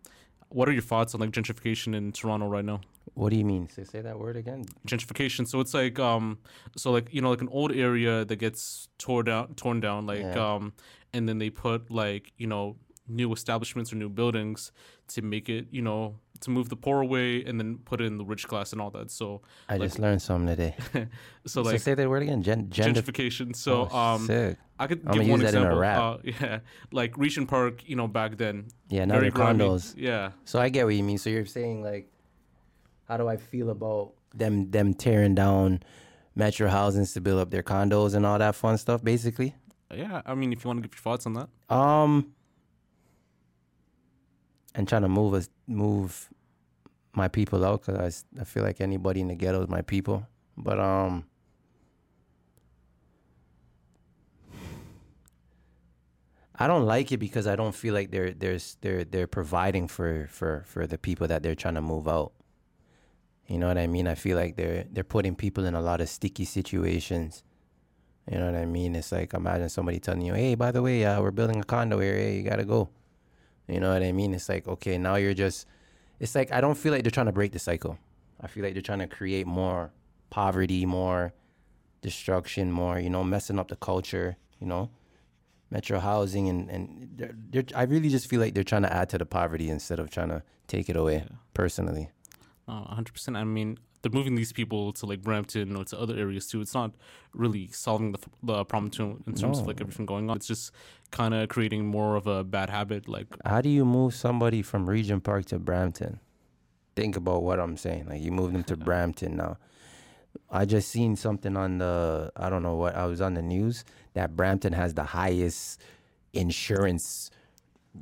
what 0.50 0.68
are 0.68 0.74
your 0.74 0.82
thoughts 0.82 1.14
on 1.14 1.22
like 1.22 1.32
gentrification 1.32 1.96
in 1.96 2.12
Toronto 2.12 2.48
right 2.48 2.66
now? 2.66 2.82
What 3.16 3.30
do 3.32 3.38
you 3.38 3.46
mean? 3.46 3.68
Say 3.70 3.84
say 3.86 4.02
that 4.02 4.20
word 4.20 4.36
again. 4.36 4.66
Gentrification. 4.88 5.48
So 5.48 5.60
it's 5.62 5.74
like 5.74 5.98
um, 6.00 6.38
so 6.78 6.92
like 6.92 7.08
you 7.14 7.22
know, 7.22 7.30
like 7.32 7.42
an 7.42 7.50
old 7.50 7.72
area 7.72 8.26
that 8.26 8.36
gets 8.38 8.88
torn 8.98 9.26
down, 9.26 9.56
torn 9.56 9.80
down, 9.80 10.06
like 10.06 10.20
Yeah. 10.20 10.54
um, 10.56 10.74
and 11.14 11.28
then 11.28 11.38
they 11.40 11.50
put 11.50 11.90
like 11.90 12.32
you 12.38 12.48
know 12.48 12.76
new 13.08 13.32
establishments 13.34 13.94
or 13.94 13.98
new 13.98 14.10
buildings 14.10 14.72
to 15.08 15.22
make 15.22 15.48
it 15.48 15.68
you 15.72 15.82
know 15.82 16.16
to 16.42 16.50
move 16.50 16.68
the 16.68 16.76
poor 16.76 17.00
away 17.02 17.44
and 17.46 17.58
then 17.60 17.78
put 17.86 18.02
in 18.02 18.18
the 18.18 18.26
rich 18.26 18.46
class 18.48 18.74
and 18.74 18.82
all 18.82 18.92
that. 18.92 19.10
So 19.12 19.42
I 19.70 19.78
Like- 19.78 19.88
just 19.88 20.00
learned 20.00 20.22
something 20.22 20.48
today. 20.48 20.76
so 20.94 21.08
So, 21.46 21.62
like 21.62 21.80
say 21.80 21.94
that 21.94 22.10
word 22.10 22.24
again. 22.24 22.44
Gen- 22.44 22.68
gentrification. 22.68 23.56
So 23.56 23.88
Oh, 23.90 23.98
um, 23.98 24.26
sick. 24.28 24.58
I 24.78 24.88
could 24.88 25.02
give 25.10 25.26
one 25.30 25.40
use 25.40 25.52
that 25.52 25.58
in 25.58 25.64
a 25.64 25.72
example. 25.72 25.80
rap. 25.80 26.00
Uh, 26.02 26.18
yeah, 26.42 26.60
like 26.92 27.18
Regent 27.18 27.48
Park, 27.48 27.88
you 27.88 27.96
know, 27.96 28.10
back 28.10 28.36
then. 28.36 28.68
Yeah, 28.90 29.06
now 29.06 29.22
they're 29.22 29.32
grimy. 29.32 29.64
condos. 29.64 29.94
Yeah, 29.96 30.32
So 30.44 30.60
I 30.60 30.68
get 30.68 30.84
what 30.86 30.96
you 30.96 31.04
mean. 31.04 31.18
So 31.18 31.30
you're 31.30 31.46
saying 31.46 31.82
like, 31.82 32.12
how 33.08 33.18
do 33.18 33.28
I 33.28 33.38
feel 33.38 33.70
about 33.70 34.14
them 34.34 34.70
them 34.72 34.94
tearing 34.94 35.36
down 35.36 35.82
metro 36.36 36.70
housings 36.70 37.14
to 37.14 37.22
build 37.22 37.40
up 37.40 37.52
their 37.52 37.64
condos 37.64 38.16
and 38.16 38.26
all 38.26 38.40
that 38.40 38.56
fun 38.56 38.78
stuff? 38.78 39.04
Basically, 39.04 39.56
yeah. 39.94 40.22
I 40.26 40.36
mean, 40.36 40.52
if 40.54 40.64
you 40.64 40.68
want 40.68 40.84
to 40.84 40.88
give 40.88 40.96
your 40.96 41.02
thoughts 41.02 41.26
on 41.26 41.34
that. 41.34 41.50
um, 41.76 42.34
and 44.74 44.88
trying 44.88 45.04
to 45.04 45.10
move 45.10 45.34
us 45.34 45.50
move 45.68 46.30
my 47.14 47.28
people 47.28 47.64
out 47.66 47.86
because 47.86 48.26
I, 48.38 48.42
I 48.42 48.44
feel 48.44 48.64
like 48.64 48.82
anybody 48.82 49.22
in 49.22 49.30
the 49.30 49.36
ghetto 49.36 49.62
is 49.64 49.70
my 49.70 49.82
people. 49.82 50.28
But 50.58 50.80
um, 50.80 51.26
I 56.58 56.68
don't 56.68 56.86
like 56.86 57.12
it 57.12 57.18
because 57.18 57.48
I 57.48 57.56
don't 57.56 57.76
feel 57.76 57.94
like 57.94 58.12
they're 58.12 58.32
they're 58.32 58.60
they're 58.82 59.04
they're 59.04 59.28
providing 59.28 59.88
for 59.88 60.28
for 60.30 60.64
for 60.66 60.88
the 60.88 60.98
people 60.98 61.28
that 61.28 61.44
they're 61.44 61.56
trying 61.56 61.76
to 61.76 61.82
move 61.82 62.08
out. 62.08 62.34
You 63.48 63.60
know 63.60 63.68
what 63.68 63.78
I 63.78 63.88
mean? 63.88 64.08
I 64.08 64.16
feel 64.16 64.38
like 64.38 64.56
they're 64.56 64.86
they're 64.92 65.04
putting 65.04 65.36
people 65.36 65.66
in 65.66 65.76
a 65.76 65.82
lot 65.82 66.02
of 66.02 66.10
sticky 66.10 66.46
situations. 66.46 67.44
You 68.30 68.40
know 68.40 68.48
what 68.48 68.56
I 68.56 68.66
mean? 68.66 68.96
It's 68.96 69.12
like 69.12 69.34
imagine 69.34 69.70
somebody 69.70 70.00
telling 70.00 70.22
you, 70.22 70.34
"Hey, 70.34 70.56
by 70.56 70.72
the 70.72 70.82
way, 70.82 71.06
uh, 71.06 71.22
we're 71.22 71.32
building 71.32 71.60
a 71.60 71.64
condo 71.64 72.00
here. 72.00 72.16
Hey, 72.16 72.38
you 72.38 72.44
gotta 72.44 72.66
go." 72.66 72.90
You 73.68 73.80
know 73.80 73.94
what 73.94 74.04
I 74.04 74.12
mean? 74.12 74.34
It's 74.34 74.50
like 74.50 74.68
okay, 74.68 74.98
now 74.98 75.16
you're 75.16 75.34
just. 75.36 75.68
It's 76.20 76.34
like 76.34 76.52
I 76.52 76.62
don't 76.62 76.78
feel 76.78 76.92
like 76.92 77.04
they're 77.04 77.12
trying 77.12 77.28
to 77.28 77.32
break 77.32 77.52
the 77.52 77.60
cycle. 77.60 78.00
I 78.42 78.48
feel 78.48 78.64
like 78.64 78.74
they're 78.74 78.82
trying 78.82 79.00
to 79.00 79.08
create 79.08 79.46
more 79.46 79.92
poverty, 80.32 80.86
more 80.86 81.34
destruction, 82.02 82.72
more 82.72 83.00
you 83.00 83.10
know, 83.10 83.24
messing 83.24 83.60
up 83.60 83.68
the 83.68 83.76
culture. 83.76 84.38
You 84.60 84.68
know, 84.68 84.90
metro 85.70 86.00
housing 86.00 86.50
and 86.50 86.70
and 86.70 87.10
they're, 87.16 87.36
they're, 87.52 87.66
I 87.76 87.84
really 87.84 88.10
just 88.10 88.28
feel 88.28 88.40
like 88.40 88.56
they're 88.56 88.64
trying 88.64 88.84
to 88.84 88.94
add 88.94 89.10
to 89.10 89.20
the 89.20 89.26
poverty 89.26 89.70
instead 89.70 90.00
of 90.00 90.10
trying 90.10 90.30
to 90.30 90.42
take 90.68 90.90
it 90.90 90.96
away. 90.96 91.26
Personally, 91.54 92.10
Uh, 92.68 92.96
100%. 92.96 93.38
I 93.38 93.44
mean, 93.44 93.78
they're 94.02 94.12
moving 94.12 94.36
these 94.36 94.54
people 94.54 94.94
to 94.94 95.08
like 95.08 95.24
Brampton 95.24 95.76
or 95.76 95.84
to 95.86 96.00
other 96.00 96.16
areas 96.16 96.46
too. 96.46 96.62
It's 96.62 96.76
not 96.76 96.92
really 97.34 97.70
solving 97.72 98.12
the, 98.12 98.20
the 98.44 98.64
problem 98.66 98.92
too 98.92 99.20
in 99.26 99.34
terms 99.34 99.58
of 99.58 99.66
like 99.66 99.82
everything 99.82 100.06
going 100.06 100.30
on. 100.30 100.38
It's 100.38 100.46
just 100.46 100.72
kind 101.10 101.34
of 101.34 101.50
creating 101.50 101.88
more 101.88 102.16
of 102.16 102.28
a 102.28 102.44
bad 102.44 102.70
habit. 102.70 103.08
Like, 103.08 103.26
how 103.44 103.62
do 103.62 103.70
you 103.70 103.84
move 103.84 104.14
somebody 104.14 104.62
from 104.62 104.88
Regent 104.88 105.24
Park 105.24 105.46
to 105.46 105.58
Brampton? 105.58 106.20
Think 106.96 107.18
about 107.18 107.42
what 107.42 107.60
I'm 107.60 107.78
saying. 107.78 108.06
Like 108.08 108.22
you 108.22 108.32
move 108.32 108.54
them 108.54 108.64
to 108.66 108.78
Brampton 108.88 109.38
now. 109.38 109.58
I 110.52 110.66
just 110.66 110.90
seen 110.90 111.16
something 111.16 111.58
on 111.58 111.80
the 111.80 112.32
I 112.36 112.52
don't 112.52 112.62
know 112.62 112.76
what 112.76 112.96
I 112.96 113.06
was 113.08 113.22
on 113.22 113.34
the 113.34 113.42
news 113.42 113.86
that 114.14 114.36
Brampton 114.36 114.74
has 114.74 114.94
the 114.94 115.04
highest 115.04 115.82
insurance 116.34 117.32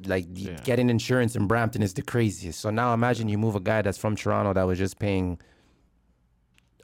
like 0.05 0.25
Yeah. 0.33 0.57
getting 0.63 0.89
insurance 0.89 1.35
in 1.35 1.47
Brampton 1.47 1.81
is 1.81 1.93
the 1.93 2.01
craziest. 2.01 2.59
So 2.59 2.69
now 2.69 2.93
imagine 2.93 3.29
you 3.29 3.37
move 3.37 3.55
a 3.55 3.59
guy 3.59 3.81
that's 3.81 3.97
from 3.97 4.15
Toronto 4.15 4.53
that 4.53 4.63
was 4.63 4.77
just 4.77 4.99
paying 4.99 5.39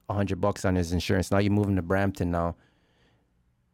a 0.10 0.14
hundred 0.14 0.42
bucks 0.42 0.66
on 0.66 0.76
his 0.76 0.92
insurance. 0.92 1.32
Now 1.32 1.38
you 1.40 1.50
move 1.52 1.68
him 1.68 1.76
to 1.76 1.82
Brampton 1.82 2.32
now. 2.32 2.56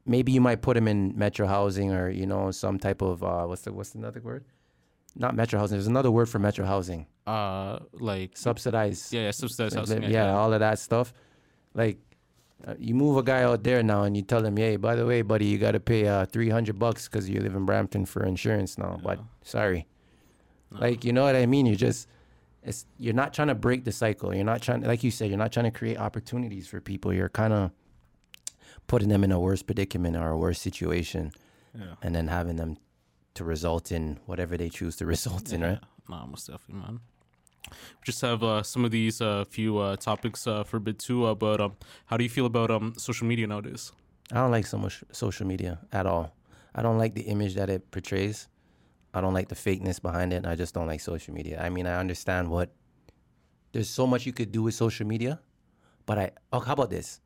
Maybe 0.05 0.31
you 0.31 0.41
might 0.41 0.61
put 0.61 0.77
him 0.77 0.87
in 0.87 1.17
metro 1.17 1.47
housing 1.47 1.91
or, 1.91 2.09
you 2.09 2.25
know, 2.25 2.51
some 2.51 2.77
type 2.79 3.01
of 3.01 3.23
uh 3.23 3.45
what's 3.45 3.63
the 3.63 3.73
what's 3.73 3.95
another 3.95 4.21
word? 4.21 4.45
Not 5.15 5.35
metro 5.35 5.59
housing. 5.59 5.77
There's 5.77 5.87
another 5.87 6.11
word 6.11 6.27
for 6.29 6.39
metro 6.39 6.65
housing. 6.65 7.07
uh, 7.25 7.79
like, 7.93 8.37
Subsidized. 8.37 9.11
yeah, 9.13 9.21
yeah, 9.21 9.31
subsidized 9.31 9.75
housing. 9.75 10.03
yeah, 10.03 10.35
all 10.35 10.53
of 10.53 10.59
that 10.59 10.77
stuff. 10.77 11.13
Like, 11.73 11.97
uh, 12.65 12.73
you 12.79 12.95
move 12.95 13.17
a 13.17 13.23
guy 13.23 13.43
out 13.43 13.63
there 13.63 13.83
now 13.83 14.03
and 14.03 14.15
you 14.15 14.23
tell 14.23 14.43
him, 14.45 14.57
hey, 14.57 14.75
by 14.77 14.95
the 14.95 15.05
way, 15.05 15.21
buddy, 15.21 15.45
you 15.45 15.57
got 15.57 15.71
to 15.71 15.79
pay 15.79 16.07
uh, 16.07 16.25
300 16.25 16.77
bucks 16.79 17.07
because 17.07 17.29
you 17.29 17.39
live 17.41 17.55
in 17.55 17.65
Brampton 17.65 18.05
for 18.05 18.23
insurance 18.25 18.77
now. 18.77 18.99
But 19.03 19.19
sorry. 19.43 19.87
Like, 20.71 21.03
you 21.05 21.13
know 21.13 21.23
what 21.23 21.35
I 21.35 21.45
mean? 21.45 21.65
You're 21.65 21.75
just, 21.75 22.07
it's, 22.63 22.85
you're 22.97 23.13
not 23.13 23.33
trying 23.33 23.49
to 23.49 23.55
break 23.55 23.83
the 23.83 23.91
cycle. 23.91 24.33
You're 24.33 24.43
not 24.45 24.61
trying, 24.61 24.81
like 24.81 25.03
you 25.03 25.11
said, 25.11 25.29
you're 25.29 25.37
not 25.37 25.51
trying 25.51 25.65
to 25.71 25.77
create 25.77 25.97
opportunities 25.97 26.67
for 26.67 26.81
people. 26.81 27.13
You're 27.13 27.29
kind 27.29 27.53
of 27.53 27.71
putting 28.87 29.09
them 29.09 29.23
in 29.23 29.31
a 29.31 29.39
worse 29.39 29.61
predicament 29.63 30.15
or 30.15 30.29
a 30.29 30.37
worse 30.37 30.59
situation 30.59 31.31
Yeah. 31.73 31.95
and 32.01 32.15
then 32.15 32.27
having 32.27 32.55
them 32.55 32.77
to 33.35 33.43
result 33.43 33.91
in 33.91 34.19
whatever 34.25 34.57
they 34.57 34.69
choose 34.69 34.95
to 34.97 35.05
result 35.15 35.51
in, 35.53 35.61
right? 35.61 35.79
Nah, 36.09 36.25
most 36.25 36.47
definitely, 36.47 36.81
man. 36.83 36.99
We 37.69 38.03
just 38.05 38.21
have 38.21 38.43
uh, 38.43 38.63
some 38.63 38.85
of 38.85 38.91
these 38.91 39.21
uh, 39.21 39.45
few 39.49 39.77
uh, 39.77 39.95
topics 39.95 40.47
uh, 40.47 40.63
for 40.63 40.77
a 40.77 40.79
bit 40.79 40.99
too. 40.99 41.25
Uh, 41.25 41.35
but 41.35 41.61
um, 41.61 41.75
how 42.05 42.17
do 42.17 42.23
you 42.23 42.29
feel 42.29 42.45
about 42.45 42.71
um, 42.71 42.93
social 42.97 43.27
media 43.27 43.47
nowadays? 43.47 43.91
I 44.31 44.35
don't 44.35 44.51
like 44.51 44.65
so 44.65 44.77
much 44.77 45.03
social 45.11 45.45
media 45.45 45.79
at 45.91 46.05
all. 46.05 46.35
I 46.73 46.81
don't 46.81 46.97
like 46.97 47.15
the 47.15 47.21
image 47.23 47.55
that 47.55 47.69
it 47.69 47.91
portrays. 47.91 48.47
I 49.13 49.21
don't 49.21 49.33
like 49.33 49.47
the 49.47 49.55
fakeness 49.55 50.01
behind 50.01 50.33
it. 50.33 50.45
I 50.45 50.55
just 50.55 50.73
don't 50.73 50.87
like 50.87 50.99
social 50.99 51.33
media. 51.33 51.61
I 51.61 51.69
mean, 51.69 51.87
I 51.87 51.99
understand 51.99 52.49
what 52.49 52.71
there's 53.71 53.89
so 53.89 54.05
much 54.05 54.25
you 54.25 54.33
could 54.33 54.51
do 54.51 54.63
with 54.63 54.73
social 54.73 55.07
media, 55.07 55.39
but 56.05 56.17
I 56.17 56.31
oh, 56.51 56.59
how 56.59 56.73
about 56.73 56.89
this? 56.89 57.21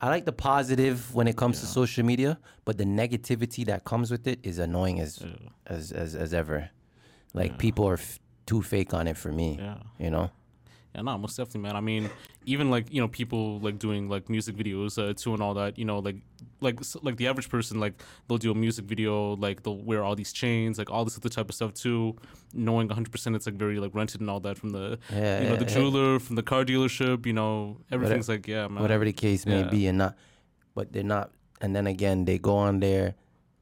I 0.00 0.08
like 0.08 0.24
the 0.24 0.32
positive 0.32 1.14
when 1.14 1.28
it 1.28 1.36
comes 1.36 1.60
to 1.60 1.66
social 1.66 2.04
media, 2.04 2.40
but 2.64 2.76
the 2.76 2.84
negativity 2.84 3.64
that 3.66 3.84
comes 3.84 4.10
with 4.10 4.26
it 4.26 4.40
is 4.42 4.58
annoying 4.58 4.98
as 4.98 5.24
as 5.66 5.92
as, 5.92 6.16
as 6.16 6.34
ever. 6.34 6.70
Like 7.34 7.58
people 7.58 7.88
are 7.88 7.94
f- 7.94 8.18
too 8.46 8.62
fake 8.62 8.92
on 8.94 9.06
it 9.06 9.16
for 9.16 9.32
me. 9.32 9.56
Yeah. 9.60 9.78
You 9.98 10.10
know. 10.10 10.30
Yeah, 10.94 11.00
no, 11.00 11.16
most 11.16 11.38
definitely, 11.38 11.62
man. 11.62 11.74
I 11.74 11.80
mean, 11.80 12.10
even 12.44 12.70
like 12.70 12.92
you 12.92 13.00
know, 13.00 13.08
people 13.08 13.58
like 13.60 13.78
doing 13.78 14.10
like 14.10 14.28
music 14.28 14.54
videos 14.56 14.98
uh, 14.98 15.14
too 15.14 15.32
and 15.32 15.42
all 15.42 15.54
that. 15.54 15.78
You 15.78 15.86
know, 15.86 16.00
like 16.00 16.16
like 16.60 16.78
like 17.02 17.16
the 17.16 17.28
average 17.28 17.48
person, 17.48 17.80
like 17.80 17.94
they'll 18.28 18.36
do 18.36 18.50
a 18.50 18.54
music 18.54 18.84
video, 18.84 19.34
like 19.36 19.62
they'll 19.62 19.78
wear 19.78 20.04
all 20.04 20.14
these 20.14 20.34
chains, 20.34 20.76
like 20.76 20.90
all 20.90 21.06
this 21.06 21.16
other 21.16 21.30
type 21.30 21.48
of 21.48 21.54
stuff 21.54 21.72
too, 21.72 22.14
knowing 22.52 22.88
100 22.88 23.10
percent 23.10 23.34
it's 23.36 23.46
like 23.46 23.54
very 23.54 23.80
like 23.80 23.94
rented 23.94 24.20
and 24.20 24.28
all 24.28 24.40
that 24.40 24.58
from 24.58 24.70
the 24.70 24.98
Yeah, 25.10 25.40
you 25.40 25.48
know 25.48 25.56
the 25.56 25.64
yeah, 25.64 25.74
jeweler, 25.74 26.18
from 26.18 26.36
the 26.36 26.42
car 26.42 26.62
dealership. 26.62 27.24
You 27.24 27.32
know, 27.32 27.78
everything's 27.90 28.28
like 28.28 28.46
yeah, 28.46 28.68
man. 28.68 28.82
whatever 28.82 29.06
the 29.06 29.14
case 29.14 29.46
may 29.46 29.60
Yeah. 29.60 29.70
be, 29.70 29.86
and 29.86 29.96
not, 29.96 30.14
but 30.74 30.92
they're 30.92 31.02
not. 31.02 31.30
And 31.62 31.74
then 31.74 31.86
again, 31.86 32.26
they 32.26 32.36
go 32.38 32.56
on 32.56 32.80
there, 32.80 33.14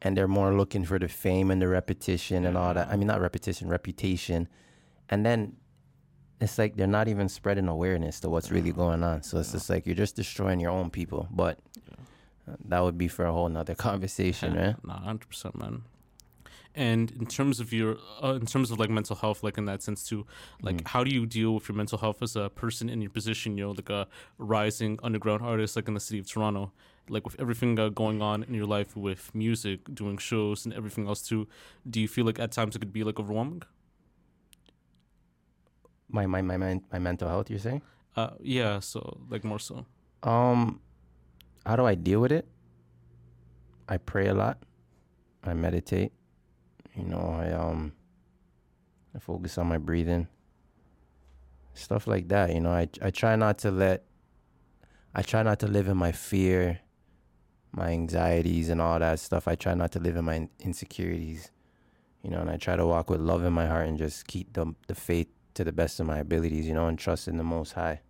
and 0.02 0.16
they're 0.16 0.26
more 0.26 0.52
looking 0.52 0.84
for 0.84 0.98
the 0.98 1.06
fame 1.06 1.52
and 1.52 1.62
the 1.62 1.68
repetition 1.68 2.44
and 2.44 2.56
all 2.56 2.74
that. 2.74 2.88
I 2.88 2.96
mean, 2.96 3.06
not 3.06 3.20
repetition, 3.20 3.68
reputation, 3.68 4.48
and 5.10 5.26
then 5.26 5.56
it's 6.40 6.56
like 6.56 6.76
they're 6.76 6.86
not 6.86 7.08
even 7.08 7.28
spreading 7.28 7.68
awareness 7.68 8.20
to 8.20 8.30
what's 8.30 8.50
really 8.50 8.72
going 8.72 9.02
on. 9.02 9.22
So 9.22 9.38
it's 9.40 9.52
just 9.52 9.68
like 9.68 9.84
you're 9.86 9.94
just 9.94 10.16
destroying 10.16 10.58
your 10.58 10.70
own 10.70 10.88
people. 10.88 11.28
But 11.30 11.58
uh, 12.48 12.54
that 12.66 12.80
would 12.82 12.96
be 12.96 13.08
for 13.08 13.26
a 13.26 13.32
whole 13.32 13.48
nother 13.48 13.74
conversation, 13.88 14.54
right? 14.54 14.76
Not 14.84 15.02
hundred 15.02 15.28
percent, 15.28 15.54
man. 15.58 15.82
And 16.74 17.10
in 17.10 17.26
terms 17.26 17.58
of 17.58 17.72
your, 17.72 17.96
uh, 18.22 18.34
in 18.34 18.46
terms 18.46 18.70
of 18.70 18.78
like 18.78 18.90
mental 18.90 19.16
health, 19.16 19.42
like 19.42 19.58
in 19.58 19.64
that 19.64 19.82
sense 19.82 20.04
too, 20.04 20.24
like 20.62 20.76
Mm-hmm. 20.76 20.86
how 20.86 21.02
do 21.02 21.10
you 21.12 21.26
deal 21.26 21.52
with 21.54 21.68
your 21.68 21.76
mental 21.76 21.98
health 21.98 22.22
as 22.22 22.36
a 22.36 22.48
person 22.48 22.88
in 22.88 23.02
your 23.02 23.10
position? 23.10 23.58
You 23.58 23.64
know, 23.64 23.70
like 23.72 23.90
a 23.90 24.06
rising 24.38 24.98
underground 25.02 25.42
artist, 25.42 25.74
like 25.74 25.88
in 25.88 25.94
the 25.94 26.00
city 26.00 26.20
of 26.20 26.28
Toronto, 26.30 26.70
like 27.08 27.24
with 27.24 27.36
everything 27.40 27.76
uh, 27.78 27.88
going 27.88 28.22
on 28.22 28.44
in 28.44 28.54
your 28.54 28.66
life 28.66 28.96
with 28.96 29.34
music, 29.34 29.80
doing 29.92 30.16
shows, 30.16 30.64
and 30.64 30.72
everything 30.72 31.08
else 31.08 31.22
too. 31.22 31.48
Do 31.90 32.00
you 32.00 32.06
feel 32.06 32.24
like 32.24 32.38
at 32.38 32.52
times 32.52 32.76
it 32.76 32.78
could 32.78 32.92
be 32.92 33.02
like 33.02 33.18
overwhelming? 33.18 33.62
My 36.12 36.26
my 36.26 36.42
my 36.42 36.56
my, 36.56 36.80
my 36.92 36.98
mental 36.98 37.28
health. 37.28 37.50
You 37.50 37.58
say? 37.58 37.80
Uh, 38.16 38.30
yeah. 38.40 38.80
So 38.80 39.18
like 39.28 39.44
more 39.44 39.58
so. 39.58 39.86
Um, 40.22 40.80
how 41.64 41.76
do 41.76 41.86
I 41.86 41.94
deal 41.94 42.20
with 42.20 42.32
it? 42.32 42.46
I 43.88 43.96
pray 43.96 44.28
a 44.28 44.34
lot. 44.34 44.58
I 45.44 45.54
meditate. 45.54 46.12
You 46.94 47.04
know, 47.04 47.36
I 47.38 47.52
um, 47.52 47.92
I 49.14 49.18
focus 49.18 49.58
on 49.58 49.66
my 49.68 49.78
breathing. 49.78 50.28
Stuff 51.74 52.06
like 52.06 52.28
that. 52.28 52.52
You 52.52 52.60
know, 52.60 52.70
I 52.70 52.88
I 53.00 53.10
try 53.10 53.36
not 53.36 53.58
to 53.58 53.70
let. 53.70 54.04
I 55.14 55.22
try 55.22 55.42
not 55.42 55.58
to 55.60 55.66
live 55.66 55.88
in 55.88 55.96
my 55.96 56.12
fear, 56.12 56.80
my 57.72 57.88
anxieties, 57.90 58.68
and 58.68 58.80
all 58.80 58.98
that 58.98 59.18
stuff. 59.18 59.48
I 59.48 59.56
try 59.56 59.74
not 59.74 59.92
to 59.92 59.98
live 59.98 60.16
in 60.16 60.24
my 60.24 60.48
insecurities. 60.60 61.50
You 62.22 62.30
know, 62.30 62.40
and 62.40 62.50
I 62.50 62.58
try 62.58 62.76
to 62.76 62.86
walk 62.86 63.08
with 63.08 63.20
love 63.20 63.44
in 63.44 63.52
my 63.52 63.66
heart 63.66 63.88
and 63.88 63.98
just 63.98 64.26
keep 64.26 64.52
the 64.52 64.74
the 64.88 64.94
faith 64.94 65.28
to 65.60 65.64
the 65.64 65.72
best 65.72 66.00
of 66.00 66.06
my 66.06 66.18
abilities. 66.18 66.66
You 66.66 66.74
know, 66.74 66.86
and 66.88 66.98
trust 66.98 67.28
in 67.28 67.36
the 67.36 67.44
Most 67.44 67.72
High 67.72 68.00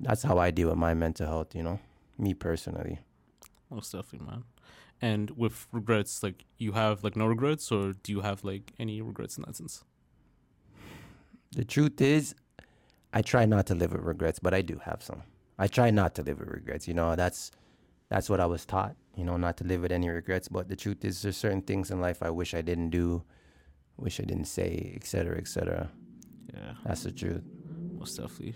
that's 0.00 0.22
how 0.22 0.38
I 0.38 0.50
deal 0.50 0.68
with 0.68 0.78
my 0.78 0.94
mental 0.94 1.26
health, 1.26 1.54
you 1.54 1.62
know, 1.62 1.78
me 2.18 2.34
personally. 2.34 3.00
Most 3.70 3.92
definitely, 3.92 4.28
man. 4.28 4.44
And 5.00 5.30
with 5.30 5.66
regrets, 5.72 6.22
like 6.22 6.44
you 6.58 6.72
have 6.72 7.04
like 7.04 7.16
no 7.16 7.26
regrets, 7.26 7.70
or 7.70 7.92
do 7.92 8.12
you 8.12 8.20
have 8.20 8.44
like 8.44 8.72
any 8.78 9.02
regrets 9.02 9.36
in 9.36 9.44
that 9.46 9.56
sense? 9.56 9.84
The 11.52 11.64
truth 11.64 12.00
is, 12.00 12.34
I 13.12 13.22
try 13.22 13.46
not 13.46 13.66
to 13.66 13.74
live 13.74 13.92
with 13.92 14.02
regrets, 14.02 14.38
but 14.38 14.54
I 14.54 14.62
do 14.62 14.80
have 14.84 15.02
some. 15.02 15.22
I 15.58 15.68
try 15.68 15.90
not 15.90 16.14
to 16.16 16.22
live 16.22 16.40
with 16.40 16.48
regrets. 16.48 16.86
You 16.88 16.94
know, 16.94 17.16
that's 17.16 17.50
that's 18.08 18.30
what 18.30 18.40
I 18.40 18.46
was 18.46 18.64
taught. 18.64 18.96
You 19.16 19.24
know, 19.24 19.36
not 19.36 19.56
to 19.58 19.64
live 19.64 19.82
with 19.82 19.92
any 19.92 20.08
regrets. 20.08 20.48
But 20.48 20.68
the 20.68 20.76
truth 20.76 21.04
is, 21.04 21.22
there's 21.22 21.36
certain 21.36 21.62
things 21.62 21.90
in 21.90 22.00
life 22.00 22.22
I 22.22 22.30
wish 22.30 22.54
I 22.54 22.62
didn't 22.62 22.90
do, 22.90 23.22
wish 23.96 24.20
I 24.20 24.24
didn't 24.24 24.46
say, 24.46 24.92
etc., 24.96 25.38
etc. 25.38 25.90
Yeah. 26.56 26.72
That's 26.84 27.02
the 27.02 27.12
truth. 27.12 27.42
most 27.98 28.16
definitely. 28.16 28.54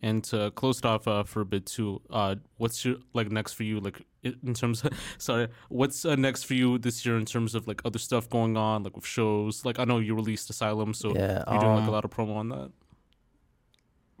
And 0.00 0.22
to 0.24 0.52
close 0.52 0.78
it 0.78 0.84
off 0.84 1.08
uh, 1.08 1.24
for 1.24 1.40
a 1.40 1.44
bit 1.44 1.66
too, 1.66 2.00
uh, 2.10 2.36
what's 2.56 2.84
your 2.84 2.96
like 3.14 3.32
next 3.32 3.54
for 3.54 3.64
you? 3.64 3.80
Like 3.80 4.02
in 4.22 4.54
terms, 4.54 4.84
of, 4.84 4.92
sorry, 5.18 5.48
what's 5.68 6.04
uh, 6.04 6.14
next 6.14 6.44
for 6.44 6.54
you 6.54 6.78
this 6.78 7.04
year 7.04 7.16
in 7.16 7.24
terms 7.24 7.54
of 7.54 7.66
like 7.66 7.80
other 7.84 7.98
stuff 7.98 8.28
going 8.28 8.56
on, 8.56 8.84
like 8.84 8.94
with 8.94 9.06
shows? 9.06 9.64
Like 9.64 9.78
I 9.80 9.84
know 9.84 9.98
you 9.98 10.14
released 10.14 10.50
Asylum, 10.50 10.94
so 10.94 11.14
Yeah, 11.14 11.42
you're 11.50 11.60
doing 11.60 11.74
like 11.74 11.84
a 11.84 11.86
um, 11.86 11.92
lot 11.92 12.04
of 12.04 12.10
promo 12.10 12.36
on 12.36 12.48
that. 12.50 12.70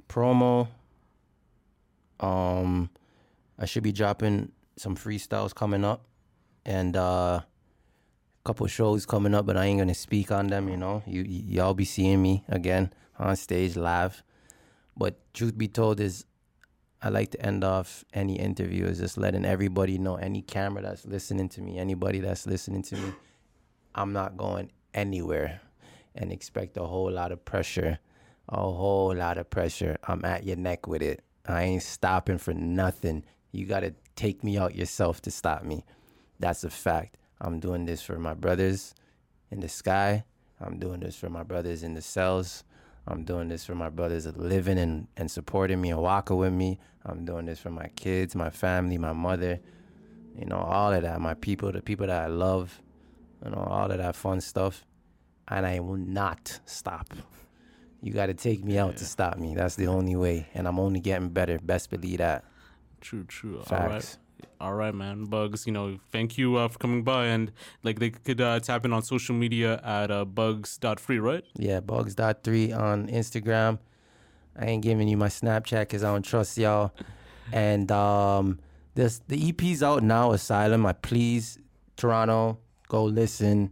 promo. 0.08 0.68
Um, 2.20 2.90
I 3.58 3.66
should 3.66 3.82
be 3.84 3.92
dropping 3.92 4.50
some 4.76 4.96
freestyles 4.96 5.54
coming 5.54 5.84
up, 5.84 6.06
and 6.66 6.96
uh, 6.96 7.40
couple 8.48 8.66
shows 8.66 9.04
coming 9.04 9.34
up, 9.34 9.44
but 9.44 9.58
I 9.58 9.66
ain't 9.66 9.78
gonna 9.78 9.92
speak 9.92 10.32
on 10.32 10.46
them. 10.46 10.70
You 10.70 10.78
know, 10.78 11.02
you 11.06 11.22
y'all 11.22 11.74
be 11.74 11.84
seeing 11.84 12.22
me 12.22 12.44
again 12.48 12.90
on 13.18 13.36
stage 13.36 13.76
live. 13.76 14.22
But 14.96 15.20
truth 15.34 15.58
be 15.58 15.68
told, 15.68 16.00
is 16.00 16.24
I 17.02 17.10
like 17.10 17.30
to 17.32 17.44
end 17.44 17.62
off 17.62 18.06
any 18.14 18.38
interview 18.38 18.86
is 18.86 19.00
just 19.00 19.18
letting 19.18 19.44
everybody 19.44 19.98
know, 19.98 20.16
any 20.16 20.40
camera 20.40 20.82
that's 20.82 21.04
listening 21.04 21.50
to 21.50 21.60
me, 21.60 21.78
anybody 21.78 22.20
that's 22.20 22.46
listening 22.46 22.82
to 22.84 22.96
me, 22.96 23.12
I'm 23.94 24.14
not 24.14 24.38
going 24.38 24.72
anywhere 24.94 25.60
and 26.14 26.32
expect 26.32 26.78
a 26.78 26.84
whole 26.84 27.12
lot 27.12 27.32
of 27.32 27.44
pressure. 27.44 27.98
A 28.48 28.56
whole 28.56 29.14
lot 29.14 29.36
of 29.36 29.50
pressure. 29.50 29.98
I'm 30.04 30.24
at 30.24 30.44
your 30.44 30.56
neck 30.56 30.86
with 30.86 31.02
it. 31.02 31.20
I 31.46 31.64
ain't 31.64 31.82
stopping 31.82 32.38
for 32.38 32.54
nothing. 32.54 33.24
You 33.52 33.66
got 33.66 33.80
to 33.80 33.92
take 34.16 34.42
me 34.42 34.56
out 34.56 34.74
yourself 34.74 35.20
to 35.22 35.30
stop 35.30 35.64
me. 35.64 35.84
That's 36.40 36.64
a 36.64 36.70
fact. 36.70 37.17
I'm 37.40 37.60
doing 37.60 37.84
this 37.86 38.02
for 38.02 38.18
my 38.18 38.34
brothers 38.34 38.94
in 39.50 39.60
the 39.60 39.68
sky. 39.68 40.24
I'm 40.60 40.78
doing 40.78 41.00
this 41.00 41.16
for 41.16 41.30
my 41.30 41.42
brothers 41.42 41.82
in 41.82 41.94
the 41.94 42.02
cells. 42.02 42.64
I'm 43.06 43.24
doing 43.24 43.48
this 43.48 43.64
for 43.64 43.74
my 43.74 43.88
brothers 43.88 44.26
living 44.26 44.78
and, 44.78 45.06
and 45.16 45.30
supporting 45.30 45.80
me 45.80 45.90
and 45.90 46.00
walking 46.02 46.36
with 46.36 46.52
me. 46.52 46.78
I'm 47.06 47.24
doing 47.24 47.46
this 47.46 47.58
for 47.58 47.70
my 47.70 47.88
kids, 47.96 48.34
my 48.34 48.50
family, 48.50 48.98
my 48.98 49.12
mother, 49.14 49.60
you 50.36 50.44
know, 50.44 50.58
all 50.58 50.92
of 50.92 51.02
that, 51.02 51.20
my 51.20 51.34
people, 51.34 51.72
the 51.72 51.80
people 51.80 52.06
that 52.06 52.24
I 52.24 52.26
love, 52.26 52.82
you 53.44 53.50
know, 53.50 53.66
all 53.70 53.90
of 53.90 53.96
that 53.96 54.14
fun 54.14 54.40
stuff. 54.40 54.84
And 55.46 55.64
I 55.64 55.80
will 55.80 55.96
not 55.96 56.60
stop. 56.66 57.14
You 58.02 58.12
got 58.12 58.26
to 58.26 58.34
take 58.34 58.62
me 58.62 58.76
out 58.78 58.98
to 58.98 59.04
stop 59.06 59.38
me. 59.38 59.54
That's 59.54 59.76
the 59.76 59.86
only 59.86 60.14
way. 60.14 60.46
And 60.52 60.68
I'm 60.68 60.78
only 60.78 61.00
getting 61.00 61.30
better. 61.30 61.58
Best 61.58 61.90
believe 61.90 62.18
that. 62.18 62.44
True, 63.00 63.24
true. 63.24 63.62
All 63.70 63.78
right. 63.78 63.92
Facts. 63.92 64.18
All 64.60 64.74
right, 64.74 64.94
man. 64.94 65.26
Buggz, 65.26 65.66
you 65.66 65.72
know, 65.72 65.98
thank 66.10 66.36
you 66.36 66.56
uh, 66.56 66.68
for 66.68 66.78
coming 66.78 67.02
by. 67.04 67.26
And 67.26 67.52
like 67.82 67.98
they 67.98 68.10
could 68.10 68.40
uh, 68.40 68.58
tap 68.60 68.84
in 68.84 68.92
on 68.92 69.02
social 69.02 69.34
media 69.34 69.80
at 69.84 70.10
uh, 70.10 70.24
bugs.free, 70.24 71.18
right? 71.18 71.44
Yeah, 71.56 71.80
bugs.3 71.80 72.76
on 72.76 73.08
Instagram. 73.08 73.78
I 74.58 74.66
ain't 74.66 74.82
giving 74.82 75.06
you 75.06 75.16
my 75.16 75.28
Snapchat 75.28 75.82
because 75.82 76.02
I 76.02 76.12
don't 76.12 76.24
trust 76.24 76.58
y'all. 76.58 76.92
And 77.52 77.90
um, 77.92 78.58
this 78.94 79.20
the 79.28 79.48
EP's 79.48 79.82
out 79.82 80.02
now, 80.02 80.32
Asylum. 80.32 80.84
I 80.86 80.92
please, 80.92 81.58
Toronto, 81.96 82.58
go 82.88 83.04
listen. 83.04 83.70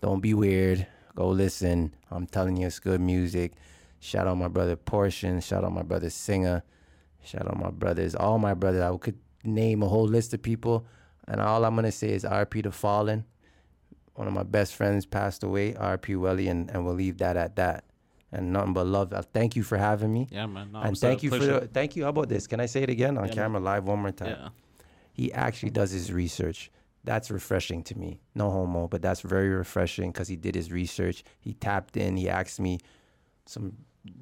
Don't 0.00 0.20
be 0.20 0.34
weird. 0.34 0.86
Go 1.14 1.28
listen. 1.28 1.94
I'm 2.10 2.26
telling 2.26 2.56
you, 2.56 2.66
it's 2.66 2.80
good 2.80 3.00
music. 3.00 3.52
Shout 4.00 4.26
out 4.26 4.36
my 4.36 4.48
brother 4.48 4.76
Portion. 4.76 5.40
Shout 5.40 5.64
out 5.64 5.72
my 5.72 5.82
brother 5.82 6.08
Singaa. 6.08 6.62
Shout 7.24 7.46
out 7.46 7.58
my 7.58 7.70
brothers, 7.70 8.14
all 8.14 8.38
my 8.38 8.52
brothers. 8.52 8.82
I 8.82 8.94
could 8.98 9.18
name 9.44 9.82
a 9.82 9.88
whole 9.88 10.06
list 10.06 10.34
of 10.34 10.42
people. 10.42 10.86
And 11.28 11.40
all 11.40 11.64
I'm 11.64 11.74
gonna 11.74 11.92
say 11.92 12.10
is 12.10 12.24
RP 12.24 12.62
to 12.64 12.72
Fallen. 12.72 13.24
One 14.14 14.28
of 14.28 14.34
my 14.34 14.42
best 14.44 14.74
friends 14.74 15.06
passed 15.06 15.42
away, 15.42 15.72
RP 15.72 16.18
Welly, 16.18 16.48
and, 16.48 16.70
and 16.70 16.84
we'll 16.84 16.94
leave 16.94 17.18
that 17.18 17.36
at 17.36 17.56
that. 17.56 17.84
And 18.30 18.52
nothing 18.52 18.72
but 18.72 18.86
love. 18.86 19.12
Uh, 19.12 19.22
Thank 19.22 19.54
you 19.56 19.62
for 19.62 19.76
having 19.78 20.12
me. 20.12 20.28
Yeah, 20.30 20.46
man. 20.46 20.72
No, 20.72 20.80
and 20.80 20.98
thank 20.98 21.22
you 21.22 21.30
for 21.30 21.38
the, 21.38 21.68
thank 21.72 21.94
you. 21.96 22.02
How 22.04 22.10
about 22.10 22.28
this? 22.28 22.46
Can 22.46 22.58
I 22.60 22.66
say 22.66 22.82
it 22.82 22.90
again 22.90 23.16
on 23.16 23.24
Yeah, 23.24 23.28
man. 23.30 23.34
camera 23.36 23.60
live 23.60 23.84
one 23.84 24.00
more 24.00 24.10
time? 24.10 24.30
Yeah. 24.30 24.48
He 25.12 25.32
actually 25.32 25.70
does 25.70 25.92
his 25.92 26.12
research. 26.12 26.70
That's 27.04 27.30
refreshing 27.30 27.82
to 27.84 27.98
me. 27.98 28.20
No 28.34 28.50
homo, 28.50 28.88
but 28.88 29.02
that's 29.02 29.20
very 29.20 29.50
refreshing 29.50 30.10
because 30.10 30.26
he 30.26 30.36
did 30.36 30.54
his 30.56 30.72
research. 30.72 31.22
He 31.40 31.52
tapped 31.54 31.96
in. 31.96 32.16
He 32.16 32.28
asked 32.28 32.58
me 32.58 32.80
some 33.46 33.74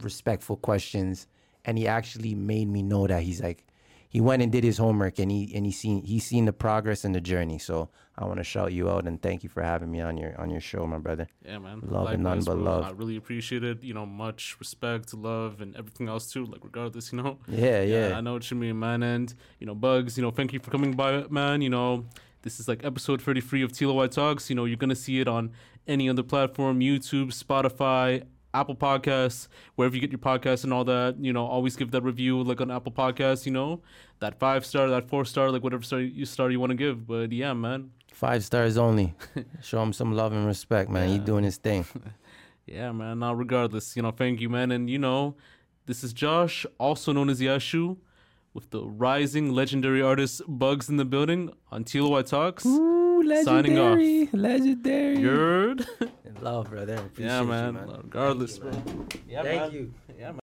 respectful 0.03 0.57
questions, 0.57 1.27
and 1.65 1.79
he 1.79 1.87
actually 1.87 2.35
made 2.35 2.69
me 2.69 2.83
know 2.83 3.07
that 3.07 3.23
he's 3.23 3.41
like, 3.43 3.65
he 4.13 4.21
went 4.21 4.43
and 4.43 4.53
did 4.53 4.63
his 4.63 4.77
homework, 4.77 5.19
and 5.19 5.31
he 5.31 5.51
and 5.55 5.65
he 5.65 5.73
seen 5.73 6.03
he 6.05 6.19
seen 6.19 6.45
the 6.45 6.53
progress 6.53 7.03
and 7.07 7.15
the 7.15 7.21
journey. 7.21 7.59
So 7.59 7.89
I 8.19 8.27
want 8.27 8.37
to 8.41 8.45
shout 8.45 8.75
you 8.75 8.91
out 8.91 9.07
and 9.07 9.21
thank 9.23 9.43
you 9.43 9.49
for 9.49 9.63
having 9.63 9.91
me 9.91 10.03
on 10.03 10.19
your 10.19 10.39
on 10.39 10.51
your 10.51 10.61
show, 10.61 10.87
my 10.87 10.99
brother. 10.99 11.29
Yeah, 11.47 11.59
man. 11.59 11.81
Love 11.83 12.11
and 12.11 12.23
nothing 12.23 12.41
Likewise, 12.41 12.45
but 12.45 12.59
love. 12.59 12.85
I 12.85 12.91
really 12.91 13.17
appreciate 13.17 13.65
it. 13.65 13.83
You 13.83 13.95
know, 13.95 14.05
much 14.05 14.57
respect, 14.61 15.15
love, 15.15 15.63
and 15.63 15.75
everything 15.77 16.09
else 16.09 16.31
too. 16.31 16.45
Like, 16.45 16.63
regardless, 16.63 17.11
you 17.11 17.23
know. 17.23 17.39
Yeah, 17.49 17.81
yeah. 17.81 18.19
I 18.19 18.21
know 18.21 18.35
what 18.35 18.51
you 18.51 18.59
mean, 18.59 18.79
man. 18.79 19.03
And 19.03 19.33
you 19.59 19.67
know, 19.67 19.75
Buggz. 19.75 20.19
You 20.19 20.23
know, 20.25 20.31
thank 20.31 20.53
you 20.53 20.61
for 20.61 20.71
coming 20.71 20.93
by, 20.93 21.25
man. 21.31 21.63
You 21.63 21.71
know, 21.71 22.05
this 22.43 22.61
is 22.61 22.69
like 22.69 22.85
episode 22.85 23.23
thirty-three 23.23 23.63
of 23.63 23.73
TLOY 23.73 24.11
Talks. 24.11 24.51
You 24.51 24.57
know, 24.57 24.67
you're 24.67 24.77
gonna 24.77 24.95
see 24.95 25.21
it 25.21 25.27
on 25.27 25.53
any 25.87 26.11
other 26.11 26.23
platform: 26.23 26.81
YouTube, 26.81 27.29
Spotify. 27.29 28.25
Apple 28.55 28.75
Podcasts, 28.77 29.49
wherever 29.77 29.95
you 29.95 30.01
get 30.01 30.11
your 30.13 30.19
podcasts 30.19 30.65
and 30.65 30.73
all 30.73 30.85
that, 30.85 31.17
you 31.19 31.33
know, 31.33 31.47
always 31.47 31.75
give 31.77 31.91
that 31.93 32.03
review 32.03 32.43
like 32.43 32.61
on 32.61 32.71
Apple 32.71 32.93
Podcasts, 32.93 33.47
you 33.47 33.53
know, 33.53 33.81
that 34.21 34.39
five 34.39 34.65
star, 34.67 34.89
that 34.91 35.09
four 35.09 35.25
star, 35.25 35.51
like 35.51 35.63
whatever 35.63 35.83
star 35.83 36.01
you 36.01 36.25
star 36.27 36.51
you 36.51 36.61
want 36.61 36.71
to 36.71 36.77
give. 36.77 37.07
But 37.07 37.33
yeah, 37.33 37.53
man, 37.55 37.91
Five 38.13 38.45
stars 38.45 38.77
only. 38.77 39.15
Show 39.63 39.83
him 39.83 39.93
some 39.93 40.15
love 40.15 40.33
and 40.33 40.47
respect, 40.47 40.91
man. 40.91 41.09
He 41.09 41.15
Yeah. 41.17 41.21
doing 41.25 41.45
his 41.45 41.57
thing. 41.57 41.85
Yeah, 42.65 42.93
man. 42.93 43.19
Now, 43.19 43.35
regardless, 43.35 43.97
you 43.97 44.03
know, 44.03 44.13
thank 44.13 44.41
you, 44.41 44.49
man. 44.49 44.71
And 44.71 44.89
you 44.89 44.99
know, 44.99 45.35
This 45.87 46.05
is 46.05 46.13
Josh, 46.13 46.65
also 46.79 47.13
known 47.13 47.29
as 47.29 47.41
Yashu, 47.41 47.97
with 48.55 48.71
the 48.71 48.85
rising 48.87 49.51
legendary 49.53 50.01
artist 50.01 50.43
Buggz 50.49 50.89
in 50.89 50.97
the 50.97 51.05
building 51.05 51.51
on 51.73 51.83
TLOY 51.83 52.23
Talks. 52.23 52.65
Ooh, 52.65 53.02
Signing 53.43 53.79
off. 53.79 53.99
legendary, 53.99 54.29
legendary. 54.33 55.17
Yerd. 55.19 55.87
In 56.25 56.43
love, 56.43 56.71
brother. 56.71 56.95
Appreciate 56.95 57.27
yeah, 57.27 57.41
you, 57.41 57.47
man. 57.47 57.75
man. 57.75 57.89
Regardless, 58.03 58.59
Thank 58.59 58.75
you, 58.87 59.07
bro. 59.27 59.43
man. 59.43 59.45
Thank 59.45 59.73
you. 59.73 59.95